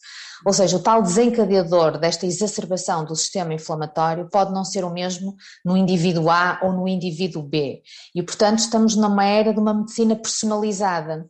Ou 0.45 0.53
seja, 0.53 0.77
o 0.77 0.79
tal 0.79 1.01
desencadeador 1.01 1.97
desta 1.97 2.25
exacerbação 2.25 3.03
do 3.03 3.15
sistema 3.15 3.53
inflamatório 3.53 4.29
pode 4.29 4.53
não 4.53 4.63
ser 4.63 4.85
o 4.85 4.89
mesmo 4.89 5.35
no 5.65 5.75
indivíduo 5.75 6.29
A 6.29 6.59
ou 6.63 6.71
no 6.71 6.87
indivíduo 6.87 7.43
B. 7.43 7.81
E, 8.15 8.23
portanto, 8.23 8.59
estamos 8.59 8.95
numa 8.95 9.25
era 9.25 9.53
de 9.53 9.59
uma 9.59 9.73
medicina 9.73 10.15
personalizada. 10.15 11.29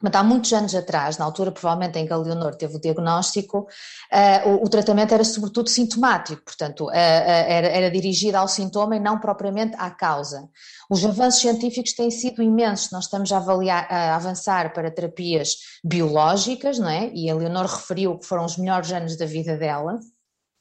Mas 0.00 0.14
há 0.14 0.22
muitos 0.22 0.52
anos 0.52 0.74
atrás, 0.74 1.18
na 1.18 1.24
altura 1.24 1.50
provavelmente 1.50 1.98
em 1.98 2.06
que 2.06 2.12
a 2.12 2.16
Leonor 2.16 2.54
teve 2.54 2.76
o 2.76 2.80
diagnóstico, 2.80 3.66
uh, 4.12 4.48
o, 4.48 4.64
o, 4.64 4.68
tratamento 4.68 5.12
era 5.12 5.24
sobretudo 5.24 5.68
sintomático, 5.68 6.40
portanto 6.44 6.84
uh, 6.84 6.88
uh, 6.88 6.92
era, 6.92 7.66
era 7.66 7.90
dirigido 7.90 8.36
ao 8.36 8.46
sintoma 8.46 8.94
e 8.96 9.00
não 9.00 9.18
propriamente 9.18 9.74
à 9.76 9.90
causa. 9.90 10.48
Os 10.88 11.04
avanços 11.04 11.40
científicos 11.40 11.92
têm 11.94 12.10
sido 12.12 12.42
imensos, 12.42 12.92
nós 12.92 13.04
estamos 13.04 13.32
a, 13.32 13.38
avaliar, 13.38 13.86
a 13.90 14.14
avançar 14.14 14.72
para 14.72 14.90
terapias 14.90 15.56
biológicas, 15.82 16.78
não 16.78 16.88
é? 16.88 17.10
E 17.12 17.28
a 17.28 17.34
Leonor 17.34 17.66
referiu 17.66 18.16
que 18.18 18.26
foram 18.26 18.44
os 18.44 18.56
melhores 18.56 18.92
anos 18.92 19.16
da 19.16 19.26
vida 19.26 19.56
dela, 19.56 19.98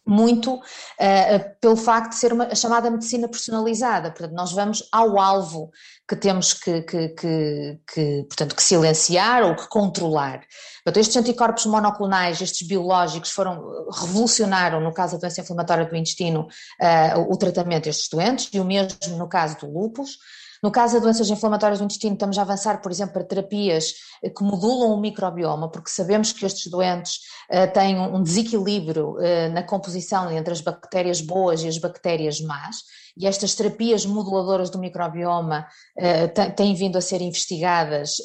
muito 0.07 0.55
uh, 0.55 0.61
pelo 1.59 1.75
facto 1.75 2.11
de 2.11 2.15
ser 2.15 2.31
uma 2.33 2.55
chamada 2.55 2.89
medicina 2.89 3.27
personalizada, 3.27 4.11
portanto 4.11 4.33
nós 4.33 4.53
vamos 4.53 4.87
ao 4.91 5.19
alvo 5.19 5.69
que 6.07 6.15
temos 6.15 6.53
que, 6.53 6.81
que, 6.83 7.09
que, 7.09 7.79
que, 7.93 8.23
portanto, 8.23 8.55
que 8.55 8.63
silenciar 8.63 9.43
ou 9.43 9.55
que 9.55 9.67
controlar. 9.67 10.39
Portanto, 10.83 11.01
estes 11.01 11.17
anticorpos 11.17 11.65
monoclonais, 11.65 12.39
estes 12.41 12.65
biológicos 12.65 13.29
foram, 13.31 13.61
revolucionaram 13.91 14.79
no 14.79 14.93
caso 14.93 15.13
da 15.13 15.19
doença 15.19 15.41
inflamatória 15.41 15.85
do 15.85 15.95
intestino 15.95 16.47
uh, 16.81 17.31
o 17.31 17.37
tratamento 17.37 17.83
destes 17.83 18.07
doentes 18.07 18.49
e 18.53 18.59
o 18.59 18.65
mesmo 18.65 19.17
no 19.17 19.27
caso 19.27 19.57
do 19.59 19.71
lúpus. 19.71 20.17
No 20.67 20.71
caso 20.71 20.95
de 20.95 21.01
doenças 21.01 21.29
inflamatórias 21.29 21.79
do 21.79 21.85
intestino, 21.85 22.15
estamos 22.15 22.37
a 22.37 22.41
avançar, 22.41 22.81
por 22.81 22.91
exemplo, 22.91 23.13
para 23.13 23.23
terapias 23.23 23.93
eh, 24.21 24.29
que 24.29 24.43
modulam 24.43 24.91
o 24.91 24.99
microbioma, 24.99 25.71
porque 25.71 25.89
sabemos 25.89 26.33
que 26.33 26.45
estes 26.45 26.69
doentes 26.69 27.19
uh, 27.49 27.71
têm 27.71 27.97
um 27.97 28.21
desequilíbrio 28.21 29.11
uh, 29.11 29.49
na 29.53 29.63
composição 29.63 30.29
entre 30.29 30.51
as 30.51 30.59
bactérias 30.59 31.21
boas 31.21 31.63
e 31.63 31.69
as 31.69 31.77
bactérias 31.77 32.41
más, 32.41 32.79
e 33.17 33.25
estas 33.25 33.55
terapias 33.55 34.05
moduladoras 34.05 34.69
do 34.69 34.77
microbioma 34.77 35.65
uh, 35.97 36.53
têm 36.53 36.75
vindo 36.75 36.97
a 36.97 37.01
ser 37.01 37.21
investigadas 37.21 38.17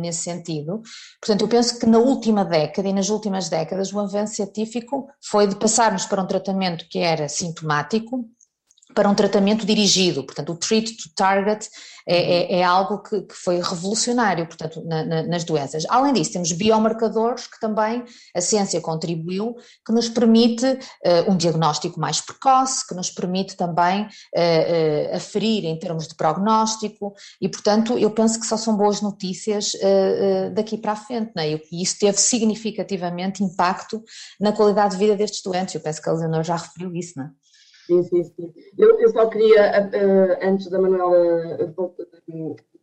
nesse 0.00 0.22
sentido. 0.22 0.82
Portanto, 1.20 1.42
eu 1.42 1.48
penso 1.48 1.78
que 1.78 1.86
na 1.86 1.98
última 1.98 2.44
década 2.44 2.88
e 2.88 2.92
nas 2.92 3.08
últimas 3.08 3.48
décadas 3.48 3.92
o 3.92 4.00
avanço 4.00 4.34
científico 4.34 5.06
foi 5.22 5.46
de 5.46 5.54
passarmos 5.54 6.06
para 6.06 6.20
um 6.20 6.26
tratamento 6.26 6.86
que 6.90 6.98
era 6.98 7.28
sintomático, 7.28 8.28
para 8.94 9.08
um 9.08 9.14
tratamento 9.14 9.66
dirigido, 9.66 10.24
portanto 10.24 10.52
o 10.52 10.56
treat 10.56 10.96
to 10.96 11.10
target 11.14 11.68
é, 12.06 12.16
é, 12.16 12.58
é 12.58 12.62
algo 12.62 13.02
que, 13.02 13.22
que, 13.22 13.34
foi 13.34 13.56
revolucionário, 13.56 14.46
portanto, 14.46 14.82
na, 14.84 15.04
na, 15.04 15.22
nas 15.22 15.44
doenças. 15.44 15.84
Além 15.88 16.12
disso, 16.12 16.32
temos 16.32 16.52
biomarcadores 16.52 17.46
que 17.46 17.58
também 17.58 18.04
a 18.34 18.40
ciência 18.40 18.80
contribuiu, 18.80 19.54
que 19.86 19.92
nos 19.92 20.08
permite 20.08 20.66
uh, 20.66 21.30
um 21.30 21.36
diagnóstico 21.36 21.98
mais 21.98 22.20
precoce, 22.20 22.86
que 22.86 22.94
nos 22.94 23.10
permite 23.10 23.56
também 23.56 24.02
uh, 24.02 24.06
uh, 24.06 25.16
aferir 25.16 25.64
em 25.64 25.78
termos 25.78 26.06
de 26.06 26.14
prognóstico 26.14 27.14
e, 27.40 27.48
portanto, 27.48 27.98
eu 27.98 28.10
penso 28.10 28.38
que 28.38 28.46
só 28.46 28.56
são 28.56 28.76
boas 28.76 29.00
notícias 29.00 29.72
daqui 30.54 30.76
para 30.78 30.92
a 30.92 30.96
frente, 30.96 31.32
né? 31.34 31.50
e 31.50 31.82
isso 31.82 31.98
teve 31.98 32.18
significativamente 32.18 33.42
impacto 33.42 34.02
na 34.40 34.52
qualidade 34.52 34.92
de 34.92 34.98
vida 34.98 35.16
destes 35.16 35.42
doentes, 35.42 35.74
eu 35.74 35.80
penso 35.80 36.02
que 36.02 36.08
a 36.08 36.12
Leonor 36.12 36.42
já 36.42 36.56
referiu 36.56 36.94
isso, 36.94 37.12
não 37.16 37.26
é? 37.26 37.43
Sim, 37.86 38.02
sim, 38.02 38.24
sim. 38.24 38.52
Eu, 38.78 39.00
eu 39.00 39.08
só 39.10 39.26
queria, 39.26 39.90
uh, 39.90 40.46
antes 40.48 40.68
da 40.68 40.80
Manuela 40.80 41.74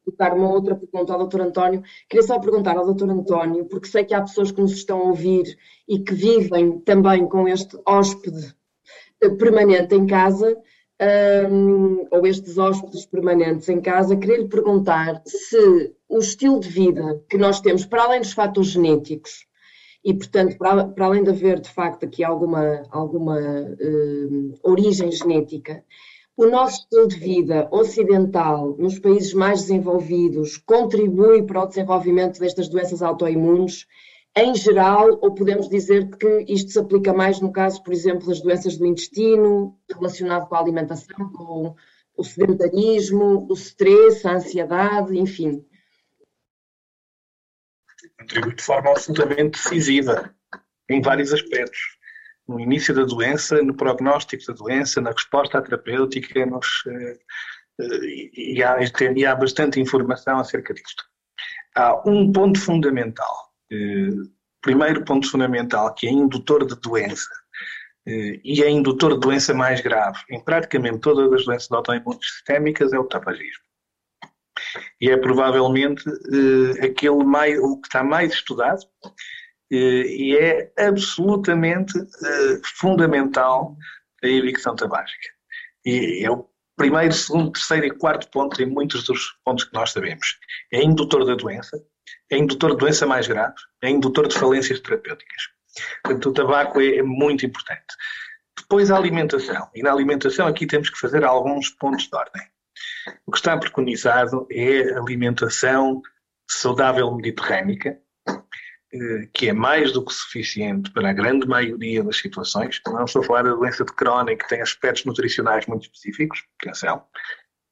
colocar 0.03 0.33
uma 0.33 0.51
outra 0.51 0.75
pergunta 0.75 1.13
ao 1.13 1.27
Dr. 1.27 1.41
António, 1.41 1.83
queria 2.09 2.25
só 2.25 2.39
perguntar 2.39 2.77
ao 2.77 2.93
Dr. 2.93 3.09
António, 3.09 3.65
porque 3.65 3.87
sei 3.87 4.03
que 4.03 4.13
há 4.13 4.21
pessoas 4.21 4.51
que 4.51 4.61
nos 4.61 4.73
estão 4.73 4.99
a 4.99 5.03
ouvir 5.05 5.57
e 5.87 5.99
que 5.99 6.13
vivem 6.13 6.79
também 6.79 7.27
com 7.27 7.47
este 7.47 7.77
hóspede 7.85 8.54
permanente 9.37 9.95
em 9.95 10.08
casa, 10.08 10.58
um, 11.52 12.08
ou 12.12 12.25
estes 12.27 12.58
hóspedes 12.58 13.06
permanentes 13.06 13.69
em 13.69 13.81
casa, 13.81 14.15
queria 14.15 14.37
lhe 14.37 14.47
perguntar 14.47 15.21
se 15.25 15.95
o 16.08 16.19
estilo 16.19 16.60
de 16.60 16.69
vida 16.69 17.23
que 17.29 17.37
nós 17.37 17.60
temos, 17.60 17.85
para 17.85 18.04
além 18.04 18.21
dos 18.21 18.33
fatores 18.33 18.69
genéticos, 18.69 19.45
E, 20.04 20.13
portanto, 20.13 20.58
para, 20.58 20.85
para, 20.85 21.06
além 21.06 21.23
de 21.23 21.29
haver, 21.29 21.60
de 21.60 21.69
facto, 21.69 22.06
aqui 22.06 22.23
alguma, 22.23 22.83
alguma 22.89 23.39
uh, 23.39 24.60
origem 24.63 25.12
genética, 25.12 25.83
o 26.35 26.45
nosso 26.47 26.79
estilo 26.81 27.08
de 27.08 27.17
vida 27.17 27.67
ocidental, 27.71 28.75
nos 28.79 28.97
países 28.97 29.33
mais 29.33 29.62
desenvolvidos, 29.62 30.58
contribui 30.58 31.43
para 31.43 31.63
o 31.63 31.67
desenvolvimento 31.67 32.39
destas 32.39 32.67
doenças 32.67 33.02
autoimunes 33.02 33.85
em 34.35 34.56
geral, 34.56 35.19
ou 35.21 35.33
podemos 35.33 35.67
dizer 35.67 36.10
que 36.17 36.45
isto 36.47 36.71
se 36.71 36.79
aplica 36.79 37.13
mais 37.13 37.41
no 37.41 37.52
caso, 37.52 37.83
por 37.83 37.93
exemplo, 37.93 38.27
das 38.27 38.41
doenças 38.41 38.77
do 38.77 38.85
intestino, 38.85 39.77
relacionado 39.93 40.47
com 40.47 40.56
a 40.56 40.60
alimentação, 40.60 41.29
com 41.33 41.75
o 42.15 42.23
sedentarismo, 42.23 43.45
o 43.49 43.54
stress, 43.54 44.25
a 44.25 44.35
ansiedade, 44.35 45.17
enfim. 45.19 45.65
Contribui 48.22 48.56
de 48.56 48.63
forma 48.63 48.90
absolutamente 48.92 49.62
decisiva 49.62 50.34
em 50.90 51.02
vários 51.02 51.34
aspectos. 51.34 51.80
No 52.48 52.60
início 52.60 52.94
da 52.94 53.04
doença, 53.04 53.62
no 53.62 53.76
prognóstico 53.76 54.46
da 54.48 54.54
doença, 54.54 55.02
na 55.02 55.12
resposta 55.12 55.58
à 55.58 55.62
terapêutica, 55.62 56.40
eh, 56.40 57.17
eh, 57.80 58.00
e, 58.34 58.63
há, 58.63 58.78
e 59.15 59.26
há 59.26 59.36
bastante 59.36 59.80
informação 59.80 60.40
acerca 60.40 60.74
disto. 60.74 61.04
Há 61.76 62.08
um 62.10 62.32
ponto 62.32 62.60
fundamental 62.60 63.52
primeiro 64.62 65.04
ponto 65.04 65.30
fundamental, 65.30 65.94
que 65.94 66.08
é 66.08 66.12
indutor 66.12 66.65
de 66.65 66.80
doença, 66.80 67.30
eh, 68.08 68.40
e 68.44 68.63
é 68.63 68.69
indutor 68.69 69.15
de 69.15 69.19
doença 69.19 69.54
mais 69.54 69.82
grave 69.82 70.19
em 70.30 70.40
praticamente 70.44 71.00
todas 71.00 71.34
as 71.34 71.46
doenças 71.46 71.72
autoimunes 71.72 72.26
sistémicas, 72.32 72.94
é 72.94 73.00
o 73.00 73.06
tabagismo. 73.06 73.63
E 74.99 75.09
é 75.09 75.17
provavelmente 75.17 76.03
eh, 76.09 76.85
aquele 76.85 77.23
mais, 77.23 77.57
o 77.59 77.79
que 77.79 77.87
está 77.87 78.03
mais 78.03 78.33
estudado 78.33 78.81
eh, 79.71 79.75
e 79.75 80.37
é 80.37 80.71
absolutamente 80.77 81.93
fundamental 82.77 83.75
a 84.23 84.27
evicção 84.27 84.75
tabágica. 84.75 85.29
E 85.85 86.23
é 86.23 86.31
o 86.31 86.47
primeiro, 86.75 87.13
segundo, 87.13 87.51
terceiro 87.51 87.85
e 87.85 87.91
quarto 87.91 88.27
ponto 88.29 88.62
em 88.62 88.65
muitos 88.65 89.03
dos 89.03 89.37
pontos 89.43 89.65
que 89.65 89.73
nós 89.73 89.91
sabemos. 89.91 90.37
É 90.71 90.81
indutor 90.83 91.25
da 91.25 91.35
doença, 91.35 91.79
é 92.29 92.37
indutor 92.37 92.71
de 92.71 92.77
doença 92.77 93.05
mais 93.05 93.27
grave, 93.27 93.55
é 93.81 93.89
indutor 93.89 94.27
de 94.27 94.37
falências 94.37 94.79
terapêuticas. 94.79 95.43
Portanto, 96.03 96.29
o 96.29 96.33
tabaco 96.33 96.81
é, 96.81 96.97
é 96.97 97.03
muito 97.03 97.45
importante. 97.45 97.95
Depois 98.57 98.91
a 98.91 98.97
alimentação. 98.97 99.69
E 99.75 99.81
na 99.81 99.91
alimentação 99.91 100.47
aqui 100.47 100.65
temos 100.65 100.89
que 100.89 100.99
fazer 100.99 101.23
alguns 101.23 101.69
pontos 101.69 102.07
de 102.07 102.15
ordem. 102.15 102.41
O 103.25 103.31
que 103.31 103.37
está 103.37 103.57
preconizado 103.57 104.47
é 104.51 104.93
alimentação 104.93 106.01
saudável 106.49 107.13
mediterrânica, 107.15 107.97
eh, 108.93 109.27
que 109.33 109.49
é 109.49 109.53
mais 109.53 109.93
do 109.93 110.03
que 110.03 110.13
suficiente 110.13 110.91
para 110.91 111.09
a 111.09 111.13
grande 111.13 111.47
maioria 111.47 112.03
das 112.03 112.17
situações. 112.17 112.81
Não 112.85 113.05
estou 113.05 113.21
a 113.21 113.25
falar 113.25 113.43
da 113.43 113.53
doença 113.53 113.85
de 113.85 113.93
Crohn, 113.93 114.25
que 114.25 114.47
tem 114.47 114.62
aspectos 114.62 115.05
nutricionais 115.05 115.65
muito 115.65 115.83
específicos, 115.83 116.43
atenção, 116.62 117.03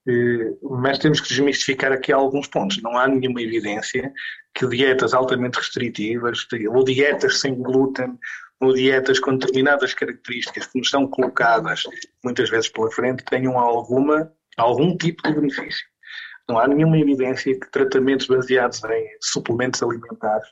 eh, 0.08 0.54
mas 0.64 0.98
temos 0.98 1.20
que 1.20 1.30
desmistificar 1.30 1.92
aqui 1.92 2.12
alguns 2.14 2.48
pontos. 2.48 2.82
Não 2.82 2.98
há 2.98 3.08
nenhuma 3.08 3.42
evidência 3.42 4.14
que 4.54 4.66
dietas 4.68 5.14
altamente 5.14 5.58
restritivas, 5.58 6.48
ou 6.70 6.84
dietas 6.84 7.40
sem 7.40 7.56
glúten, 7.56 8.18
ou 8.62 8.74
dietas 8.74 9.20
com 9.20 9.38
determinadas 9.38 9.94
características 9.94 10.68
que 10.68 10.80
nos 10.80 10.90
são 10.90 11.08
colocadas 11.08 11.84
muitas 12.24 12.50
vezes 12.50 12.70
pela 12.70 12.92
frente, 12.92 13.24
tenham 13.26 13.58
alguma, 13.58 14.32
algum 14.60 14.96
tipo 14.98 15.22
de 15.24 15.34
benefício. 15.34 15.86
Não 16.48 16.58
há 16.58 16.68
nenhuma 16.68 16.98
evidência 16.98 17.58
que 17.60 17.72
tratamentos 17.72 18.28
baseados 18.28 18.84
em 18.84 19.08
suplementos 19.22 19.84
alimentares 19.84 20.48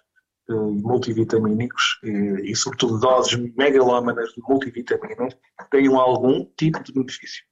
eh, 0.49 0.53
multivitamínicos 0.53 1.99
eh, 2.03 2.41
e, 2.43 2.55
sobretudo, 2.55 2.99
doses 2.99 3.37
megalómanas 3.55 4.29
de 4.29 4.41
multivitaminas 4.47 5.35
tenham 5.71 5.99
algum 5.99 6.45
tipo 6.55 6.81
de 6.83 6.93
benefício. 6.93 7.43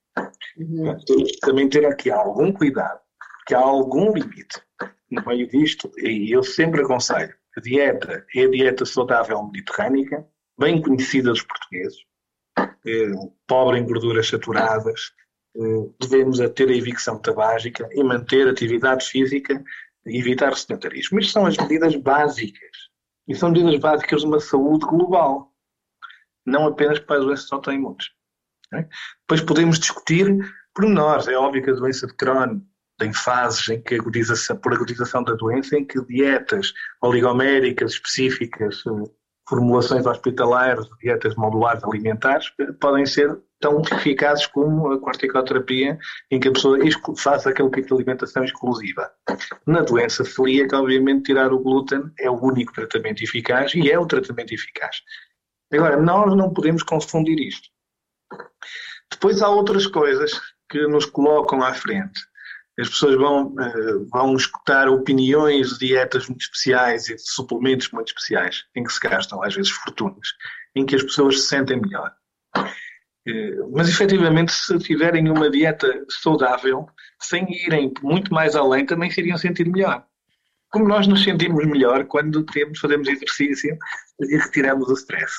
Uhum. 0.56 0.96
Temos 1.04 1.32
que 1.32 1.40
também 1.40 1.68
ter 1.68 1.84
aqui 1.86 2.10
algum 2.10 2.52
cuidado, 2.52 3.00
que 3.46 3.54
há 3.54 3.58
algum 3.58 4.12
limite 4.12 4.62
no 5.10 5.24
meio 5.26 5.48
disto, 5.48 5.90
e 5.98 6.34
eu 6.34 6.42
sempre 6.42 6.82
aconselho, 6.82 7.34
a 7.56 7.60
dieta 7.60 8.26
é 8.34 8.44
a 8.44 8.50
dieta 8.50 8.84
saudável 8.84 9.42
mediterrânica, 9.44 10.26
bem 10.58 10.80
conhecida 10.80 11.30
dos 11.30 11.42
portugueses, 11.42 11.98
é, 12.58 13.10
pobre 13.46 13.78
em 13.78 13.84
gorduras 13.84 14.28
saturadas, 14.28 15.12
devemos 16.00 16.38
ter 16.54 16.68
a 16.68 16.76
evicção 16.76 17.18
tabágica 17.18 17.88
e 17.92 18.02
manter 18.02 18.48
atividade 18.48 19.06
física 19.06 19.62
e 20.04 20.18
evitar 20.18 20.52
o 20.52 20.56
sedentarismo. 20.56 21.18
Isto 21.18 21.32
são 21.32 21.46
as 21.46 21.56
medidas 21.56 21.96
básicas. 21.96 22.86
E 23.28 23.34
são 23.34 23.50
medidas 23.50 23.80
básicas 23.80 24.20
de 24.20 24.26
uma 24.26 24.38
saúde 24.38 24.86
global, 24.86 25.52
não 26.44 26.66
apenas 26.66 27.00
para 27.00 27.18
as 27.18 27.24
doenças 27.24 27.52
autoimunes. 27.52 28.06
É? 28.72 28.86
Depois 29.22 29.40
podemos 29.40 29.78
discutir 29.78 30.26
pormenores. 30.74 31.26
É 31.26 31.34
óbvio 31.34 31.62
que 31.64 31.70
a 31.70 31.74
doença 31.74 32.06
de 32.06 32.14
Crohn 32.14 32.60
tem 32.98 33.12
fases 33.12 33.68
em 33.68 33.82
que 33.82 33.96
agudização, 33.96 34.56
por 34.56 34.72
agudização 34.72 35.22
da 35.22 35.34
doença, 35.34 35.76
em 35.76 35.84
que 35.84 36.00
dietas 36.06 36.72
oligoméricas 37.02 37.92
específicas, 37.92 38.82
eh, 38.86 39.10
formulações 39.48 40.06
hospitalares, 40.06 40.86
dietas 41.00 41.34
modulares 41.36 41.82
alimentares, 41.84 42.50
podem 42.80 43.06
ser 43.06 43.38
tão 43.60 43.80
eficazes 43.80 44.46
como 44.46 44.92
a 44.92 45.00
corticoterapia, 45.00 45.98
em 46.30 46.38
que 46.38 46.48
a 46.48 46.52
pessoa 46.52 46.78
faz 47.16 47.46
aquele 47.46 47.70
tipo 47.70 47.88
de 47.88 47.94
alimentação 47.94 48.44
exclusiva. 48.44 49.10
Na 49.66 49.82
doença 49.82 50.24
celíaca, 50.24 50.78
obviamente, 50.78 51.24
tirar 51.24 51.52
o 51.52 51.60
glúten 51.60 52.10
é 52.18 52.30
o 52.30 52.42
único 52.42 52.72
tratamento 52.72 53.22
eficaz 53.22 53.74
e 53.74 53.90
é 53.90 53.98
o 53.98 54.06
tratamento 54.06 54.52
eficaz. 54.52 54.96
Agora, 55.72 55.96
nós 55.96 56.36
não 56.36 56.52
podemos 56.52 56.82
confundir 56.82 57.38
isto. 57.38 57.68
Depois 59.10 59.40
há 59.40 59.48
outras 59.48 59.86
coisas 59.86 60.40
que 60.68 60.86
nos 60.86 61.06
colocam 61.06 61.62
à 61.62 61.72
frente. 61.72 62.20
As 62.78 62.88
pessoas 62.88 63.16
vão, 63.16 63.46
uh, 63.54 64.08
vão 64.12 64.36
escutar 64.36 64.88
opiniões 64.88 65.78
de 65.78 65.88
dietas 65.88 66.28
muito 66.28 66.42
especiais 66.42 67.08
e 67.08 67.16
de 67.16 67.22
suplementos 67.22 67.90
muito 67.90 68.08
especiais, 68.08 68.64
em 68.74 68.84
que 68.84 68.92
se 68.92 69.00
gastam 69.00 69.42
às 69.42 69.54
vezes 69.54 69.70
fortunas, 69.70 70.28
em 70.74 70.84
que 70.84 70.94
as 70.94 71.02
pessoas 71.02 71.40
se 71.40 71.48
sentem 71.48 71.80
melhor. 71.80 72.12
Uh, 72.56 73.72
mas 73.72 73.88
efetivamente, 73.88 74.52
se 74.52 74.78
tiverem 74.78 75.30
uma 75.30 75.50
dieta 75.50 76.04
saudável, 76.08 76.86
sem 77.20 77.46
irem 77.66 77.92
muito 78.02 78.32
mais 78.32 78.54
além, 78.54 78.84
também 78.84 79.10
se 79.10 79.20
iriam 79.20 79.38
sentir 79.38 79.68
melhor. 79.68 80.04
Como 80.70 80.86
nós 80.86 81.06
nos 81.06 81.24
sentimos 81.24 81.64
melhor 81.64 82.04
quando 82.04 82.44
temos, 82.44 82.78
fazemos 82.78 83.08
exercício 83.08 83.78
e 84.20 84.36
retiramos 84.36 84.88
o 84.88 84.92
stress. 84.92 85.36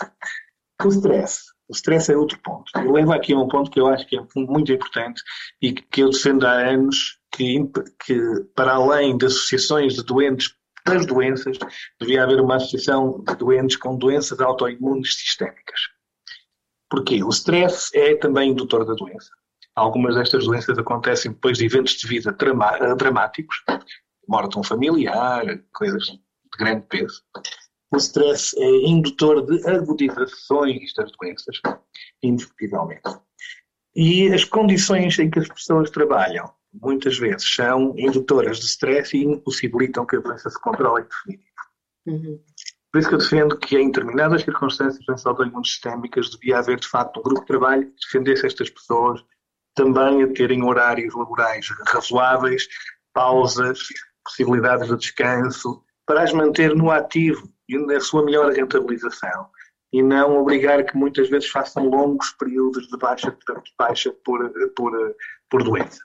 O 0.84 0.88
stress 0.88 1.58
o 1.70 1.74
stress 1.74 2.12
é 2.12 2.18
outro 2.18 2.40
ponto. 2.40 2.72
Eu 2.76 2.92
levo 2.92 3.12
aqui 3.12 3.34
a 3.34 3.38
um 3.38 3.48
ponto 3.48 3.70
que 3.70 3.80
eu 3.80 3.88
acho 3.88 4.08
que 4.08 4.18
é 4.18 4.22
muito 4.36 4.72
importante 4.72 5.22
e 5.62 5.74
que 5.74 6.02
eu 6.02 6.10
defendo 6.10 6.46
há 6.46 6.54
anos, 6.54 7.17
que, 7.34 7.70
que 8.06 8.44
para 8.56 8.74
além 8.74 9.18
de 9.18 9.26
associações 9.26 9.96
de 9.96 10.04
doentes 10.04 10.56
das 10.86 11.06
doenças, 11.06 11.58
devia 12.00 12.24
haver 12.24 12.40
uma 12.40 12.56
associação 12.56 13.24
de 13.28 13.36
doentes 13.36 13.76
com 13.76 13.98
doenças 13.98 14.40
autoimunes 14.40 15.16
sistémicas. 15.16 15.82
Porquê? 16.90 17.22
O 17.24 17.30
stress 17.30 17.90
é 17.94 18.16
também 18.16 18.52
indutor 18.52 18.86
da 18.86 18.94
doença. 18.94 19.30
Algumas 19.76 20.16
destas 20.16 20.46
doenças 20.46 20.78
acontecem 20.80 21.32
depois 21.32 21.58
de 21.58 21.66
eventos 21.66 21.94
de 21.94 22.08
vida 22.08 22.36
dramáticos, 22.98 23.64
morte 24.28 24.54
de 24.54 24.60
um 24.60 24.64
familiar, 24.64 25.46
coisas 25.74 26.04
de 26.04 26.20
grande 26.58 26.86
peso 26.88 27.22
o 27.92 27.98
stress 27.98 28.54
é 28.58 28.88
indutor 28.88 29.46
de 29.46 29.66
agudizações 29.68 30.94
das 30.94 31.12
doenças, 31.14 31.60
indiscutivelmente. 32.22 33.10
E 33.96 34.32
as 34.34 34.44
condições 34.44 35.18
em 35.20 35.30
que 35.30 35.40
as 35.40 35.48
pessoas 35.48 35.90
trabalham, 35.90 36.52
muitas 36.74 37.18
vezes, 37.18 37.54
são 37.54 37.94
indutoras 37.98 38.60
de 38.60 38.66
stress 38.66 39.16
e 39.16 39.24
impossibilitam 39.24 40.06
que 40.06 40.16
a 40.16 40.20
doença 40.20 40.50
se 40.50 40.60
controle 40.62 41.04
em 41.04 41.08
definitivo. 41.08 41.48
Uhum. 42.06 42.44
Por 42.92 43.00
isso 43.00 43.10
que 43.10 43.16
eu 43.16 43.20
defendo 43.20 43.58
que, 43.58 43.78
em 43.78 43.92
determinadas 43.92 44.44
circunstâncias 44.44 45.04
de 45.04 45.28
autoimunes 45.28 45.72
sistémicas, 45.72 46.30
devia 46.30 46.60
haver, 46.60 46.80
de 46.80 46.88
facto, 46.88 47.20
um 47.20 47.24
grupo 47.24 47.42
de 47.42 47.48
trabalho 47.48 47.86
que 47.86 48.06
defendesse 48.06 48.46
estas 48.46 48.70
pessoas 48.70 49.24
também 49.76 50.24
a 50.24 50.34
terem 50.34 50.64
horários 50.64 51.14
laborais 51.14 51.68
razoáveis, 51.88 52.68
pausas, 53.14 53.80
possibilidades 54.24 54.88
de 54.88 54.98
descanso, 54.98 55.84
para 56.06 56.24
as 56.24 56.34
manter 56.34 56.76
no 56.76 56.90
ativo 56.90 57.48
e 57.68 57.78
na 57.78 58.00
sua 58.00 58.24
melhor 58.24 58.52
rentabilização 58.52 59.50
e 59.92 60.02
não 60.02 60.38
obrigar 60.38 60.84
que 60.86 60.98
muitas 60.98 61.30
vezes 61.30 61.50
façam 61.50 61.90
longos 61.90 62.32
períodos 62.32 62.88
de 62.88 62.98
baixa, 62.98 63.32
de 63.32 63.74
baixa 63.78 64.12
por, 64.26 64.52
por, 64.76 65.16
por 65.50 65.64
doença. 65.64 66.00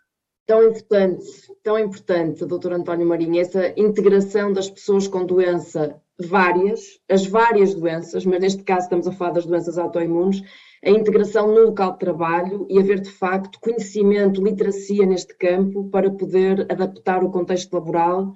Tão 0.44 0.64
importante, 0.64 1.24
tão 1.62 1.78
importante, 1.78 2.44
doutor 2.44 2.72
António 2.72 3.06
Marinho, 3.06 3.40
essa 3.40 3.72
integração 3.76 4.52
das 4.52 4.68
pessoas 4.68 5.06
com 5.06 5.24
doença 5.24 6.02
várias, 6.18 7.00
as 7.08 7.26
várias 7.26 7.74
doenças, 7.74 8.24
mas 8.26 8.40
neste 8.40 8.62
caso 8.62 8.84
estamos 8.84 9.06
a 9.06 9.12
falar 9.12 9.32
das 9.32 9.46
doenças 9.46 9.78
autoimunes, 9.78 10.42
a 10.84 10.90
integração 10.90 11.46
no 11.46 11.66
local 11.66 11.92
de 11.92 12.00
trabalho 12.00 12.66
e 12.68 12.78
haver 12.78 13.00
de 13.00 13.10
facto 13.10 13.60
conhecimento, 13.60 14.42
literacia 14.42 15.06
neste 15.06 15.34
campo 15.36 15.88
para 15.90 16.10
poder 16.10 16.66
adaptar 16.70 17.22
o 17.22 17.30
contexto 17.30 17.72
laboral 17.72 18.34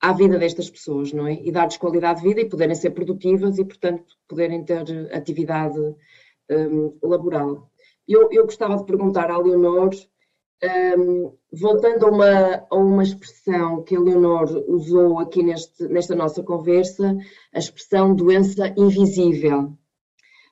à 0.00 0.12
vida 0.12 0.38
destas 0.38 0.70
pessoas, 0.70 1.12
não 1.12 1.26
é? 1.26 1.34
E 1.42 1.50
dar-lhes 1.50 1.76
qualidade 1.76 2.20
de 2.20 2.28
vida 2.28 2.40
e 2.40 2.48
poderem 2.48 2.74
ser 2.74 2.90
produtivas 2.90 3.58
e, 3.58 3.64
portanto, 3.64 4.14
poderem 4.28 4.64
ter 4.64 5.12
atividade 5.12 5.78
um, 6.50 6.96
laboral. 7.02 7.68
Eu, 8.06 8.28
eu 8.30 8.44
gostava 8.44 8.76
de 8.76 8.84
perguntar 8.84 9.30
à 9.30 9.38
Leonor, 9.38 9.90
um, 10.62 11.36
voltando 11.52 12.06
a 12.06 12.10
uma, 12.10 12.66
a 12.70 12.76
uma 12.76 13.02
expressão 13.02 13.82
que 13.82 13.96
a 13.96 14.00
Leonor 14.00 14.64
usou 14.68 15.18
aqui 15.18 15.42
neste, 15.42 15.88
nesta 15.88 16.14
nossa 16.14 16.42
conversa, 16.42 17.16
a 17.52 17.58
expressão 17.58 18.14
doença 18.14 18.72
invisível. 18.76 19.76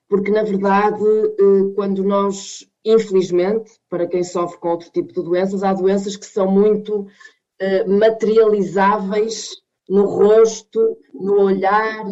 Porque, 0.09 0.33
na 0.33 0.43
verdade, 0.43 1.05
eh, 1.05 1.73
quando 1.77 2.03
nós, 2.03 2.69
infelizmente, 2.85 3.71
para 3.89 4.09
quem 4.09 4.25
sofre 4.25 4.59
com 4.59 4.71
outro 4.71 4.91
tipo 4.91 5.13
de 5.13 5.23
doenças, 5.23 5.63
há 5.63 5.73
doenças 5.73 6.17
que 6.17 6.27
são 6.27 6.51
muito 6.51 7.07
eh, 7.61 7.85
materializáveis 7.85 9.51
no 9.89 10.07
rosto, 10.07 10.99
no 11.15 11.43
olhar, 11.43 12.05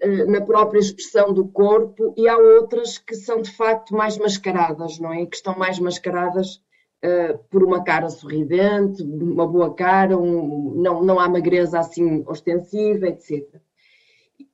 eh, 0.00 0.24
na 0.24 0.40
própria 0.40 0.78
expressão 0.78 1.34
do 1.34 1.46
corpo, 1.46 2.14
e 2.16 2.26
há 2.26 2.38
outras 2.38 2.96
que 2.96 3.14
são 3.14 3.42
de 3.42 3.50
facto 3.50 3.94
mais 3.94 4.16
mascaradas, 4.16 4.98
não 4.98 5.12
é? 5.12 5.26
Que 5.26 5.36
estão 5.36 5.58
mais 5.58 5.78
mascaradas 5.78 6.63
uh, 7.04 7.38
por 7.50 7.62
uma 7.62 7.84
cara 7.84 8.08
sorridente, 8.08 9.02
uma 9.02 9.46
boa 9.46 9.74
cara, 9.74 10.16
um, 10.18 10.74
não, 10.76 11.02
não 11.04 11.20
há 11.20 11.28
magreza 11.28 11.78
assim 11.78 12.24
ostensiva, 12.26 13.06
etc. 13.08 13.60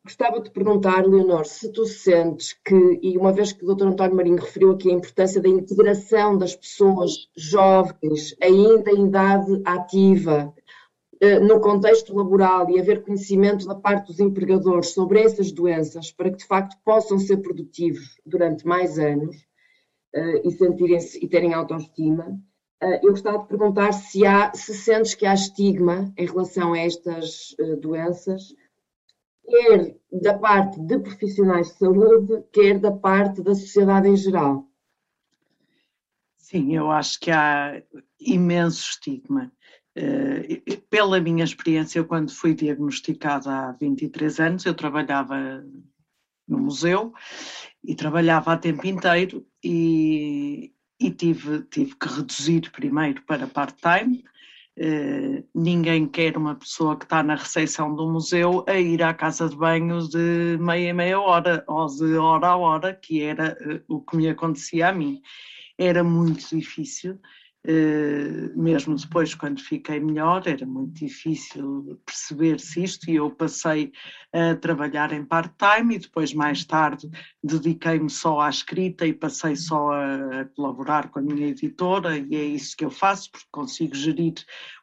Gostava 0.02 0.40
de 0.40 0.50
perguntar, 0.50 1.06
Leonor, 1.06 1.46
se 1.46 1.70
tu 1.72 1.86
sentes 1.86 2.54
que, 2.64 2.98
e 3.02 3.16
uma 3.16 3.32
vez 3.32 3.52
que 3.52 3.64
o 3.64 3.74
Dr. 3.74 3.86
António 3.86 4.16
Marinho 4.16 4.40
referiu 4.40 4.72
aqui 4.72 4.90
a 4.90 4.94
importância 4.94 5.40
da 5.40 5.48
integração 5.48 6.36
das 6.36 6.56
pessoas 6.56 7.28
jovens, 7.36 8.34
ainda 8.42 8.90
em 8.90 9.06
idade 9.06 9.60
ativa, 9.64 10.52
eh, 11.20 11.38
no 11.38 11.60
contexto 11.60 12.16
laboral 12.16 12.70
e 12.70 12.80
haver 12.80 13.02
conhecimento 13.02 13.66
da 13.66 13.74
parte 13.74 14.06
dos 14.06 14.20
empregadores 14.20 14.88
sobre 14.94 15.20
essas 15.20 15.52
doenças 15.52 16.10
para 16.10 16.30
que 16.30 16.38
de 16.38 16.46
facto 16.46 16.78
possam 16.82 17.18
ser 17.18 17.36
produtivos 17.38 18.18
durante 18.24 18.66
mais 18.66 18.98
anos 18.98 19.36
uh, 20.14 20.48
e 20.48 20.50
sentirem-se 20.50 21.24
e 21.24 21.28
terem 21.28 21.54
autoestima. 21.54 22.40
Uh, 22.82 22.98
eu 23.02 23.10
gostava 23.10 23.38
de 23.38 23.48
perguntar 23.48 23.92
se 23.92 24.26
há, 24.26 24.52
se 24.54 24.74
sentes 24.74 25.14
que 25.14 25.26
há 25.26 25.34
estigma 25.34 26.12
em 26.16 26.26
relação 26.26 26.72
a 26.72 26.78
estas 26.78 27.54
uh, 27.60 27.76
doenças, 27.76 28.54
quer 29.46 29.96
da 30.12 30.38
parte 30.38 30.80
de 30.80 30.98
profissionais 30.98 31.68
de 31.68 31.74
saúde, 31.74 32.44
quer 32.52 32.78
da 32.78 32.92
parte 32.92 33.42
da 33.42 33.54
sociedade 33.54 34.08
em 34.08 34.16
geral. 34.16 34.66
Sim, 36.36 36.76
eu 36.76 36.90
acho 36.90 37.20
que 37.20 37.30
há 37.30 37.82
imenso 38.18 38.90
estigma. 38.90 39.52
Eh, 39.94 40.62
pela 40.88 41.20
minha 41.20 41.44
experiência, 41.44 41.98
eu 41.98 42.04
quando 42.04 42.32
fui 42.32 42.54
diagnosticada 42.54 43.50
há 43.50 43.72
23 43.72 44.40
anos, 44.40 44.66
eu 44.66 44.74
trabalhava 44.74 45.64
no 46.46 46.58
museu 46.58 47.12
e 47.84 47.94
trabalhava 47.94 48.52
a 48.52 48.56
tempo 48.56 48.86
inteiro 48.86 49.46
e, 49.64 50.72
e 51.00 51.10
tive, 51.10 51.62
tive 51.64 51.94
que 51.96 52.08
reduzir 52.08 52.70
primeiro 52.70 53.22
para 53.22 53.46
part-time. 53.46 54.24
Uh, 54.78 55.44
ninguém 55.54 56.06
quer 56.06 56.36
uma 56.36 56.54
pessoa 56.54 56.96
que 56.96 57.04
está 57.04 57.22
na 57.22 57.34
recepção 57.34 57.94
do 57.94 58.10
museu 58.10 58.64
a 58.66 58.78
ir 58.78 59.02
à 59.02 59.12
casa 59.12 59.48
de 59.48 59.56
banho 59.56 60.08
de 60.08 60.56
meia 60.58 60.94
meia 60.94 61.20
hora 61.20 61.64
ou 61.66 61.86
de 61.86 62.16
hora 62.16 62.48
a 62.48 62.56
hora, 62.56 62.94
que 62.94 63.22
era 63.22 63.58
uh, 63.60 63.94
o 63.94 64.00
que 64.00 64.16
me 64.16 64.28
acontecia 64.28 64.88
a 64.88 64.92
mim. 64.92 65.20
Era 65.76 66.02
muito 66.04 66.48
difícil 66.54 67.18
mesmo 68.56 68.96
depois, 68.96 69.34
quando 69.34 69.60
fiquei 69.60 70.00
melhor, 70.00 70.42
era 70.46 70.64
muito 70.64 70.94
difícil 70.94 72.00
perceber 72.06 72.58
se 72.58 72.82
isto, 72.82 73.10
e 73.10 73.16
eu 73.16 73.30
passei 73.30 73.92
a 74.32 74.54
trabalhar 74.54 75.12
em 75.12 75.24
part-time 75.24 75.96
e 75.96 75.98
depois, 75.98 76.32
mais 76.32 76.64
tarde, 76.64 77.10
dediquei-me 77.42 78.08
só 78.08 78.40
à 78.40 78.48
escrita 78.48 79.06
e 79.06 79.12
passei 79.12 79.56
só 79.56 79.92
a, 79.92 80.44
colaborar 80.56 81.10
com 81.10 81.18
a 81.18 81.22
minha 81.22 81.48
editora, 81.48 82.16
e 82.16 82.34
é 82.34 82.44
isso 82.44 82.76
que 82.76 82.84
eu 82.84 82.90
faço, 82.90 83.30
porque 83.30 83.46
consigo 83.50 83.94
gerir 83.94 84.34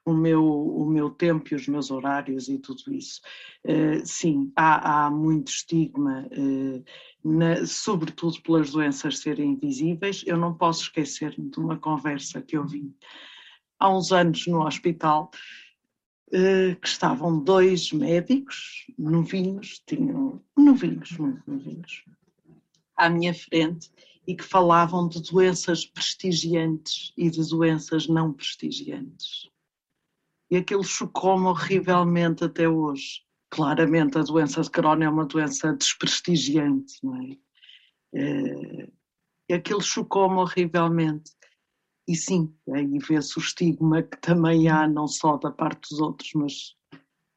o 0.10 0.14
meu, 0.14 0.44
o 0.44 0.86
meu 0.86 1.10
tempo 1.10 1.50
e 1.52 1.56
os 1.56 1.68
meus 1.68 1.92
horários 1.92 2.48
e 2.48 2.58
tudo 2.58 2.94
isso. 2.94 3.22
Uh, 3.66 4.06
sim, 4.06 4.52
há, 4.56 5.06
há, 5.06 5.12
muito 5.12 5.50
estigma. 5.50 6.28
Uh, 6.32 6.84
na, 7.24 7.66
sobretudo 7.66 8.42
pelas 8.42 8.72
doenças 8.72 9.20
serem 9.20 9.52
invisíveis. 9.52 10.24
Eu 10.26 10.38
não 10.38 10.54
posso 10.54 10.84
esquecer-me 10.84 11.50
de 11.50 11.60
uma 11.60 11.78
conversa 11.78 12.42
que 12.42 12.56
eu 12.56 12.66
vi 12.66 12.96
há 13.80 13.90
uns 13.90 14.12
anos 14.12 14.48
no 14.48 14.66
hospital, 14.66 15.30
eh, 16.32 16.76
que 16.76 16.88
estavam 16.88 17.40
dois 17.40 17.92
médicos, 17.92 18.88
novinhos, 18.98 19.82
tinham 19.86 20.42
novinhos, 20.56 21.12
muito 21.18 21.42
novinhos, 21.46 22.04
à 22.96 23.10
minha 23.10 23.34
frente 23.34 23.92
e 24.28 24.36
que 24.36 24.44
falavam 24.44 25.08
de 25.08 25.22
doenças 25.22 25.86
prestigiantes 25.86 27.14
e 27.16 27.30
de 27.30 27.48
doenças 27.50 28.08
não 28.08 28.34
prestigiantes. 28.34 29.50
E 30.50 30.58
aquilo 30.58 30.84
chocou-me 30.84 31.48
horrivelmente 31.48 32.44
até 32.44 32.68
hoje 32.68 33.28
claramente 33.50 34.18
a 34.18 34.24
doença 34.24 34.62
de 34.62 34.70
Crohn 34.70 35.02
é 35.02 35.10
uma 35.10 35.26
doença 35.26 35.74
desprestigiante, 35.74 37.00
não 37.04 37.16
é? 37.16 37.38
é 39.50 39.56
aquilo 39.56 39.82
chocou-me 39.82 40.38
horrivelmente. 40.38 41.32
E 42.08 42.16
sim, 42.16 42.54
aí 42.74 42.98
vê-se 43.00 43.38
o 43.38 43.42
estigma 43.42 44.02
que 44.02 44.18
também 44.22 44.70
há, 44.70 44.88
não 44.88 45.08
só 45.08 45.38
da 45.38 45.52
parte 45.52 45.90
dos 45.90 46.00
outros, 46.00 46.32
mas 46.36 46.76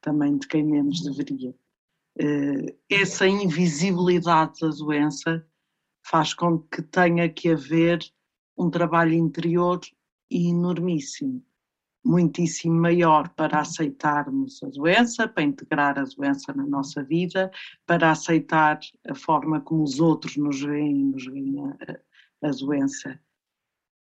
também 0.01 0.37
de 0.37 0.47
quem 0.47 0.63
menos 0.63 1.01
deveria. 1.01 1.53
É, 2.17 2.75
essa 2.89 3.27
invisibilidade 3.27 4.59
da 4.61 4.69
doença 4.69 5.45
faz 6.05 6.33
com 6.33 6.59
que 6.59 6.81
tenha 6.81 7.29
que 7.29 7.49
haver 7.49 7.99
um 8.57 8.69
trabalho 8.69 9.13
interior 9.13 9.79
enormíssimo 10.29 11.45
muitíssimo 12.03 12.75
maior 12.75 13.29
para 13.29 13.59
aceitarmos 13.59 14.61
a 14.63 14.67
doença, 14.67 15.27
para 15.27 15.43
integrar 15.43 15.99
a 15.99 16.03
doença 16.03 16.53
na 16.53 16.65
nossa 16.65 17.03
vida, 17.03 17.51
para 17.85 18.11
aceitar 18.11 18.79
a 19.07 19.15
forma 19.15 19.61
como 19.61 19.83
os 19.83 19.99
outros 19.99 20.37
nos 20.37 20.61
veem, 20.61 21.05
nos 21.05 21.25
veem 21.25 21.55
a, 21.59 22.47
a 22.47 22.51
doença. 22.51 23.19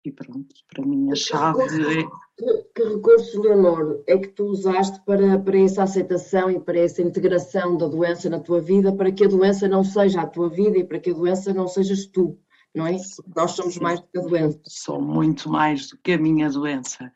E 0.04 0.12
pronto, 0.12 0.54
para 0.68 0.84
mim 0.84 1.10
a 1.10 1.14
chave 1.14 1.62
é. 1.62 2.04
Que, 2.36 2.64
que 2.74 2.82
recurso, 2.82 3.40
Leonor, 3.40 4.02
é 4.06 4.18
que 4.18 4.28
tu 4.28 4.44
usaste 4.46 5.02
para, 5.06 5.38
para 5.38 5.58
essa 5.58 5.84
aceitação 5.84 6.50
e 6.50 6.60
para 6.60 6.78
essa 6.78 7.00
integração 7.00 7.78
da 7.78 7.86
doença 7.86 8.28
na 8.28 8.38
tua 8.38 8.60
vida, 8.60 8.94
para 8.94 9.10
que 9.10 9.24
a 9.24 9.28
doença 9.28 9.66
não 9.66 9.82
seja 9.82 10.20
a 10.20 10.26
tua 10.26 10.50
vida 10.50 10.76
e 10.76 10.84
para 10.84 10.98
que 10.98 11.10
a 11.10 11.14
doença 11.14 11.54
não 11.54 11.66
sejas 11.66 12.06
tu, 12.06 12.38
não 12.74 12.86
é? 12.86 12.98
Porque 13.16 13.30
nós 13.34 13.52
somos 13.52 13.78
mais 13.78 14.00
do 14.00 14.06
que 14.08 14.18
a 14.18 14.22
doença. 14.22 14.60
Sou 14.66 15.00
muito 15.00 15.48
mais 15.48 15.88
do 15.88 15.96
que 15.98 16.12
a 16.12 16.18
minha 16.18 16.50
doença. 16.50 17.10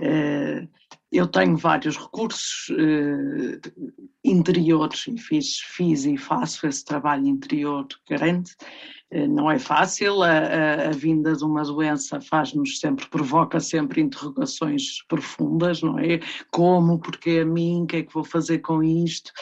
Eh, 0.00 0.66
eu 1.12 1.26
tenho 1.26 1.56
vários 1.56 1.96
recursos 1.96 2.70
eh, 2.78 3.60
interiores 4.24 5.06
e 5.08 5.18
fiz, 5.18 5.58
fiz 5.60 6.04
e 6.04 6.16
faço 6.16 6.66
esse 6.66 6.84
trabalho 6.84 7.26
interior 7.26 7.86
grande 8.08 8.52
eh, 9.12 9.26
não 9.26 9.50
é 9.50 9.58
fácil, 9.58 10.22
a, 10.22 10.30
a, 10.30 10.88
a, 10.88 10.90
vinda 10.92 11.34
de 11.34 11.44
uma 11.44 11.64
doença 11.64 12.20
faz-nos 12.20 12.78
sempre, 12.78 13.08
provoca 13.08 13.58
sempre 13.58 14.00
interrogações 14.00 15.02
profundas, 15.08 15.82
não 15.82 15.98
é? 15.98 16.20
Como, 16.50 17.00
porque 17.00 17.40
a 17.42 17.44
mim, 17.44 17.82
o 17.82 17.86
que 17.86 17.96
é 17.96 18.02
que 18.04 18.14
vou 18.14 18.22
fazer 18.22 18.60
com 18.60 18.82
isto? 18.82 19.32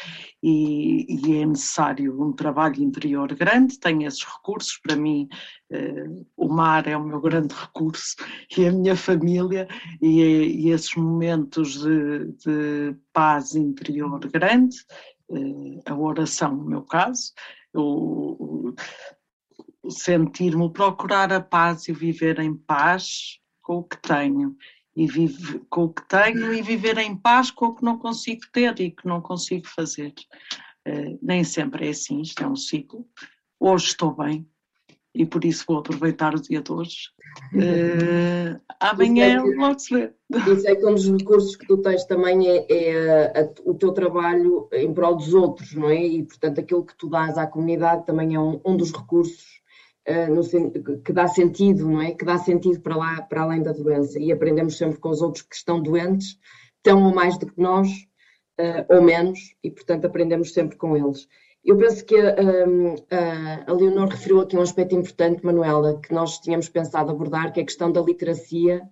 E, 0.43 1.07
e 1.09 1.37
é 1.37 1.45
necessário 1.45 2.19
um 2.23 2.33
trabalho 2.33 2.83
interior 2.83 3.35
grande, 3.35 3.79
tenho 3.79 4.07
esses 4.07 4.25
recursos, 4.25 4.79
para 4.79 4.97
mim 4.97 5.29
eh, 5.71 6.07
o 6.35 6.49
mar 6.49 6.87
é 6.87 6.97
o 6.97 7.05
meu 7.05 7.21
grande 7.21 7.55
recurso 7.55 8.16
e 8.57 8.66
a 8.66 8.73
minha 8.73 8.97
família 8.97 9.69
e, 10.01 10.23
e 10.64 10.71
esses 10.71 10.95
momentos 10.95 11.57
de, 11.62 12.32
de, 12.44 12.96
paz 13.12 13.54
interior 13.54 14.20
grande, 14.30 14.76
eh, 15.30 15.80
a 15.86 15.94
oração 15.94 16.54
no 16.54 16.64
meu 16.64 16.82
caso, 16.82 17.32
o, 17.74 18.74
sentir-me, 19.90 20.72
procurar 20.72 21.32
a 21.32 21.40
paz 21.40 21.88
e 21.88 21.92
viver 21.92 22.38
em 22.38 22.54
paz 22.54 23.38
com 23.62 23.78
o 23.78 23.84
que 23.84 24.00
tenho. 24.00 24.56
E 24.96 25.06
vive, 25.06 25.61
com 25.70 25.84
o 25.84 25.92
que 25.92 26.06
tenho 26.09 26.52
e 26.52 26.61
viver 26.61 26.98
em 26.98 27.16
paz 27.16 27.52
com 27.52 27.66
o 27.66 27.74
que 27.74 27.84
não 27.84 27.96
consigo 27.98 28.42
ter 28.52 28.80
e 28.80 28.90
que 28.90 29.06
não 29.06 29.20
consigo 29.20 29.64
fazer. 29.68 30.12
Uh, 30.88 31.16
nem 31.22 31.44
sempre 31.44 31.86
é 31.86 31.90
assim, 31.90 32.20
isto 32.20 32.42
é 32.42 32.48
um 32.48 32.56
ciclo. 32.56 33.06
Hoje 33.61 33.86
estou 33.86 34.12
bem 34.12 34.44
e 35.19 35.27
por 35.27 35.45
isso 35.45 35.64
vou 35.66 35.79
aproveitar 35.79 36.33
o 36.33 36.41
dia 36.41 36.62
de 36.62 36.73
hoje. 36.73 37.11
Uh, 37.53 38.61
amanhã 38.79 39.43
logo 39.43 39.77
se 39.77 39.93
vê. 39.93 40.12
Isso 40.53 40.69
é 40.69 40.77
que 40.77 40.87
um 40.87 40.95
dos 40.95 41.09
recursos 41.11 41.57
que 41.57 41.66
tu 41.66 41.77
tens 41.79 42.05
também 42.05 42.49
é, 42.49 42.66
é 42.71 43.33
a, 43.37 43.41
a, 43.41 43.49
o 43.64 43.75
teu 43.75 43.91
trabalho 43.93 44.69
em 44.73 44.95
prol 44.95 45.16
dos 45.16 45.35
outros, 45.35 45.75
não 45.75 45.91
é? 45.91 46.01
E 46.01 46.23
portanto 46.23 46.61
aquilo 46.61 46.87
que 46.87 46.97
tu 46.97 47.09
dás 47.09 47.37
à 47.37 47.49
comunidade 47.49 48.07
também 48.07 48.37
é 48.37 48.41
um, 48.41 48.61
um 48.64 48.77
dos 48.77 48.93
recursos 48.93 49.61
eh, 50.05 50.29
no, 50.29 50.41
que 51.03 51.12
dá 51.12 51.27
sentido, 51.27 51.89
não 51.89 52.01
é? 52.01 52.12
Que 52.12 52.25
dá 52.25 52.39
sentido 52.39 52.81
para 52.81 52.97
lá, 52.97 53.21
para 53.23 53.43
além 53.43 53.61
da 53.61 53.73
doença. 53.73 54.21
E 54.21 54.31
aprendemos 54.31 54.79
sempre 54.79 55.01
com 55.01 55.09
os 55.09 55.21
outros 55.21 55.43
que 55.43 55.57
estão 55.57 55.83
doentes, 55.83 56.39
tão 56.81 57.03
ou 57.03 57.12
mais 57.12 57.37
do 57.37 57.47
que 57.47 57.61
nós, 57.61 57.89
ou 58.89 59.03
menos, 59.03 59.39
e 59.62 59.71
portanto 59.71 60.05
aprendemos 60.05 60.53
sempre 60.53 60.77
com 60.77 60.97
eles. 60.97 61.29
Eu 61.69 61.77
penso 61.77 62.03
que 62.07 62.16
um, 62.16 62.95
a 63.69 63.73
Leonor 63.75 64.09
referiu 64.09 64.41
aqui 64.41 64.57
um 64.57 64.62
aspecto 64.62 64.95
importante, 64.95 65.45
Manuela, 65.45 66.01
que 66.01 66.14
nós 66.14 66.39
tínhamos 66.39 66.71
pensado 66.71 67.11
abordar, 67.11 67.53
que 67.53 67.61
é 67.61 67.62
a 67.62 67.66
questão 67.66 67.93
da 67.93 68.01
literacia. 68.01 68.89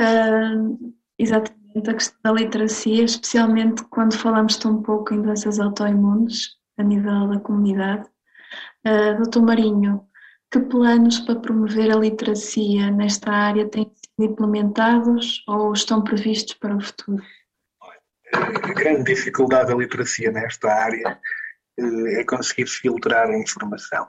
Uh, 0.00 0.94
exatamente, 1.18 1.90
a 1.90 1.92
questão 1.92 2.18
da 2.24 2.32
literacia, 2.32 3.04
especialmente 3.04 3.84
quando 3.90 4.16
falamos 4.16 4.56
tão 4.56 4.80
pouco 4.80 5.12
em 5.12 5.20
doenças 5.20 5.60
autoimunes 5.60 6.56
a 6.78 6.82
nível 6.82 7.28
da 7.28 7.38
comunidade. 7.38 8.08
Uh, 8.86 9.18
Doutor 9.18 9.42
Marinho, 9.42 10.08
que 10.50 10.58
planos 10.58 11.20
para 11.20 11.38
promover 11.38 11.90
a 11.90 11.98
literacia 11.98 12.90
nesta 12.90 13.30
área 13.30 13.68
têm 13.68 13.92
sido 13.94 14.32
implementados 14.32 15.44
ou 15.46 15.70
estão 15.74 16.02
previstos 16.02 16.54
para 16.54 16.74
o 16.74 16.80
futuro? 16.80 17.22
A 18.34 18.72
grande 18.74 19.14
dificuldade 19.14 19.68
da 19.68 19.76
literacia 19.76 20.30
nesta 20.30 20.72
área 20.72 21.20
é 21.76 22.24
conseguir 22.24 22.66
filtrar 22.66 23.28
a 23.28 23.38
informação. 23.38 24.08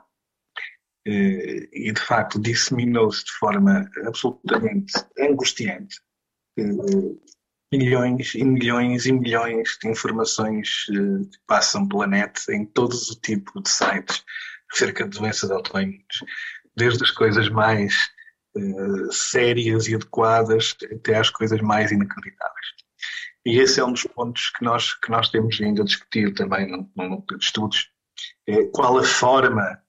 Eh, 1.06 1.68
e, 1.72 1.92
de 1.92 2.00
facto, 2.00 2.40
disseminou-se 2.40 3.24
de 3.24 3.32
forma 3.32 3.88
absolutamente 4.04 4.92
angustiante 5.18 6.00
eh, 6.58 6.62
milhões 7.72 8.34
e 8.34 8.44
milhões 8.44 9.06
e 9.06 9.12
milhões 9.12 9.78
de 9.80 9.88
informações 9.88 10.84
que 10.86 11.38
passam 11.46 11.86
pela 11.86 12.06
net 12.06 12.40
em 12.50 12.64
todos 12.64 13.10
o 13.10 13.20
tipo 13.20 13.60
de 13.62 13.68
sites 13.68 14.24
acerca 14.72 15.08
de 15.08 15.18
doenças 15.18 15.50
autoimunes, 15.50 16.24
desde 16.76 17.04
as 17.04 17.10
coisas 17.10 17.48
mais 17.48 17.94
sérias 19.10 19.86
e 19.86 19.94
adequadas 19.94 20.74
até 20.90 21.18
às 21.18 21.28
coisas 21.28 21.60
mais 21.60 21.92
inacreditáveis. 21.92 22.85
E 23.46 23.60
esse 23.60 23.78
é 23.78 23.84
um 23.84 23.92
dos 23.92 24.02
pontos 24.02 24.50
que 24.50 24.64
nós, 24.64 24.92
que 24.92 25.08
nós 25.08 25.30
temos 25.30 25.56
vindo 25.56 25.80
a 25.80 25.84
discutir 25.84 26.34
também 26.34 26.68
no, 26.68 26.90
no 26.96 27.24
de 27.30 27.44
estudos. 27.44 27.88
É 28.44 28.64
qual 28.64 28.98
a 28.98 29.04
forma 29.04 29.80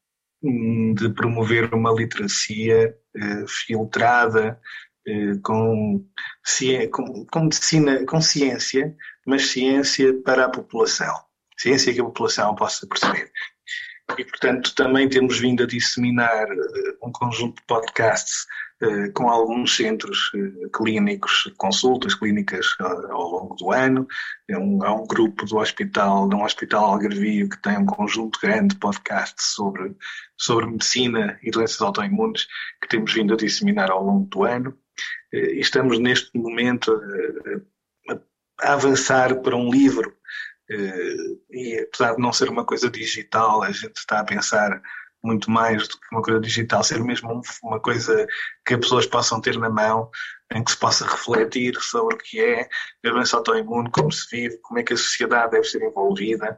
hum, 0.43 0.93
de 0.93 1.10
promover 1.10 1.74
uma 1.74 1.91
literacia 1.91 2.95
eh, 3.16 3.45
filtrada, 3.47 4.62
eh, 5.08 5.39
com, 5.43 6.05
com, 6.91 7.26
com, 7.26 7.39
medicina, 7.45 8.05
com 8.05 8.22
ciência, 8.22 8.95
mas 9.26 9.47
ciência 9.47 10.14
para 10.22 10.45
a 10.45 10.49
população. 10.49 11.16
Ciência 11.58 11.91
que 11.91 11.99
a 11.99 12.05
população 12.05 12.53
possa 12.53 12.86
perceber. 12.86 13.32
E, 14.16 14.24
portanto, 14.24 14.74
também 14.74 15.10
temos 15.10 15.38
vindo 15.38 15.64
a 15.64 15.68
disseminar 15.68 16.47
uh, 16.49 17.08
um 17.08 17.12
conjunto 17.12 17.58
de 17.58 17.68
podcasts 17.68 18.45
uh, 18.82 19.12
com 19.14 19.30
alguns 19.30 19.76
centros 19.76 20.32
uh, 20.34 20.70
clínicos, 20.70 21.51
consultas 21.58 22.16
clínicas 22.16 22.66
ao 22.80 23.30
longo 23.30 23.55
do 23.55 23.72
ano. 23.72 24.08
É 24.49 24.58
um, 24.58 24.82
há 24.84 24.93
um 24.93 25.05
grupo 25.05 25.45
do 25.45 25.58
hospital, 25.58 26.30
de 26.30 26.36
um 26.36 26.43
hospital 26.43 26.86
algarvio 26.86 27.49
que 27.49 27.62
tem 27.62 27.78
um 27.78 27.86
conjunto 27.86 28.39
grande 28.41 28.76
de 28.76 28.80
podcasts 28.80 29.53
sobre, 29.53 29.93
sobre 30.38 30.68
medicina 30.68 31.38
e 31.43 31.51
doenças 31.51 31.82
autoimunes 31.82 32.47
que 32.82 32.88
temos 32.88 33.14
vindo 33.14 33.34
a 33.34 33.38
disseminar 33.38 33.91
ao 33.91 34.03
longo 34.03 34.26
do 34.28 34.45
ano. 34.45 34.78
E 35.34 35.60
estamos 35.60 35.99
neste 35.99 36.36
momento 36.38 36.97
a 38.62 38.74
avançar 38.74 39.36
para 39.41 39.55
um 39.55 39.70
livro 39.70 40.10
eh, 40.10 40.18
e 40.70 41.80
apesar 41.80 42.15
de 42.15 42.22
não 42.22 42.34
ser 42.34 42.49
uma 42.49 42.65
coisa 42.65 42.89
digital, 42.89 43.63
a 43.63 43.72
gente 43.72 43.97
está 43.97 44.20
a 44.20 44.26
pensar 44.26 44.82
muito 45.24 45.49
mais 45.49 45.88
do 45.88 45.99
que 45.99 46.07
uma 46.11 46.22
coisa 46.22 46.39
digital, 46.39 46.84
ser 46.84 47.03
mesmo 47.03 47.41
uma 47.63 47.80
coisa 47.80 48.28
que 48.65 48.74
as 48.74 48.80
pessoas 48.80 49.05
possam 49.05 49.41
ter 49.41 49.57
na 49.57 49.70
mão, 49.70 50.09
em 50.53 50.63
que 50.63 50.72
se 50.72 50.78
possa 50.78 51.05
refletir 51.05 51.76
sobre 51.82 52.15
o 52.15 52.18
que 52.18 52.39
é 52.39 52.70
a 53.05 53.09
doença 53.09 53.38
autoimune, 53.38 53.91
como 53.91 54.11
se 54.11 54.28
vive, 54.32 54.57
como 54.59 54.80
é 54.80 54.84
que 54.84 54.93
a 54.93 54.97
sociedade 54.97 55.51
deve 55.51 55.65
ser 55.65 55.82
envolvida. 55.84 56.57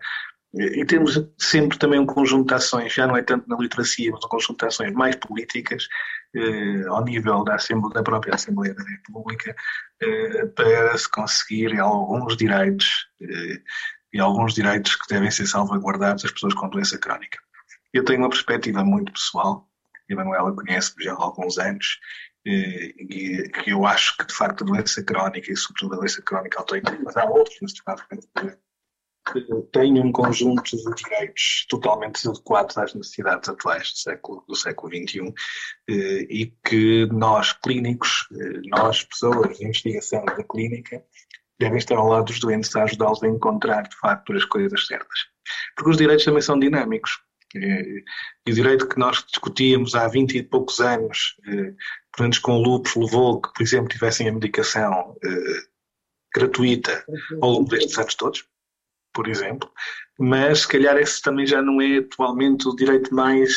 E 0.53 0.83
temos 0.83 1.19
sempre 1.37 1.77
também 1.77 1.99
um 1.99 2.07
conjunto 2.07 2.47
de 2.47 2.53
ações, 2.55 2.93
já 2.93 3.05
não 3.05 3.15
é 3.15 3.21
tanto 3.21 3.47
na 3.47 3.57
literacia, 3.57 4.11
mas 4.11 4.23
um 4.25 4.27
conjunto 4.27 4.59
de 4.59 4.65
ações 4.65 4.93
mais 4.93 5.15
políticas, 5.15 5.87
eh, 6.35 6.87
ao 6.87 7.03
nível 7.03 7.43
da, 7.43 7.55
Assembleia, 7.55 7.93
da 7.93 8.03
própria 8.03 8.33
Assembleia 8.33 8.73
da 8.73 8.83
República, 8.83 9.55
eh, 10.01 10.45
para 10.47 10.97
se 10.97 11.09
conseguir 11.09 11.79
alguns 11.79 12.35
direitos 12.35 13.07
eh, 13.21 13.61
e 14.13 14.19
alguns 14.19 14.53
direitos 14.53 14.95
que 14.95 15.13
devem 15.13 15.31
ser 15.31 15.47
salvaguardados 15.47 16.25
às 16.25 16.31
pessoas 16.31 16.53
com 16.53 16.69
doença 16.69 16.97
crónica. 16.97 17.39
Eu 17.93 18.03
tenho 18.05 18.19
uma 18.19 18.29
perspectiva 18.29 18.83
muito 18.83 19.11
pessoal, 19.11 19.67
e 20.07 20.13
a 20.13 20.15
Manuela 20.15 20.55
conhece-me 20.55 21.03
já 21.03 21.13
há 21.13 21.21
alguns 21.21 21.57
anos, 21.57 21.99
eh, 22.45 22.93
e 22.99 23.49
que 23.49 23.71
eu 23.71 23.85
acho 23.85 24.17
que 24.17 24.25
de 24.25 24.33
facto 24.33 24.63
a 24.63 24.67
doença 24.67 25.03
crónica, 25.03 25.51
e 25.51 25.55
sobretudo 25.55 25.95
a 25.95 25.97
doença 25.97 26.21
crónica 26.21 26.59
autoimune, 26.59 26.99
mas 27.03 27.17
há 27.17 27.25
outros, 27.25 27.73
de 27.73 27.81
facto 27.83 28.07
têm 29.71 29.99
um 29.99 30.11
conjunto 30.11 30.75
de 30.75 30.95
direitos 30.95 31.65
totalmente 31.69 32.27
adequados 32.27 32.77
às 32.77 32.93
necessidades 32.93 33.47
atuais 33.49 33.91
do 33.91 33.97
século, 33.97 34.43
do 34.47 34.55
século 34.55 34.91
XXI 34.91 35.33
eh, 35.89 36.27
e 36.29 36.53
que 36.65 37.05
nós, 37.07 37.53
clínicos, 37.53 38.27
eh, 38.31 38.61
nós, 38.65 39.03
pessoas 39.03 39.57
de 39.57 39.65
investigação 39.65 40.25
da 40.25 40.43
clínica, 40.43 41.03
devem 41.59 41.77
estar 41.77 41.97
ao 41.97 42.07
lado 42.07 42.25
dos 42.25 42.39
doentes 42.39 42.75
a 42.75 42.83
ajudá-los 42.83 43.21
a 43.21 43.27
encontrar, 43.27 43.83
de 43.83 43.95
facto, 43.97 44.33
as 44.33 44.45
coisas 44.45 44.87
certas. 44.87 45.19
Porque 45.75 45.91
os 45.91 45.97
direitos 45.97 46.25
também 46.25 46.41
são 46.41 46.57
dinâmicos. 46.57 47.11
E 47.55 48.03
o 48.47 48.53
direito 48.53 48.87
que 48.87 48.99
nós 48.99 49.23
discutíamos 49.25 49.95
há 49.95 50.07
20 50.07 50.37
e 50.37 50.43
poucos 50.43 50.79
anos, 50.79 51.35
eh, 51.47 51.73
por 52.11 52.21
menos 52.21 52.37
com 52.37 52.57
lupus, 52.57 52.95
levou 52.95 53.41
que, 53.41 53.51
por 53.53 53.63
exemplo, 53.63 53.89
tivessem 53.89 54.29
a 54.29 54.31
medicação 54.31 55.17
eh, 55.23 55.61
gratuita 56.35 57.03
ao 57.41 57.49
longo 57.49 57.69
destes 57.69 57.97
anos 57.97 58.13
todos, 58.13 58.45
por 59.11 59.27
exemplo, 59.27 59.67
mas 60.19 60.59
se 60.59 60.67
calhar 60.67 60.95
esse 60.97 61.21
também 61.23 61.47
já 61.47 61.59
não 61.59 61.81
é 61.81 61.97
atualmente 61.97 62.67
o 62.67 62.75
direito 62.75 63.13
mais. 63.15 63.51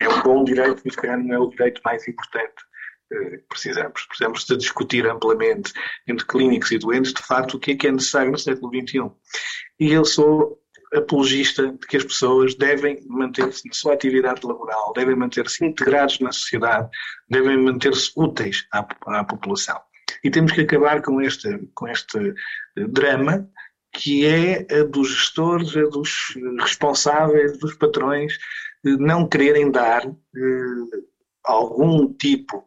Eh, 0.00 0.06
é 0.06 0.08
um 0.08 0.20
bom 0.22 0.42
direito, 0.42 0.82
mas 0.84 0.94
se 0.94 1.00
calhar 1.00 1.18
não 1.22 1.34
é 1.34 1.38
o 1.38 1.50
direito 1.50 1.80
mais 1.84 2.06
importante 2.08 2.64
precisamos. 3.48 4.04
Precisamos 4.06 4.44
de 4.44 4.56
discutir 4.56 5.06
amplamente 5.06 5.72
entre 6.06 6.26
clínicos 6.26 6.70
e 6.72 6.78
doentes, 6.78 7.12
de 7.12 7.22
facto, 7.22 7.54
o 7.54 7.60
que 7.60 7.72
é 7.72 7.76
que 7.76 7.86
é 7.86 7.92
necessário 7.92 8.32
no 8.32 8.38
século 8.38 8.72
XXI. 8.72 9.10
E 9.80 9.92
eu 9.92 10.04
sou 10.04 10.60
apologista 10.94 11.72
de 11.72 11.86
que 11.86 11.96
as 11.96 12.04
pessoas 12.04 12.54
devem 12.54 13.04
manter-se 13.06 13.66
na 13.66 13.74
sua 13.74 13.94
atividade 13.94 14.46
laboral, 14.46 14.92
devem 14.94 15.16
manter-se 15.16 15.64
integrados 15.64 16.20
na 16.20 16.30
sociedade, 16.30 16.88
devem 17.28 17.56
manter-se 17.58 18.12
úteis 18.16 18.66
à, 18.72 18.86
à, 19.06 19.24
população. 19.24 19.80
E 20.22 20.30
temos 20.30 20.52
que 20.52 20.60
acabar 20.60 21.02
com 21.02 21.20
este, 21.20 21.58
com 21.74 21.88
este 21.88 22.18
eh, 22.18 22.86
drama 22.88 23.48
que 23.92 24.26
é 24.26 24.66
a 24.80 24.84
dos 24.84 25.08
gestores, 25.08 25.76
a 25.76 25.82
dos 25.82 26.36
responsáveis, 26.60 27.56
dos 27.58 27.74
patrões, 27.74 28.36
não 28.82 29.28
quererem 29.28 29.70
dar 29.70 30.04
eh, 30.04 30.98
algum 31.44 32.12
tipo 32.12 32.66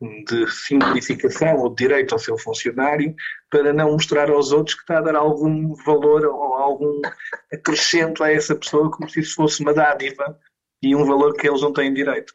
de 0.00 0.46
simplificação 0.48 1.56
ou 1.56 1.70
de 1.70 1.76
direito 1.76 2.12
ao 2.12 2.18
seu 2.18 2.38
funcionário 2.38 3.14
para 3.50 3.72
não 3.72 3.92
mostrar 3.92 4.30
aos 4.30 4.52
outros 4.52 4.76
que 4.76 4.82
está 4.82 4.98
a 4.98 5.02
dar 5.02 5.16
algum 5.16 5.74
valor 5.84 6.24
ou 6.24 6.54
algum 6.54 7.00
acrescento 7.52 8.22
a 8.22 8.30
essa 8.30 8.54
pessoa 8.54 8.90
como 8.90 9.08
se 9.08 9.20
isso 9.20 9.34
fosse 9.34 9.60
uma 9.60 9.74
dádiva 9.74 10.38
e 10.82 10.94
um 10.94 11.04
valor 11.04 11.34
que 11.34 11.48
eles 11.48 11.62
não 11.62 11.72
têm 11.72 11.92
direito. 11.92 12.32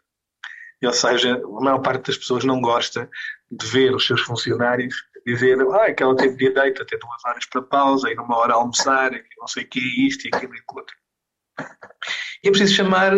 Ou 0.84 0.92
seja, 0.92 1.36
a 1.36 1.64
maior 1.64 1.80
parte 1.80 2.08
das 2.08 2.18
pessoas 2.18 2.44
não 2.44 2.60
gosta 2.60 3.10
de 3.50 3.66
ver 3.68 3.96
os 3.96 4.06
seus 4.06 4.22
funcionários 4.22 4.96
dizer 5.26 5.58
ah, 5.62 5.94
que 5.94 6.04
ela 6.04 6.16
teve 6.16 6.36
direito 6.36 6.82
a 6.82 6.86
ter 6.86 7.00
duas 7.00 7.24
horas 7.26 7.46
para 7.46 7.62
pausa 7.62 8.12
e 8.12 8.16
numa 8.16 8.38
hora 8.38 8.54
a 8.54 8.58
almoçar, 8.58 9.12
não 9.38 9.48
sei 9.48 9.64
o 9.64 9.70
que 9.70 9.80
é 9.80 10.08
isto 10.08 10.26
e 10.26 10.32
aquilo 10.34 10.54
e 10.54 10.60
aquilo 10.60 10.80
outro. 10.80 10.96
E 12.44 12.48
é 12.48 12.52
preciso 12.52 12.76
chamar, 12.76 13.14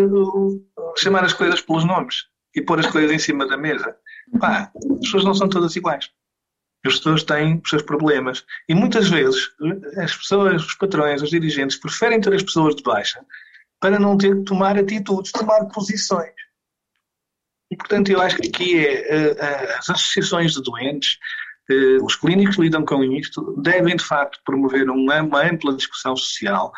chamar 0.97 1.23
as 1.23 1.33
coisas 1.33 1.61
pelos 1.61 1.83
nomes 1.83 2.25
e 2.55 2.61
pôr 2.61 2.79
as 2.79 2.87
coisas 2.87 3.11
em 3.11 3.19
cima 3.19 3.47
da 3.47 3.57
mesa. 3.57 3.97
Pá, 4.39 4.71
as 4.75 4.99
pessoas 4.99 5.23
não 5.23 5.33
são 5.33 5.49
todas 5.49 5.75
iguais. 5.75 6.09
As 6.85 6.97
pessoas 6.97 7.23
têm 7.23 7.61
os 7.63 7.69
seus 7.69 7.81
problemas. 7.81 8.45
E 8.69 8.75
muitas 8.75 9.09
vezes 9.09 9.51
as 9.97 10.15
pessoas, 10.15 10.63
os 10.63 10.75
patrões, 10.75 11.21
os 11.21 11.29
dirigentes, 11.29 11.77
preferem 11.77 12.21
ter 12.21 12.33
as 12.33 12.43
pessoas 12.43 12.75
de 12.75 12.83
baixa 12.83 13.25
para 13.79 13.99
não 13.99 14.17
ter 14.17 14.35
que 14.35 14.43
tomar 14.43 14.77
atitudes, 14.77 15.31
tomar 15.31 15.65
posições. 15.65 16.33
E, 17.71 17.75
portanto, 17.75 18.09
eu 18.09 18.21
acho 18.21 18.37
que 18.37 18.47
aqui 18.47 18.85
é 18.85 19.77
as 19.77 19.89
associações 19.89 20.53
de 20.53 20.61
doentes, 20.61 21.17
os 22.03 22.15
clínicos 22.15 22.57
lidam 22.57 22.85
com 22.85 23.03
isto 23.03 23.59
devem, 23.59 23.95
de 23.95 24.03
facto, 24.03 24.39
promover 24.45 24.89
uma, 24.89 25.19
ampla 25.41 25.75
discussão 25.75 26.15
social 26.15 26.71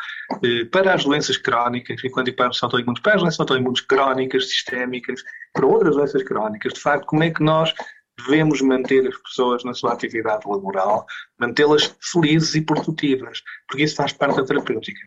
para 0.72 0.94
as 0.94 1.04
doenças 1.04 1.36
crónicas, 1.36 2.02
e 2.02 2.08
quando 2.08 2.34
as 2.38 2.62
autoimunes, 2.62 3.00
para 3.02 3.16
as 3.16 3.20
doenças 3.20 3.40
autoimunes 3.40 3.80
crónicas, 3.82 4.48
sistémicas, 4.48 5.22
para 5.52 5.66
outras 5.66 5.94
doenças 5.94 6.22
crónicas, 6.22 6.72
de 6.72 6.80
facto, 6.80 7.06
como 7.06 7.22
é 7.22 7.30
que 7.30 7.42
nós 7.42 7.74
devemos 8.18 8.60
manter 8.60 9.06
as 9.06 9.16
pessoas 9.18 9.62
na 9.64 9.74
sua 9.74 9.92
atividade 9.92 10.48
laboral, 10.48 11.06
mantê-las 11.38 11.96
felizes 12.00 12.54
e 12.54 12.62
produtivas, 12.62 13.42
porque 13.68 13.84
isso 13.84 13.96
faz 13.96 14.12
parte 14.12 14.36
da 14.36 14.44
terapêutica. 14.44 15.00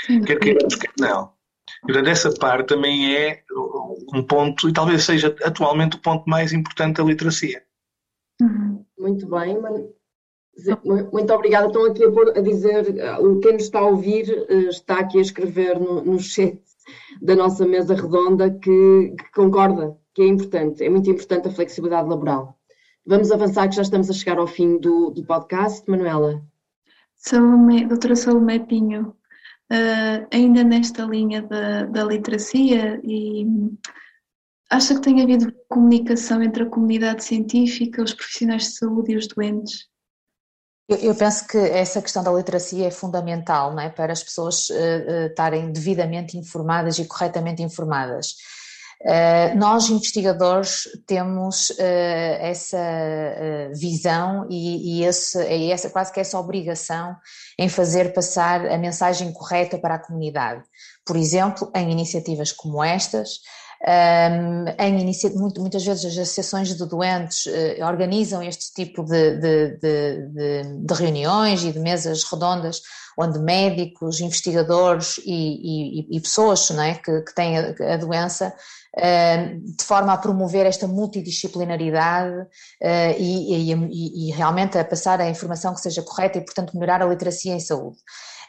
Sim, 0.00 0.22
quer 0.22 0.38
queiramos, 0.38 0.74
quer 0.74 0.90
não. 0.98 1.32
E, 1.84 1.86
portanto, 1.86 2.08
essa 2.08 2.34
parte 2.34 2.68
também 2.68 3.14
é 3.14 3.42
um 4.12 4.22
ponto, 4.22 4.68
e 4.68 4.72
talvez 4.72 5.04
seja 5.04 5.34
atualmente 5.44 5.96
o 5.96 6.00
ponto 6.00 6.28
mais 6.28 6.52
importante 6.52 6.96
da 6.96 7.04
literacia. 7.04 7.62
Uhum. 8.40 8.73
Muito 9.04 9.28
bem, 9.28 9.60
Muito 11.12 11.34
obrigada. 11.34 11.66
Estão 11.66 11.84
aqui 11.84 12.02
a, 12.04 12.40
dizer, 12.40 12.86
quem 13.42 13.52
nos 13.52 13.64
está 13.64 13.80
a 13.80 13.86
ouvir 13.86 14.46
eh, 14.48 14.68
está 14.70 15.00
aqui 15.00 15.18
a 15.18 15.20
escrever 15.20 15.78
no, 15.78 16.02
no 16.02 16.18
chat 16.18 16.58
da 17.20 17.36
nossa 17.36 17.66
mesa 17.66 17.94
redonda 17.94 18.50
que, 18.50 19.14
que, 19.18 19.32
concorda 19.34 19.94
que 20.14 20.22
é 20.22 20.26
importante, 20.26 20.82
é 20.82 20.88
muito 20.88 21.10
importante 21.10 21.48
a 21.48 21.50
flexibilidade 21.50 22.08
laboral. 22.08 22.58
Vamos 23.04 23.30
avançar 23.30 23.68
que 23.68 23.76
já 23.76 23.82
estamos 23.82 24.08
a 24.08 24.14
chegar 24.14 24.38
ao 24.38 24.46
fim 24.46 24.78
do, 24.78 25.10
do 25.10 25.22
podcast, 25.22 25.84
Manuela. 25.90 26.42
Salomé, 27.14 27.84
doutora 27.84 28.16
Salomé 28.16 28.58
Pinho, 28.58 29.14
uh, 29.70 30.26
ainda 30.32 30.64
nesta 30.64 31.04
linha 31.04 31.42
da, 31.42 31.84
da 31.84 32.04
literacia 32.04 32.98
e 33.04 33.46
acha 34.74 34.94
que 34.94 35.00
tem 35.00 35.22
havido 35.22 35.52
comunicação 35.68 36.42
entre 36.42 36.64
a 36.64 36.70
comunidade 36.70 37.24
científica, 37.24 38.02
os 38.02 38.12
profissionais 38.12 38.64
de 38.64 38.78
saúde 38.78 39.12
e 39.12 39.16
os 39.16 39.26
doentes? 39.28 39.86
Eu, 40.86 41.14
penso 41.14 41.46
que 41.46 41.56
essa 41.56 42.02
questão 42.02 42.22
da 42.22 42.30
literacia 42.30 42.86
é 42.86 42.90
fundamental 42.90 43.72
não 43.72 43.80
é? 43.80 43.88
para 43.88 44.12
as 44.12 44.22
pessoas 44.22 44.68
uh, 44.68 44.74
uh, 44.74 45.26
estarem 45.28 45.72
devidamente 45.72 46.36
informadas 46.36 46.98
e 46.98 47.06
corretamente 47.06 47.62
informadas. 47.62 48.34
Uh, 49.00 49.56
nós, 49.56 49.88
investigadores, 49.88 50.82
temos 51.06 51.72
essa 51.78 52.78
visão 53.74 54.46
e, 54.50 55.00
e 55.00 55.04
esse, 55.04 55.38
é 55.38 55.70
essa, 55.70 55.88
quase 55.88 56.12
que 56.12 56.20
essa 56.20 56.38
obrigação 56.38 57.16
em 57.58 57.68
fazer 57.68 58.12
passar 58.12 58.66
a 58.66 58.76
mensagem 58.76 59.32
correta 59.32 59.78
para 59.78 59.94
a 59.94 59.98
comunidade. 59.98 60.62
Por 61.04 61.16
exemplo, 61.16 61.70
em 61.74 61.90
iniciativas 61.90 62.52
como 62.52 62.84
estas, 62.84 63.40
em 64.78 64.94
muito, 65.36 65.60
muitas 65.60 65.84
vezes 65.84 66.04
as 66.04 66.18
associações 66.18 66.74
de 66.74 66.86
doentes 66.86 67.46
uh, 67.46 67.84
organizam 67.84 68.42
este 68.42 68.72
tipo 68.72 69.04
de, 69.04 69.36
de, 69.36 69.78
de, 69.78 70.62
de, 70.86 70.94
reuniões 70.94 71.62
e 71.64 71.72
de 71.72 71.78
mesas 71.78 72.24
redondas 72.24 72.80
onde 73.16 73.38
médicos, 73.38 74.20
investigadores 74.20 75.18
e, 75.24 76.00
e, 76.00 76.16
e 76.16 76.20
pessoas 76.20 76.68
é, 76.70 76.94
que, 76.94 77.20
que, 77.22 77.34
têm 77.34 77.58
a, 77.58 77.94
a 77.94 77.96
doença 77.96 78.52
de 78.96 79.84
forma 79.84 80.12
a 80.12 80.18
promover 80.18 80.66
esta 80.66 80.86
multidisciplinaridade 80.86 82.42
uh, 82.42 83.18
e, 83.18 83.72
e, 83.72 84.30
realmente 84.30 84.78
a 84.78 84.84
passar 84.84 85.20
a 85.20 85.28
informação 85.28 85.74
que 85.74 85.80
seja 85.80 86.02
correta 86.02 86.38
e, 86.38 86.44
portanto, 86.44 86.74
melhorar 86.74 87.02
a 87.02 87.06
literacia 87.06 87.54
em 87.54 87.60
saúde 87.60 87.96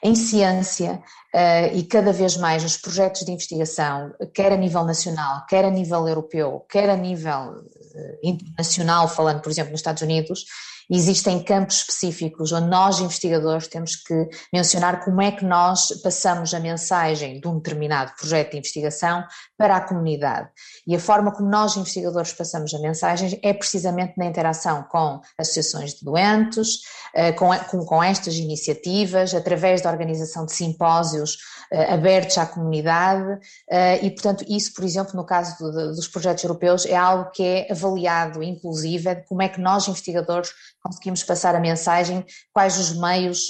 em 0.06 0.14
ciência 0.14 1.02
uh, 1.34 1.76
e 1.76 1.82
cada 1.84 2.14
vez 2.14 2.38
mais 2.38 2.64
os 2.64 2.78
projetos 2.78 3.26
de 3.26 3.32
investigação, 3.32 4.14
quer 4.36 4.52
a 4.52 4.56
nível 4.56 4.84
nacional, 4.84 5.44
quer 5.48 5.66
a 5.66 5.72
nível 5.72 6.08
europeu, 6.08 6.64
quer 6.70 6.92
a 6.92 6.96
nível 6.96 7.56
uh, 7.56 8.20
internacional, 8.24 9.08
falando, 9.08 9.42
por 9.42 9.52
exemplo, 9.52 9.72
nos 9.72 9.80
Estados 9.80 10.04
Unidos, 10.04 10.46
existem 10.88 11.42
campos 11.42 11.78
específicos 11.78 12.52
onde 12.52 12.68
nós, 12.68 13.00
investigadores, 13.00 13.68
temos 13.68 13.96
que 13.96 14.30
mencionar 14.54 15.04
como 15.04 15.20
é 15.24 15.32
que 15.32 15.44
nós 15.44 15.88
passamos 16.04 16.54
a 16.54 16.60
mensagem 16.60 17.40
de 17.42 17.48
um 17.48 17.56
determinado 17.56 18.14
projeto 18.16 18.52
de 18.52 18.58
investigação 18.60 19.24
para 19.58 19.78
a 19.78 19.82
comunidade. 19.82 20.50
E 20.86 20.96
a 20.96 21.00
forma 21.00 21.32
como 21.32 21.50
nós, 21.50 21.78
investigadores, 21.78 22.34
passamos 22.34 22.74
a 22.74 22.80
mensagem 22.80 23.40
é 23.42 23.54
precisamente 23.54 24.14
na 24.18 24.26
interação 24.26 24.84
com 24.84 25.22
associações 25.38 25.94
de 25.94 26.04
doentes, 26.04 26.82
eh, 27.14 27.32
com, 27.32 27.50
com, 27.72 27.86
com 27.86 28.04
estas 28.04 28.36
iniciativas, 28.36 29.34
através 29.34 29.82
da 29.82 29.90
organização 29.90 30.46
de 30.46 30.54
simpósios 30.54 31.38
eh, 31.72 31.94
abertos 31.94 32.38
à 32.38 32.46
comunidade, 32.46 33.40
eh, 33.70 34.06
e, 34.06 34.12
portanto, 34.12 34.44
isso, 34.50 34.74
por 34.74 34.84
exemplo, 34.84 35.16
no 35.16 35.26
caso 35.26 35.58
dos 35.72 36.08
projetos 36.10 36.44
europeus, 36.44 36.86
é 36.86 36.96
algo 36.96 37.32
que 37.32 37.44
é 37.44 37.72
avaliado, 37.72 38.44
inclusive, 38.44 39.10
é 39.10 39.16
como 39.16 39.42
é 39.42 39.48
que 39.48 39.62
nós, 39.62 39.88
investigadores, 39.88 40.52
conseguimos 40.82 41.24
passar 41.24 41.56
a 41.56 41.60
mensagem, 41.60 42.24
quais 42.54 42.78
os 42.78 42.96
meios 42.96 43.48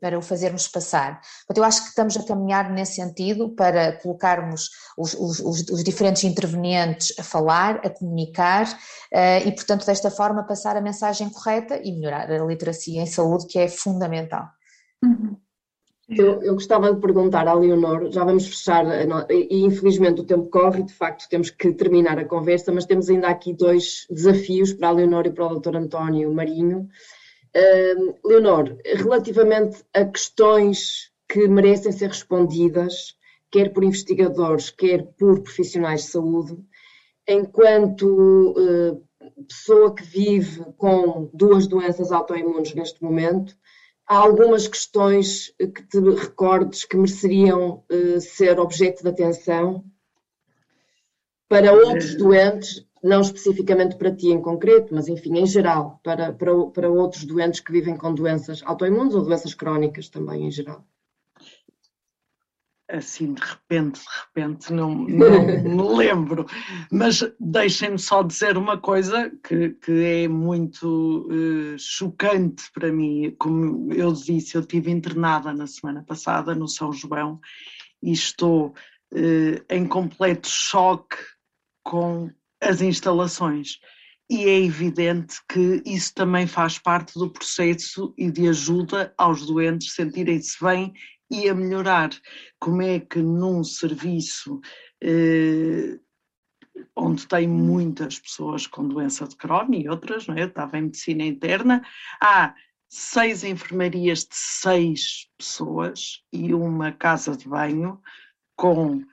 para 0.00 0.16
o 0.16 0.22
fazermos 0.22 0.68
passar. 0.68 1.20
Portanto, 1.40 1.58
eu 1.58 1.64
acho 1.64 1.82
que 1.82 1.88
estamos 1.88 2.16
a 2.16 2.22
caminhar 2.24 2.70
nesse 2.70 2.94
sentido 2.94 3.48
para 3.56 3.92
colocarmos 4.00 4.68
os, 4.98 5.14
os, 5.14 5.70
os 5.70 5.84
diferentes 5.84 6.24
intervenientes 6.24 7.16
a 7.18 7.22
falar, 7.22 7.76
a 7.84 7.90
comunicar 7.90 8.66
uh, 8.66 9.46
e, 9.46 9.52
portanto, 9.52 9.86
desta 9.86 10.10
forma 10.10 10.42
passar 10.42 10.76
a 10.76 10.80
mensagem 10.80 11.30
correta 11.30 11.80
e 11.82 11.92
melhorar 11.92 12.30
a 12.30 12.44
literacia 12.44 13.00
em 13.00 13.06
saúde, 13.06 13.46
que 13.46 13.58
é 13.58 13.68
fundamental. 13.68 14.46
Uhum. 15.04 15.36
Eu, 16.08 16.42
eu, 16.42 16.54
gostava 16.54 16.92
de 16.92 17.00
perguntar 17.00 17.46
à 17.46 17.52
Leonor, 17.52 18.10
já 18.10 18.24
vamos 18.24 18.46
fechar, 18.46 18.84
e 19.28 19.62
infelizmente 19.62 20.22
o 20.22 20.24
tempo 20.24 20.48
corre, 20.48 20.82
de 20.82 20.94
facto 20.94 21.28
temos 21.28 21.50
que 21.50 21.70
terminar 21.74 22.18
a 22.18 22.24
conversa, 22.24 22.72
mas 22.72 22.86
temos 22.86 23.10
ainda 23.10 23.28
aqui 23.28 23.52
dois 23.52 24.06
desafios 24.08 24.72
para 24.72 24.88
a 24.88 24.92
Leonor 24.92 25.26
e 25.26 25.30
para 25.30 25.46
o 25.46 25.60
Dr. 25.60 25.76
António 25.76 26.32
Marinho. 26.32 26.88
Uh, 27.54 28.14
Leonor, 28.26 28.74
relativamente 28.86 29.84
a 29.92 30.04
questões 30.06 31.10
que 31.28 31.46
merecem 31.46 31.92
ser 31.92 32.08
respondidas, 32.08 33.17
quer 33.50 33.72
por 33.72 33.84
investigadores, 33.84 34.70
quer 34.70 35.04
por 35.18 35.42
profissionais 35.42 36.02
de 36.02 36.08
saúde, 36.08 36.58
enquanto 37.26 38.54
uh, 38.56 39.02
pessoa 39.46 39.94
que 39.94 40.02
vive 40.02 40.64
com 40.76 41.30
duas 41.32 41.66
doenças 41.66 42.12
autoimunes 42.12 42.74
neste 42.74 43.02
momento, 43.02 43.56
há 44.06 44.16
algumas 44.16 44.66
questões 44.66 45.52
que 45.58 45.82
te 45.86 45.98
recordes 45.98 46.84
que 46.84 46.96
mereceriam 46.96 47.84
uh, 47.90 48.20
ser 48.20 48.58
objeto 48.58 49.02
de 49.02 49.08
atenção 49.10 49.84
para 51.48 51.72
outros 51.72 52.14
doentes, 52.14 52.86
não 53.02 53.22
especificamente 53.22 53.96
para 53.96 54.14
ti 54.14 54.28
em 54.28 54.42
concreto, 54.42 54.94
mas 54.94 55.08
enfim, 55.08 55.38
em 55.38 55.46
geral, 55.46 55.98
para, 56.02 56.32
para, 56.32 56.66
para 56.66 56.90
outros 56.90 57.24
doentes 57.24 57.60
que 57.60 57.72
vivem 57.72 57.96
com 57.96 58.12
doenças 58.12 58.62
autoimunes 58.64 59.14
ou 59.14 59.22
doenças 59.22 59.54
crónicas 59.54 60.08
também 60.08 60.46
em 60.46 60.50
geral 60.50 60.84
assim 62.90 63.34
de 63.34 63.42
repente, 63.42 64.00
de 64.00 64.06
repente, 64.20 64.72
não, 64.72 64.94
não 64.94 65.04
me 65.62 65.96
lembro. 65.96 66.46
Mas 66.90 67.22
deixem-me 67.38 67.98
só 67.98 68.22
dizer 68.22 68.56
uma 68.56 68.78
coisa 68.78 69.30
que, 69.46 69.70
que 69.70 70.24
é 70.24 70.28
muito 70.28 71.28
uh, 71.30 71.78
chocante 71.78 72.64
para 72.72 72.90
mim. 72.90 73.34
Como 73.38 73.92
eu 73.92 74.12
disse, 74.12 74.56
eu 74.56 74.62
estive 74.62 74.90
internada 74.90 75.52
na 75.52 75.66
semana 75.66 76.02
passada 76.02 76.54
no 76.54 76.66
São 76.66 76.92
João 76.92 77.40
e 78.02 78.12
estou 78.12 78.74
uh, 79.12 79.64
em 79.68 79.86
completo 79.86 80.48
choque 80.48 81.16
com 81.82 82.30
as 82.60 82.80
instalações. 82.80 83.78
E 84.30 84.44
é 84.44 84.60
evidente 84.60 85.36
que 85.48 85.82
isso 85.86 86.14
também 86.14 86.46
faz 86.46 86.78
parte 86.78 87.18
do 87.18 87.30
processo 87.30 88.12
e 88.16 88.30
de 88.30 88.46
ajuda 88.46 89.14
aos 89.16 89.46
doentes 89.46 89.94
sentirem-se 89.94 90.62
bem 90.62 90.92
e 91.30 91.48
a 91.48 91.54
melhorar. 91.54 92.10
Como 92.58 92.82
é 92.82 93.00
que 93.00 93.20
num 93.20 93.62
serviço 93.62 94.60
eh, 95.02 95.98
onde 96.96 97.26
tem 97.26 97.48
muitas 97.48 98.18
pessoas 98.18 98.66
com 98.66 98.86
doença 98.86 99.26
de 99.26 99.36
Crohn 99.36 99.72
e 99.74 99.88
outras, 99.88 100.26
não 100.26 100.36
é? 100.36 100.42
Eu 100.42 100.48
estava 100.48 100.78
em 100.78 100.82
medicina 100.82 101.24
interna, 101.24 101.84
há 102.20 102.54
seis 102.88 103.44
enfermarias 103.44 104.20
de 104.20 104.34
seis 104.34 105.30
pessoas 105.36 106.24
e 106.32 106.54
uma 106.54 106.92
casa 106.92 107.36
de 107.36 107.48
banho 107.48 108.00
com 108.56 109.04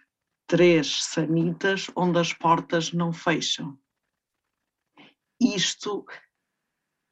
três 0.48 1.04
sanitas 1.04 1.90
onde 1.96 2.20
as 2.20 2.32
portas 2.34 2.94
não 2.94 3.12
fecham. 3.12 3.78
Isto 5.40 6.06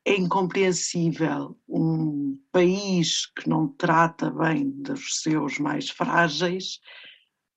é 0.05 0.15
incompreensível 0.15 1.57
um 1.67 2.37
país 2.51 3.25
que 3.25 3.49
não 3.49 3.67
trata 3.67 4.29
bem 4.29 4.69
dos 4.69 5.21
seus 5.21 5.59
mais 5.59 5.89
frágeis, 5.89 6.79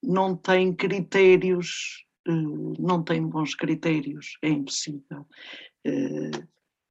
não 0.01 0.35
tem 0.35 0.73
critérios, 0.73 2.05
eh, 2.27 2.31
não 2.79 3.03
tem 3.03 3.25
bons 3.25 3.53
critérios, 3.53 4.37
é 4.41 4.49
impossível. 4.49 5.25
Eh, 5.85 6.31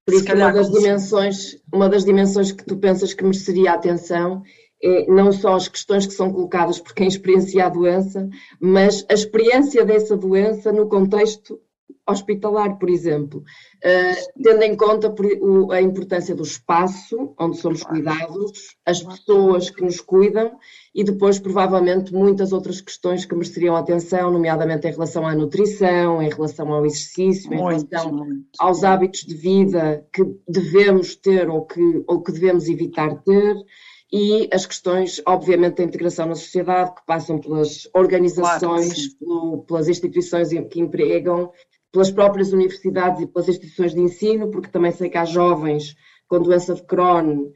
Por 0.04 0.14
isso, 0.14 0.32
uma 0.34 0.52
das, 0.52 0.70
dimensões, 0.70 1.62
uma 1.72 1.88
das 1.88 2.04
dimensões 2.04 2.52
que 2.52 2.64
tu 2.64 2.76
pensas 2.76 3.14
que 3.14 3.24
mereceria 3.24 3.72
atenção 3.72 4.42
é 4.82 5.06
não 5.06 5.32
só 5.32 5.54
as 5.54 5.68
questões 5.68 6.06
que 6.06 6.12
são 6.12 6.30
colocadas 6.30 6.78
por 6.78 6.94
quem 6.94 7.08
experiencia 7.08 7.64
a 7.64 7.70
doença, 7.70 8.28
mas 8.60 9.06
a 9.08 9.14
experiência 9.14 9.86
dessa 9.86 10.16
doença 10.16 10.70
no 10.70 10.86
contexto 10.86 11.58
hospitalar, 12.06 12.78
por 12.78 12.88
exemplo, 12.88 13.40
uh, 13.40 14.42
tendo 14.42 14.62
em 14.62 14.76
conta 14.76 15.12
o, 15.40 15.72
a 15.72 15.82
importância 15.82 16.34
do 16.34 16.42
espaço 16.42 17.34
onde 17.38 17.58
somos 17.58 17.82
cuidados, 17.82 18.76
as 18.84 19.02
pessoas 19.02 19.70
que 19.70 19.82
nos 19.82 20.00
cuidam 20.00 20.58
e 20.94 21.02
depois, 21.02 21.38
provavelmente, 21.38 22.12
muitas 22.12 22.52
outras 22.52 22.80
questões 22.80 23.24
que 23.24 23.34
mereceriam 23.34 23.76
atenção, 23.76 24.30
nomeadamente 24.30 24.86
em 24.86 24.92
relação 24.92 25.26
à 25.26 25.34
nutrição, 25.34 26.22
em 26.22 26.30
relação 26.30 26.72
ao 26.72 26.86
exercício, 26.86 27.52
em 27.52 27.56
muito, 27.56 27.88
relação 27.90 28.12
muito. 28.12 28.46
aos 28.58 28.84
hábitos 28.84 29.20
de 29.20 29.34
vida 29.34 30.06
que 30.12 30.24
devemos 30.48 31.16
ter 31.16 31.50
ou 31.50 31.66
que, 31.66 32.04
ou 32.06 32.22
que 32.22 32.32
devemos 32.32 32.68
evitar 32.68 33.22
ter 33.22 33.56
e 34.12 34.48
as 34.52 34.64
questões, 34.64 35.20
obviamente, 35.26 35.78
da 35.78 35.84
integração 35.84 36.26
na 36.26 36.36
sociedade, 36.36 36.94
que 36.94 37.04
passam 37.04 37.38
pelas 37.38 37.88
organizações, 37.92 39.14
claro, 39.18 39.64
pelas 39.66 39.88
instituições 39.88 40.50
que 40.70 40.80
empregam 40.80 41.50
pelas 41.92 42.10
próprias 42.10 42.52
universidades 42.52 43.22
e 43.22 43.26
pelas 43.26 43.48
instituições 43.48 43.94
de 43.94 44.00
ensino, 44.00 44.50
porque 44.50 44.70
também 44.70 44.92
sei 44.92 45.08
que 45.08 45.18
há 45.18 45.24
jovens 45.24 45.94
com 46.28 46.40
doença 46.40 46.74
de 46.74 46.82
Crohn 46.82 47.50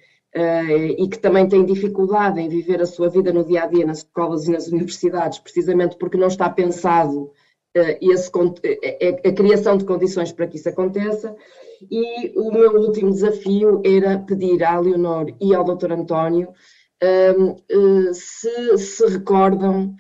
e 0.97 1.09
que 1.09 1.19
também 1.19 1.49
tem 1.49 1.65
dificuldade 1.65 2.41
em 2.41 2.49
viver 2.49 2.81
a 2.81 2.87
sua 2.87 3.09
vida 3.09 3.33
no 3.33 3.45
dia 3.45 3.65
a 3.65 3.67
dia 3.67 3.85
nas 3.85 3.99
escolas 3.99 4.47
e 4.47 4.53
nas 4.53 4.69
universidades, 4.69 5.41
precisamente 5.41 5.97
porque 5.99 6.17
não 6.17 6.29
está 6.29 6.49
pensado 6.49 7.33
esse, 7.75 8.31
a 9.27 9.33
criação 9.33 9.77
de 9.77 9.85
condições 9.85 10.33
para 10.33 10.47
que 10.47 10.57
isso 10.57 10.69
aconteça. 10.69 11.35
E 11.91 12.33
o 12.39 12.53
meu 12.53 12.73
último 12.81 13.11
desafio 13.11 13.83
era 13.85 14.19
pedir 14.19 14.63
à 14.63 14.79
Leonor 14.79 15.35
e 15.41 15.55
ao 15.55 15.65
Dr. 15.65 15.93
António 15.93 16.49
se 18.13 18.79
se 18.79 19.07
recordam 19.07 19.95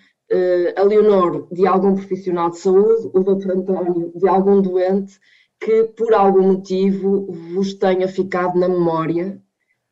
a 0.76 0.82
Leonor 0.82 1.48
de 1.50 1.66
algum 1.66 1.94
profissional 1.94 2.50
de 2.50 2.58
saúde, 2.58 3.10
o 3.12 3.20
Dr. 3.20 3.50
António 3.50 4.12
de 4.14 4.28
algum 4.28 4.62
doente 4.62 5.18
que 5.60 5.84
por 5.84 6.14
algum 6.14 6.54
motivo 6.54 7.30
vos 7.52 7.74
tenha 7.74 8.08
ficado 8.08 8.58
na 8.58 8.68
memória 8.68 9.40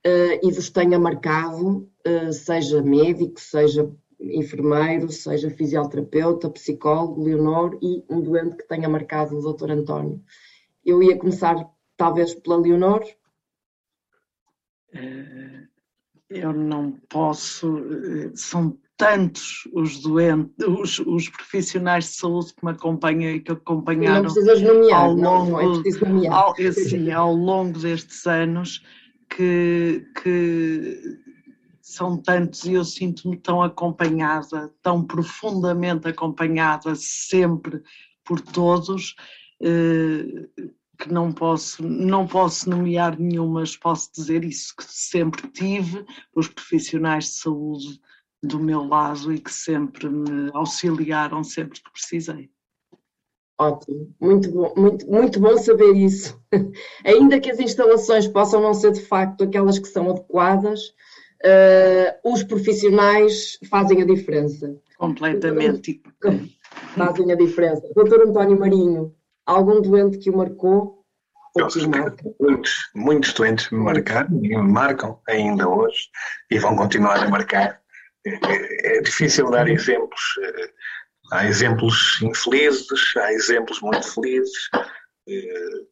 uh, 0.07 0.47
e 0.47 0.51
vos 0.51 0.71
tenha 0.71 0.99
marcado, 0.99 1.91
uh, 2.07 2.33
seja 2.33 2.83
médico, 2.83 3.39
seja 3.39 3.89
enfermeiro, 4.19 5.11
seja 5.11 5.51
fisioterapeuta, 5.51 6.51
psicólogo, 6.51 7.23
Leonor 7.23 7.79
e 7.83 8.03
um 8.09 8.21
doente 8.21 8.57
que 8.57 8.67
tenha 8.67 8.89
marcado 8.89 9.37
o 9.37 9.53
Dr. 9.53 9.71
António. 9.71 10.21
Eu 10.85 11.03
ia 11.03 11.17
começar 11.17 11.69
talvez 11.97 12.35
pela 12.35 12.57
Leonor. 12.57 13.05
Eh, 14.93 15.63
eu 16.31 16.53
não 16.53 16.99
posso, 17.09 17.69
são 18.35 18.77
tantos 18.99 19.67
os 19.73 20.01
doentes, 20.01 20.53
os, 20.67 20.99
os, 20.99 21.29
profissionais 21.29 22.05
de 22.05 22.11
saúde 22.11 22.53
que 22.53 22.65
me 22.65 22.73
acompanham 22.73 23.31
e 23.31 23.41
que 23.41 23.53
acompanharam 23.53 24.29
nomear, 24.61 25.01
ao 25.01 25.15
longo, 25.15 25.23
não, 25.23 25.49
não 25.49 26.25
é. 26.25 26.29
Ao, 26.29 26.53
assim, 26.53 27.11
ao 27.13 27.33
longo 27.33 27.79
destes 27.79 28.27
anos 28.27 28.85
que, 29.31 30.05
que 30.21 31.19
são 31.81 32.17
tantos 32.17 32.65
e 32.65 32.73
eu 32.73 32.85
sinto-me 32.85 33.37
tão 33.37 33.63
acompanhada, 33.63 34.75
tão 34.83 35.05
profundamente 35.05 36.09
acompanhada 36.09 36.95
sempre 36.97 37.81
por 38.25 38.41
todos, 38.41 39.15
eh, 39.63 40.49
que 40.99 41.13
não 41.13 41.31
posso, 41.33 41.83
não 41.87 42.27
posso 42.27 42.69
nomear 42.69 43.19
nenhuma, 43.19 43.61
mas 43.61 43.77
posso 43.77 44.11
dizer 44.13 44.45
isso, 44.45 44.75
que 44.77 44.85
sempre 44.85 45.49
tive 45.49 46.05
os 46.35 46.49
profissionais 46.49 47.27
de 47.27 47.31
saúde 47.31 48.01
do 48.43 48.59
meu 48.59 48.85
lado 48.85 49.33
e 49.33 49.41
que 49.41 49.53
sempre 49.53 50.09
me 50.09 50.51
auxiliaram 50.55 51.43
sempre 51.43 51.81
que 51.81 51.91
precisei. 51.91 52.51
Ótimo, 53.61 54.15
muito 54.21 54.51
bom, 54.53 54.73
muito, 54.77 55.11
muito 55.11 55.41
bom 55.41 55.59
saber 55.59 55.93
isso. 55.97 56.41
Ainda 57.05 57.41
que 57.41 57.51
as 57.51 57.59
instalações 57.59 58.29
possam 58.29 58.61
não 58.63 58.73
ser 58.73 58.93
de 58.93 59.01
facto 59.01 59.43
aquelas 59.43 59.81
que 59.81 59.89
são 59.89 60.11
adequadas, 60.11 60.95
uh, 61.45 62.33
os 62.33 62.45
profissionais 62.45 63.59
fazem 63.69 64.03
a 64.03 64.07
diferença. 64.07 64.81
Completamente. 64.97 66.01
Fazem 66.95 67.33
a 67.33 67.35
diferença. 67.35 67.89
Doutor 67.95 68.23
António 68.23 68.59
Marinho, 68.59 69.15
algum 69.45 69.81
doente 69.81 70.19
que 70.19 70.31
o 70.31 70.37
marcou? 70.37 71.05
Muitos, 72.41 72.91
muitos 72.95 73.33
doentes 73.33 73.71
me 73.71 73.79
marcaram 73.79 74.29
e 74.43 74.49
me 74.49 74.57
marcam 74.57 75.19
ainda 75.27 75.69
hoje 75.69 76.09
e 76.51 76.59
vão 76.59 76.77
continuar 76.77 77.25
a 77.25 77.29
marcar. 77.29 77.81
É, 78.29 78.99
é 78.99 79.01
difícil 79.01 79.51
dar 79.51 79.69
exemplos 79.69 80.21
eh, 80.43 80.73
Há 81.31 81.45
exemplos 81.45 82.21
infelizes, 82.23 83.17
há 83.17 83.33
exemplos 83.33 83.81
muito 83.81 84.15
felizes. 84.15 84.71
Eh, 85.29 85.87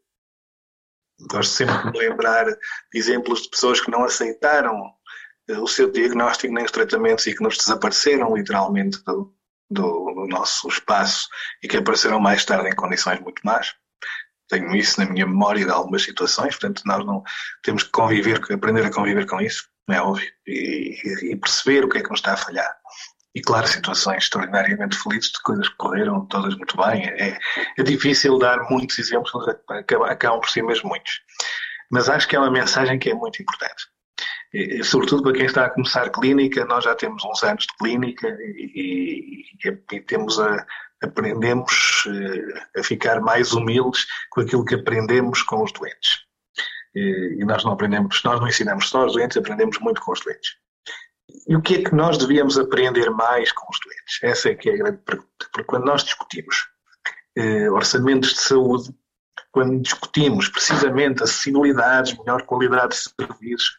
gosto 1.30 1.52
sempre 1.52 1.76
de 1.78 1.90
me 1.90 1.98
lembrar 1.98 2.46
de 2.46 2.58
exemplos 2.94 3.42
de 3.42 3.50
pessoas 3.50 3.80
que 3.80 3.90
não 3.90 4.04
aceitaram 4.04 4.94
eh, 5.48 5.58
o 5.58 5.66
seu 5.66 5.90
diagnóstico 5.90 6.54
nem 6.54 6.64
os 6.64 6.70
tratamentos 6.70 7.26
e 7.26 7.34
que 7.34 7.42
nos 7.42 7.58
desapareceram 7.58 8.34
literalmente 8.34 9.02
do, 9.04 9.34
do, 9.70 10.14
do 10.14 10.26
nosso 10.26 10.68
espaço 10.68 11.28
e 11.62 11.68
que 11.68 11.76
apareceram 11.76 12.18
mais 12.18 12.42
tarde 12.44 12.70
em 12.70 12.74
condições 12.74 13.20
muito 13.20 13.42
más. 13.44 13.74
Tenho 14.48 14.74
isso 14.74 14.98
na 15.00 15.10
minha 15.10 15.26
memória 15.26 15.66
de 15.66 15.70
algumas 15.70 16.02
situações, 16.02 16.56
portanto, 16.56 16.82
nós 16.86 17.04
não 17.04 17.22
temos 17.62 17.82
que 17.82 17.90
conviver, 17.90 18.40
aprender 18.50 18.86
a 18.86 18.92
conviver 18.92 19.26
com 19.26 19.38
isso, 19.40 19.68
é 19.88 20.00
óbvio, 20.00 20.28
e, 20.46 21.32
e 21.32 21.36
perceber 21.36 21.84
o 21.84 21.88
que 21.88 21.98
é 21.98 22.02
que 22.02 22.10
nos 22.10 22.18
está 22.18 22.32
a 22.32 22.36
falhar 22.36 22.76
e 23.36 23.42
claro, 23.42 23.66
situações 23.66 24.24
extraordinariamente 24.24 24.96
felizes 24.96 25.30
de 25.30 25.42
coisas 25.42 25.68
que 25.68 25.76
correram 25.76 26.24
todas 26.24 26.56
muito 26.56 26.74
bem. 26.78 27.06
É, 27.06 27.38
é 27.76 27.82
difícil 27.82 28.38
dar 28.38 28.58
muitos 28.70 28.98
exemplos, 28.98 29.30
acabam, 30.08 30.40
por 30.40 30.48
si 30.48 30.62
mesmo 30.62 30.88
muitos. 30.88 31.20
Mas 31.90 32.08
acho 32.08 32.26
que 32.26 32.34
é 32.34 32.38
uma 32.38 32.50
mensagem 32.50 32.98
que 32.98 33.10
é 33.10 33.14
muito 33.14 33.42
importante. 33.42 33.84
Sobretudo 34.84 35.22
para 35.22 35.34
quem 35.34 35.44
está 35.44 35.66
a 35.66 35.70
começar 35.70 36.08
clínica, 36.08 36.64
nós 36.64 36.84
já 36.84 36.94
temos 36.94 37.22
uns 37.26 37.42
anos 37.42 37.66
de 37.66 37.76
clínica 37.76 38.26
e, 38.40 39.44
e, 39.66 39.96
e 39.96 40.00
temos 40.00 40.40
a, 40.40 40.66
aprendemos 41.02 42.04
eh, 42.06 42.80
a 42.80 42.82
ficar 42.82 43.20
mais 43.20 43.52
humildes 43.52 44.06
com 44.30 44.40
aquilo 44.40 44.64
que 44.64 44.76
aprendemos 44.76 45.42
com 45.42 45.62
os 45.62 45.72
doentes. 45.72 46.25
E 46.98 47.44
nós 47.44 47.62
não 47.64 47.72
aprendemos, 47.72 48.22
nós 48.24 48.40
não 48.40 48.48
ensinamos 48.48 48.88
só 48.88 49.04
os 49.04 49.12
doentes, 49.12 49.36
aprendemos 49.36 49.78
muito 49.80 50.00
com 50.00 50.12
os 50.12 50.20
doentes. 50.20 50.56
E 51.46 51.54
o 51.54 51.62
que 51.62 51.76
é 51.76 51.84
que 51.84 51.94
nós 51.94 52.16
devíamos 52.16 52.58
aprender 52.58 53.10
mais 53.10 53.52
com 53.52 53.66
os 53.70 53.78
doentes? 53.84 54.18
Essa 54.22 54.50
é 54.50 54.54
que 54.54 54.70
é 54.70 54.74
a 54.74 54.76
grande 54.76 54.98
pergunta. 54.98 55.46
Porque 55.52 55.64
quando 55.64 55.84
nós 55.84 56.04
discutimos 56.04 56.68
eh, 57.36 57.70
orçamentos 57.70 58.30
de 58.30 58.40
saúde, 58.40 58.94
quando 59.52 59.80
discutimos 59.80 60.48
precisamente 60.48 61.22
acessibilidades, 61.22 62.16
melhor 62.18 62.42
qualidade 62.42 62.94
de 62.94 62.96
serviços, 62.96 63.78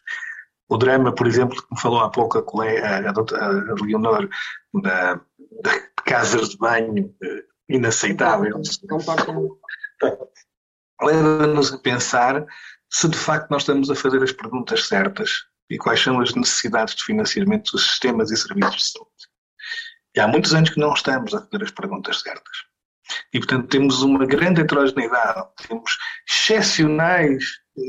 o 0.68 0.76
drama, 0.76 1.14
por 1.14 1.26
exemplo, 1.26 1.56
que 1.56 1.74
me 1.74 1.80
falou 1.80 2.00
há 2.00 2.10
pouco 2.10 2.38
a, 2.38 2.42
colega, 2.42 3.10
a, 3.10 3.44
a 3.44 3.74
Leonor, 3.82 4.28
da, 4.82 5.14
da 5.14 5.80
casas 6.04 6.50
de 6.50 6.58
banho 6.58 7.14
eh, 7.22 7.44
inaceitável. 7.68 8.60
Leva-nos 11.00 11.72
a 11.72 11.78
pensar 11.78 12.46
se 12.90 13.08
de 13.08 13.16
facto 13.16 13.50
nós 13.50 13.62
estamos 13.62 13.90
a 13.90 13.94
fazer 13.94 14.22
as 14.22 14.32
perguntas 14.32 14.86
certas 14.86 15.30
e 15.70 15.76
quais 15.76 16.00
são 16.00 16.20
as 16.20 16.34
necessidades 16.34 16.94
de 16.94 17.04
financiamento 17.04 17.72
dos 17.72 17.86
sistemas 17.90 18.30
e 18.30 18.36
serviços 18.36 18.76
de 18.76 18.92
saúde. 18.92 19.10
E 20.16 20.20
há 20.20 20.26
muitos 20.26 20.54
anos 20.54 20.70
que 20.70 20.80
não 20.80 20.92
estamos 20.94 21.34
a 21.34 21.40
fazer 21.40 21.62
as 21.62 21.70
perguntas 21.70 22.20
certas. 22.20 22.56
E, 23.32 23.38
portanto, 23.38 23.68
temos 23.68 24.02
uma 24.02 24.26
grande 24.26 24.60
heterogeneidade, 24.60 25.46
temos 25.66 25.96
excepcionais 26.28 27.44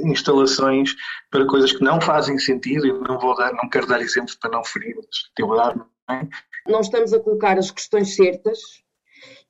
instalações 0.06 0.96
para 1.32 1.48
coisas 1.48 1.72
que 1.74 1.84
não 1.84 2.00
fazem 2.00 2.38
sentido, 2.38 2.86
e 2.86 2.94
não 2.94 3.18
vou 3.20 3.36
dar, 3.36 3.54
não 3.54 3.70
quero 3.70 3.88
dar 3.88 4.02
exemplos 4.02 4.36
para 4.36 4.52
não 4.52 4.64
ferir 4.64 4.98
a 4.98 5.02
suscetibilidade. 5.12 5.82
Não 6.68 6.82
estamos 6.82 7.14
a 7.14 7.20
colocar 7.20 7.58
as 7.58 7.72
questões 7.72 8.16
certas, 8.16 8.60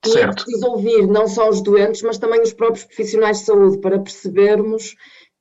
e 0.04 0.08
certo. 0.08 0.30
é 0.30 0.34
preciso 0.34 0.66
ouvir 0.66 1.06
não 1.06 1.28
só 1.28 1.48
os 1.48 1.62
doentes, 1.62 2.02
mas 2.02 2.18
também 2.18 2.40
os 2.40 2.52
próprios 2.52 2.84
profissionais 2.84 3.40
de 3.40 3.44
saúde 3.44 3.78
para 3.80 4.00
percebermos 4.00 4.94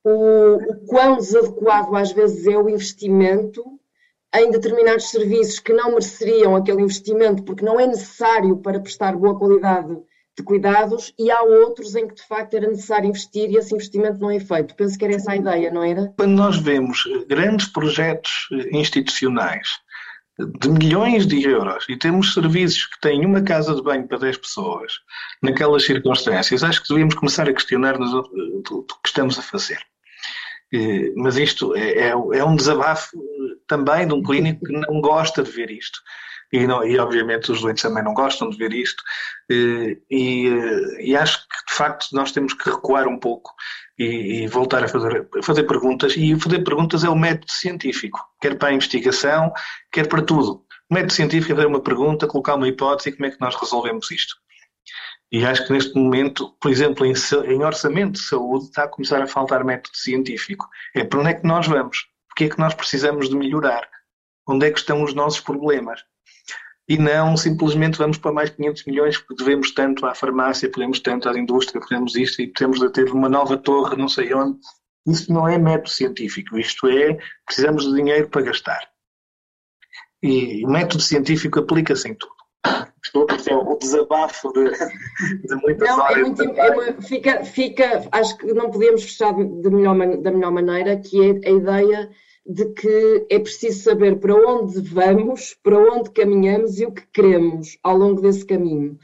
o, 0.03 0.55
o 0.55 0.85
quão 0.87 1.17
desadequado 1.17 1.95
às 1.95 2.11
vezes 2.11 2.47
é 2.47 2.57
o 2.57 2.69
investimento 2.69 3.63
em 4.35 4.51
determinados 4.51 5.09
serviços 5.09 5.59
que 5.59 5.73
não 5.73 5.89
mereceriam 5.89 6.55
aquele 6.55 6.81
investimento 6.81 7.43
porque 7.43 7.65
não 7.65 7.79
é 7.79 7.87
necessário 7.87 8.57
para 8.57 8.79
prestar 8.79 9.15
boa 9.15 9.37
qualidade 9.37 9.97
de 10.37 10.43
cuidados 10.43 11.13
e 11.19 11.29
há 11.29 11.41
outros 11.41 11.95
em 11.95 12.07
que 12.07 12.15
de 12.15 12.23
facto 12.23 12.53
era 12.53 12.67
necessário 12.67 13.09
investir 13.09 13.49
e 13.49 13.57
esse 13.57 13.73
investimento 13.73 14.19
não 14.19 14.31
é 14.31 14.39
feito. 14.39 14.75
Penso 14.75 14.97
que 14.97 15.03
era 15.03 15.15
essa 15.15 15.31
a 15.31 15.35
ideia, 15.35 15.71
não 15.71 15.83
era? 15.83 16.13
Quando 16.17 16.31
nós 16.31 16.57
vemos 16.57 17.03
grandes 17.27 17.67
projetos 17.67 18.47
institucionais 18.71 19.67
de 20.39 20.69
milhões 20.69 21.27
de 21.27 21.43
euros 21.43 21.85
e 21.89 21.97
temos 21.97 22.33
serviços 22.33 22.85
que 22.85 23.01
têm 23.01 23.25
uma 23.25 23.41
casa 23.41 23.75
de 23.75 23.81
banho 23.81 24.07
para 24.07 24.19
10 24.19 24.37
pessoas, 24.37 24.93
naquelas 25.41 25.83
circunstâncias, 25.83 26.63
acho 26.63 26.81
que 26.81 26.89
devíamos 26.89 27.15
começar 27.15 27.49
a 27.49 27.53
questionar-nos 27.53 28.13
o 28.13 28.23
que 28.23 29.09
estamos 29.09 29.37
a 29.37 29.41
fazer. 29.41 29.79
Mas 31.15 31.37
isto 31.37 31.75
é, 31.75 31.91
é, 31.91 32.09
é, 32.09 32.45
um 32.45 32.55
desabafo 32.55 33.17
também 33.67 34.07
de 34.07 34.13
um 34.13 34.23
clínico 34.23 34.65
que 34.65 34.71
não 34.71 35.01
gosta 35.01 35.43
de 35.43 35.51
ver 35.51 35.71
isto. 35.71 35.99
E, 36.51 36.65
não, 36.65 36.83
e 36.83 36.97
obviamente 36.97 37.51
os 37.51 37.61
doentes 37.61 37.83
também 37.83 38.03
não 38.03 38.13
gostam 38.13 38.49
de 38.49 38.57
ver 38.57 38.73
isto. 38.73 39.03
E, 39.49 39.99
e, 40.09 41.15
acho 41.15 41.47
que 41.47 41.71
de 41.71 41.75
facto 41.75 42.07
nós 42.13 42.31
temos 42.31 42.53
que 42.53 42.69
recuar 42.69 43.07
um 43.07 43.19
pouco 43.19 43.51
e, 43.99 44.47
voltar 44.47 44.83
a 44.83 44.87
fazer, 44.87 45.27
fazer 45.43 45.63
perguntas. 45.63 46.15
E 46.15 46.39
fazer 46.39 46.63
perguntas 46.63 47.03
é 47.03 47.09
o 47.09 47.15
método 47.15 47.51
científico, 47.51 48.19
quer 48.41 48.57
para 48.57 48.69
a 48.69 48.73
investigação, 48.73 49.51
quer 49.91 50.07
para 50.07 50.21
tudo. 50.21 50.63
O 50.89 50.93
método 50.93 51.13
científico 51.13 51.51
é 51.51 51.55
fazer 51.55 51.67
uma 51.67 51.81
pergunta, 51.81 52.25
colocar 52.25 52.55
uma 52.55 52.67
hipótese 52.67 53.09
e 53.09 53.11
como 53.11 53.25
é 53.25 53.31
que 53.31 53.41
nós 53.41 53.55
resolvemos 53.55 54.09
isto. 54.09 54.35
E 55.31 55.45
acho 55.45 55.67
que 55.67 55.73
neste 55.73 55.95
momento, 55.95 56.55
por 56.59 56.71
exemplo, 56.71 57.05
em, 57.05 57.13
em, 57.45 57.63
orçamento 57.63 58.13
de 58.13 58.23
saúde, 58.23 58.65
está 58.65 58.85
a 58.85 58.87
começar 58.87 59.21
a 59.21 59.27
faltar 59.27 59.63
método 59.63 59.95
científico. 59.95 60.67
É 60.95 61.03
para 61.03 61.19
onde 61.19 61.29
é 61.29 61.33
que 61.35 61.45
nós 61.45 61.67
vamos? 61.67 62.07
O 62.31 62.35
que 62.35 62.45
é 62.45 62.49
que 62.49 62.57
nós 62.57 62.73
precisamos 62.73 63.29
de 63.29 63.35
melhorar? 63.35 63.87
Onde 64.47 64.65
é 64.65 64.71
que 64.71 64.79
estão 64.79 65.03
os 65.03 65.13
nossos 65.13 65.41
problemas? 65.41 66.01
E 66.89 66.97
não 66.97 67.37
simplesmente 67.37 67.99
vamos 67.99 68.17
para 68.17 68.33
mais 68.33 68.49
500 68.49 68.85
milhões 68.85 69.17
porque 69.19 69.43
devemos 69.43 69.71
tanto 69.71 70.07
à 70.07 70.15
farmácia, 70.15 70.71
podemos 70.71 70.99
tanto 70.99 71.29
à 71.29 71.37
indústria, 71.37 71.79
podemos 71.79 72.15
isto 72.15 72.41
e 72.41 72.47
podemos 72.47 72.79
ter 72.91 73.11
uma 73.11 73.29
nova 73.29 73.55
torre, 73.57 73.95
não 73.95 74.09
sei 74.09 74.33
onde. 74.33 74.57
Isso 75.05 75.31
não 75.31 75.47
é 75.47 75.55
método 75.59 75.89
científico, 75.89 76.57
isto 76.57 76.87
é, 76.87 77.19
precisamos 77.45 77.85
de 77.85 77.93
dinheiro 77.93 78.27
para 78.29 78.41
gastar. 78.41 78.89
E 80.23 80.65
o 80.65 80.69
método 80.69 81.03
científico 81.03 81.59
aplica-se 81.59 82.09
em 82.09 82.15
tudo. 82.15 82.33
Estou 83.05 83.27
a 83.29 83.35
dizer 83.35 83.53
o 83.53 83.77
desabafo 83.77 84.51
de, 84.51 84.71
de 85.47 85.55
muitas 85.61 85.87
não, 85.87 85.99
horas. 85.99 86.17
É 86.17 86.21
muito, 86.21 86.43
é 86.43 86.71
uma, 86.71 87.01
fica, 87.03 87.45
fica, 87.45 88.07
acho 88.11 88.35
que 88.37 88.51
não 88.51 88.71
podemos 88.71 89.03
fechar 89.03 89.33
de 89.33 89.69
melhor, 89.69 89.95
da 90.17 90.31
melhor 90.31 90.51
maneira, 90.51 90.97
que 90.97 91.21
é 91.23 91.49
a 91.49 91.51
ideia 91.51 92.09
de 92.49 92.65
que 92.73 93.27
é 93.29 93.37
preciso 93.37 93.83
saber 93.83 94.19
para 94.19 94.33
onde 94.33 94.81
vamos, 94.81 95.55
para 95.61 95.77
onde 95.77 96.09
caminhamos 96.09 96.79
e 96.79 96.85
o 96.85 96.91
que 96.91 97.05
queremos 97.13 97.77
ao 97.83 97.95
longo 97.95 98.21
desse 98.21 98.43
caminho. 98.43 98.97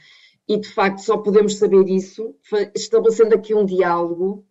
E 0.47 0.57
de 0.57 0.67
facto 0.67 1.03
só 1.03 1.17
podemos 1.17 1.57
saber 1.57 1.87
isso 1.87 2.35
estabelecendo 2.75 3.35
aqui 3.35 3.53
um 3.53 3.63
diálogo 3.63 4.43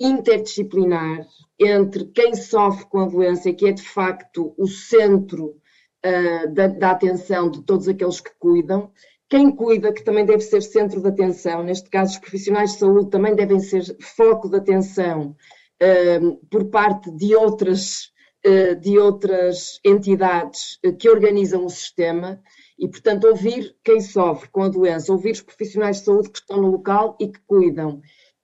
interdisciplinar 0.00 1.24
entre 1.60 2.06
quem 2.06 2.34
sofre 2.34 2.86
com 2.86 2.98
a 2.98 3.08
doença, 3.08 3.52
que 3.52 3.68
é 3.68 3.72
de 3.72 3.82
facto 3.82 4.52
o 4.58 4.66
centro 4.66 5.54
uh, 6.04 6.52
da, 6.52 6.66
da, 6.66 6.90
atenção 6.90 7.50
de 7.50 7.62
todos 7.62 7.86
aqueles 7.86 8.20
que 8.20 8.30
cuidam, 8.36 8.90
quem 9.28 9.54
cuida, 9.54 9.92
que 9.92 10.02
também 10.02 10.24
deve 10.24 10.40
ser 10.40 10.60
centro 10.60 11.00
de 11.00 11.08
atenção, 11.08 11.62
neste 11.62 11.88
caso 11.88 12.14
os 12.14 12.18
profissionais 12.18 12.72
de 12.72 12.78
saúde 12.78 13.10
também 13.10 13.36
devem 13.36 13.60
ser 13.60 13.84
foco 14.00 14.48
de 14.48 14.56
atenção 14.56 15.36
uh, 15.80 16.46
por 16.50 16.64
parte 16.64 17.12
de 17.12 17.36
outras, 17.36 18.10
de 18.80 18.98
outras 18.98 19.78
entidades 19.84 20.78
que 20.98 21.10
organizam 21.10 21.64
o 21.64 21.70
sistema 21.70 22.42
e, 22.78 22.88
portanto, 22.88 23.24
ouvir 23.24 23.76
quem 23.84 24.00
sofre 24.00 24.48
com 24.48 24.62
a 24.62 24.68
doença, 24.68 25.12
ouvir 25.12 25.32
os 25.32 25.42
profissionais 25.42 25.98
de 25.98 26.04
saúde 26.04 26.30
que 26.30 26.38
estão 26.38 26.56
no 26.60 26.70
local 26.70 27.16
e 27.20 27.28
que 27.28 27.40
cuidam. 27.46 28.00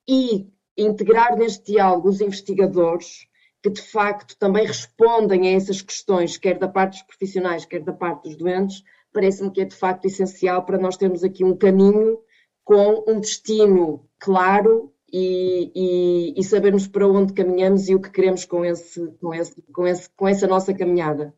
E 0.07 0.47
integrar 0.76 1.36
neste 1.36 1.72
diálogo 1.72 2.09
os 2.09 2.20
investigadores 2.20 3.26
que 3.62 3.70
de 3.70 3.82
facto 3.82 4.36
também 4.38 4.66
respondem 4.66 5.49
a 5.49 5.53
essas 5.57 5.80
questões, 5.80 6.36
quer 6.36 6.59
da 6.59 6.68
parte 6.68 6.92
dos 6.92 7.03
profissionais, 7.03 7.64
quer 7.64 7.80
da 7.80 7.92
parte 7.92 8.24
dos 8.24 8.36
doentes, 8.36 8.82
parece-me 9.12 9.51
que 9.51 9.62
é 9.62 9.64
de 9.64 9.74
facto 9.74 10.05
essencial 10.05 10.64
para 10.64 10.78
nós 10.78 10.97
termos 10.97 11.24
aqui 11.24 11.42
um 11.42 11.57
caminho 11.57 12.18
com 12.62 13.05
um 13.09 13.18
destino 13.18 14.07
claro 14.18 14.92
e, 15.18 15.72
e, 15.74 16.34
e 16.36 16.44
sabermos 16.44 16.86
para 16.86 17.08
onde 17.08 17.32
caminhamos 17.32 17.88
e 17.88 17.94
o 17.94 18.00
que 18.00 18.10
queremos 18.10 18.44
com, 18.44 18.62
esse, 18.62 19.00
com, 19.18 19.32
esse, 19.32 19.62
com, 19.72 19.86
esse, 19.86 20.10
com 20.10 20.28
essa 20.28 20.46
nossa 20.46 20.74
caminhada. 20.74 21.34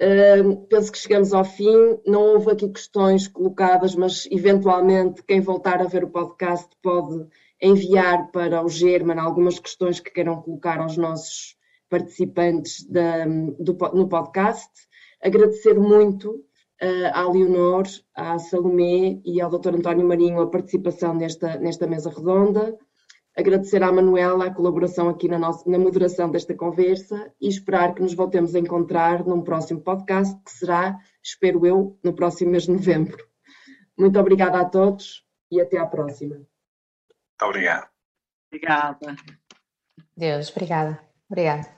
Uh, 0.00 0.64
penso 0.68 0.92
que 0.92 0.98
chegamos 0.98 1.32
ao 1.32 1.44
fim. 1.44 1.98
Não 2.06 2.22
houve 2.34 2.52
aqui 2.52 2.68
questões 2.68 3.26
colocadas, 3.26 3.96
mas 3.96 4.28
eventualmente 4.30 5.24
quem 5.24 5.40
voltar 5.40 5.80
a 5.80 5.88
ver 5.88 6.04
o 6.04 6.10
podcast 6.10 6.68
pode 6.80 7.26
enviar 7.60 8.30
para 8.30 8.64
o 8.64 8.68
German 8.68 9.18
algumas 9.18 9.58
questões 9.58 9.98
que 9.98 10.12
queiram 10.12 10.40
colocar 10.40 10.78
aos 10.78 10.96
nossos 10.96 11.56
participantes 11.90 12.84
da, 12.88 13.24
do, 13.58 13.76
no 13.92 14.08
podcast. 14.08 14.70
Agradecer 15.20 15.80
muito 15.80 16.30
uh, 16.30 17.10
à 17.12 17.28
Leonor, 17.28 17.84
à 18.14 18.38
Salomé 18.38 19.20
e 19.24 19.40
ao 19.40 19.50
Dr. 19.50 19.74
António 19.74 20.06
Marinho 20.06 20.40
a 20.40 20.48
participação 20.48 21.12
nesta, 21.12 21.56
nesta 21.58 21.88
mesa 21.88 22.10
redonda. 22.10 22.78
Agradecer 23.36 23.82
à 23.82 23.90
Manuela 23.90 24.46
a 24.46 24.54
colaboração 24.54 25.08
aqui 25.08 25.26
na, 25.26 25.38
nossa, 25.38 25.68
na 25.68 25.78
moderação 25.78 26.30
desta 26.30 26.54
conversa 26.54 27.32
e 27.40 27.48
esperar 27.48 27.92
que 27.92 28.00
nos 28.00 28.14
voltemos 28.14 28.54
a 28.54 28.60
encontrar 28.60 29.24
num 29.24 29.42
próximo 29.42 29.80
podcast, 29.80 30.36
que 30.44 30.52
será, 30.52 30.96
espero 31.20 31.66
eu, 31.66 31.98
no 32.02 32.14
próximo 32.14 32.52
mês 32.52 32.62
de 32.62 32.70
novembro. 32.70 33.26
Muito 33.98 34.18
obrigada 34.20 34.60
a 34.60 34.64
todos 34.64 35.26
e 35.50 35.60
até 35.60 35.78
à 35.78 35.86
próxima. 35.86 36.36
Muito 36.36 37.42
obrigado. 37.42 37.88
Obrigada. 38.52 39.16
Deus, 40.16 40.50
obrigada. 40.50 41.00
Obrigada. 41.28 41.68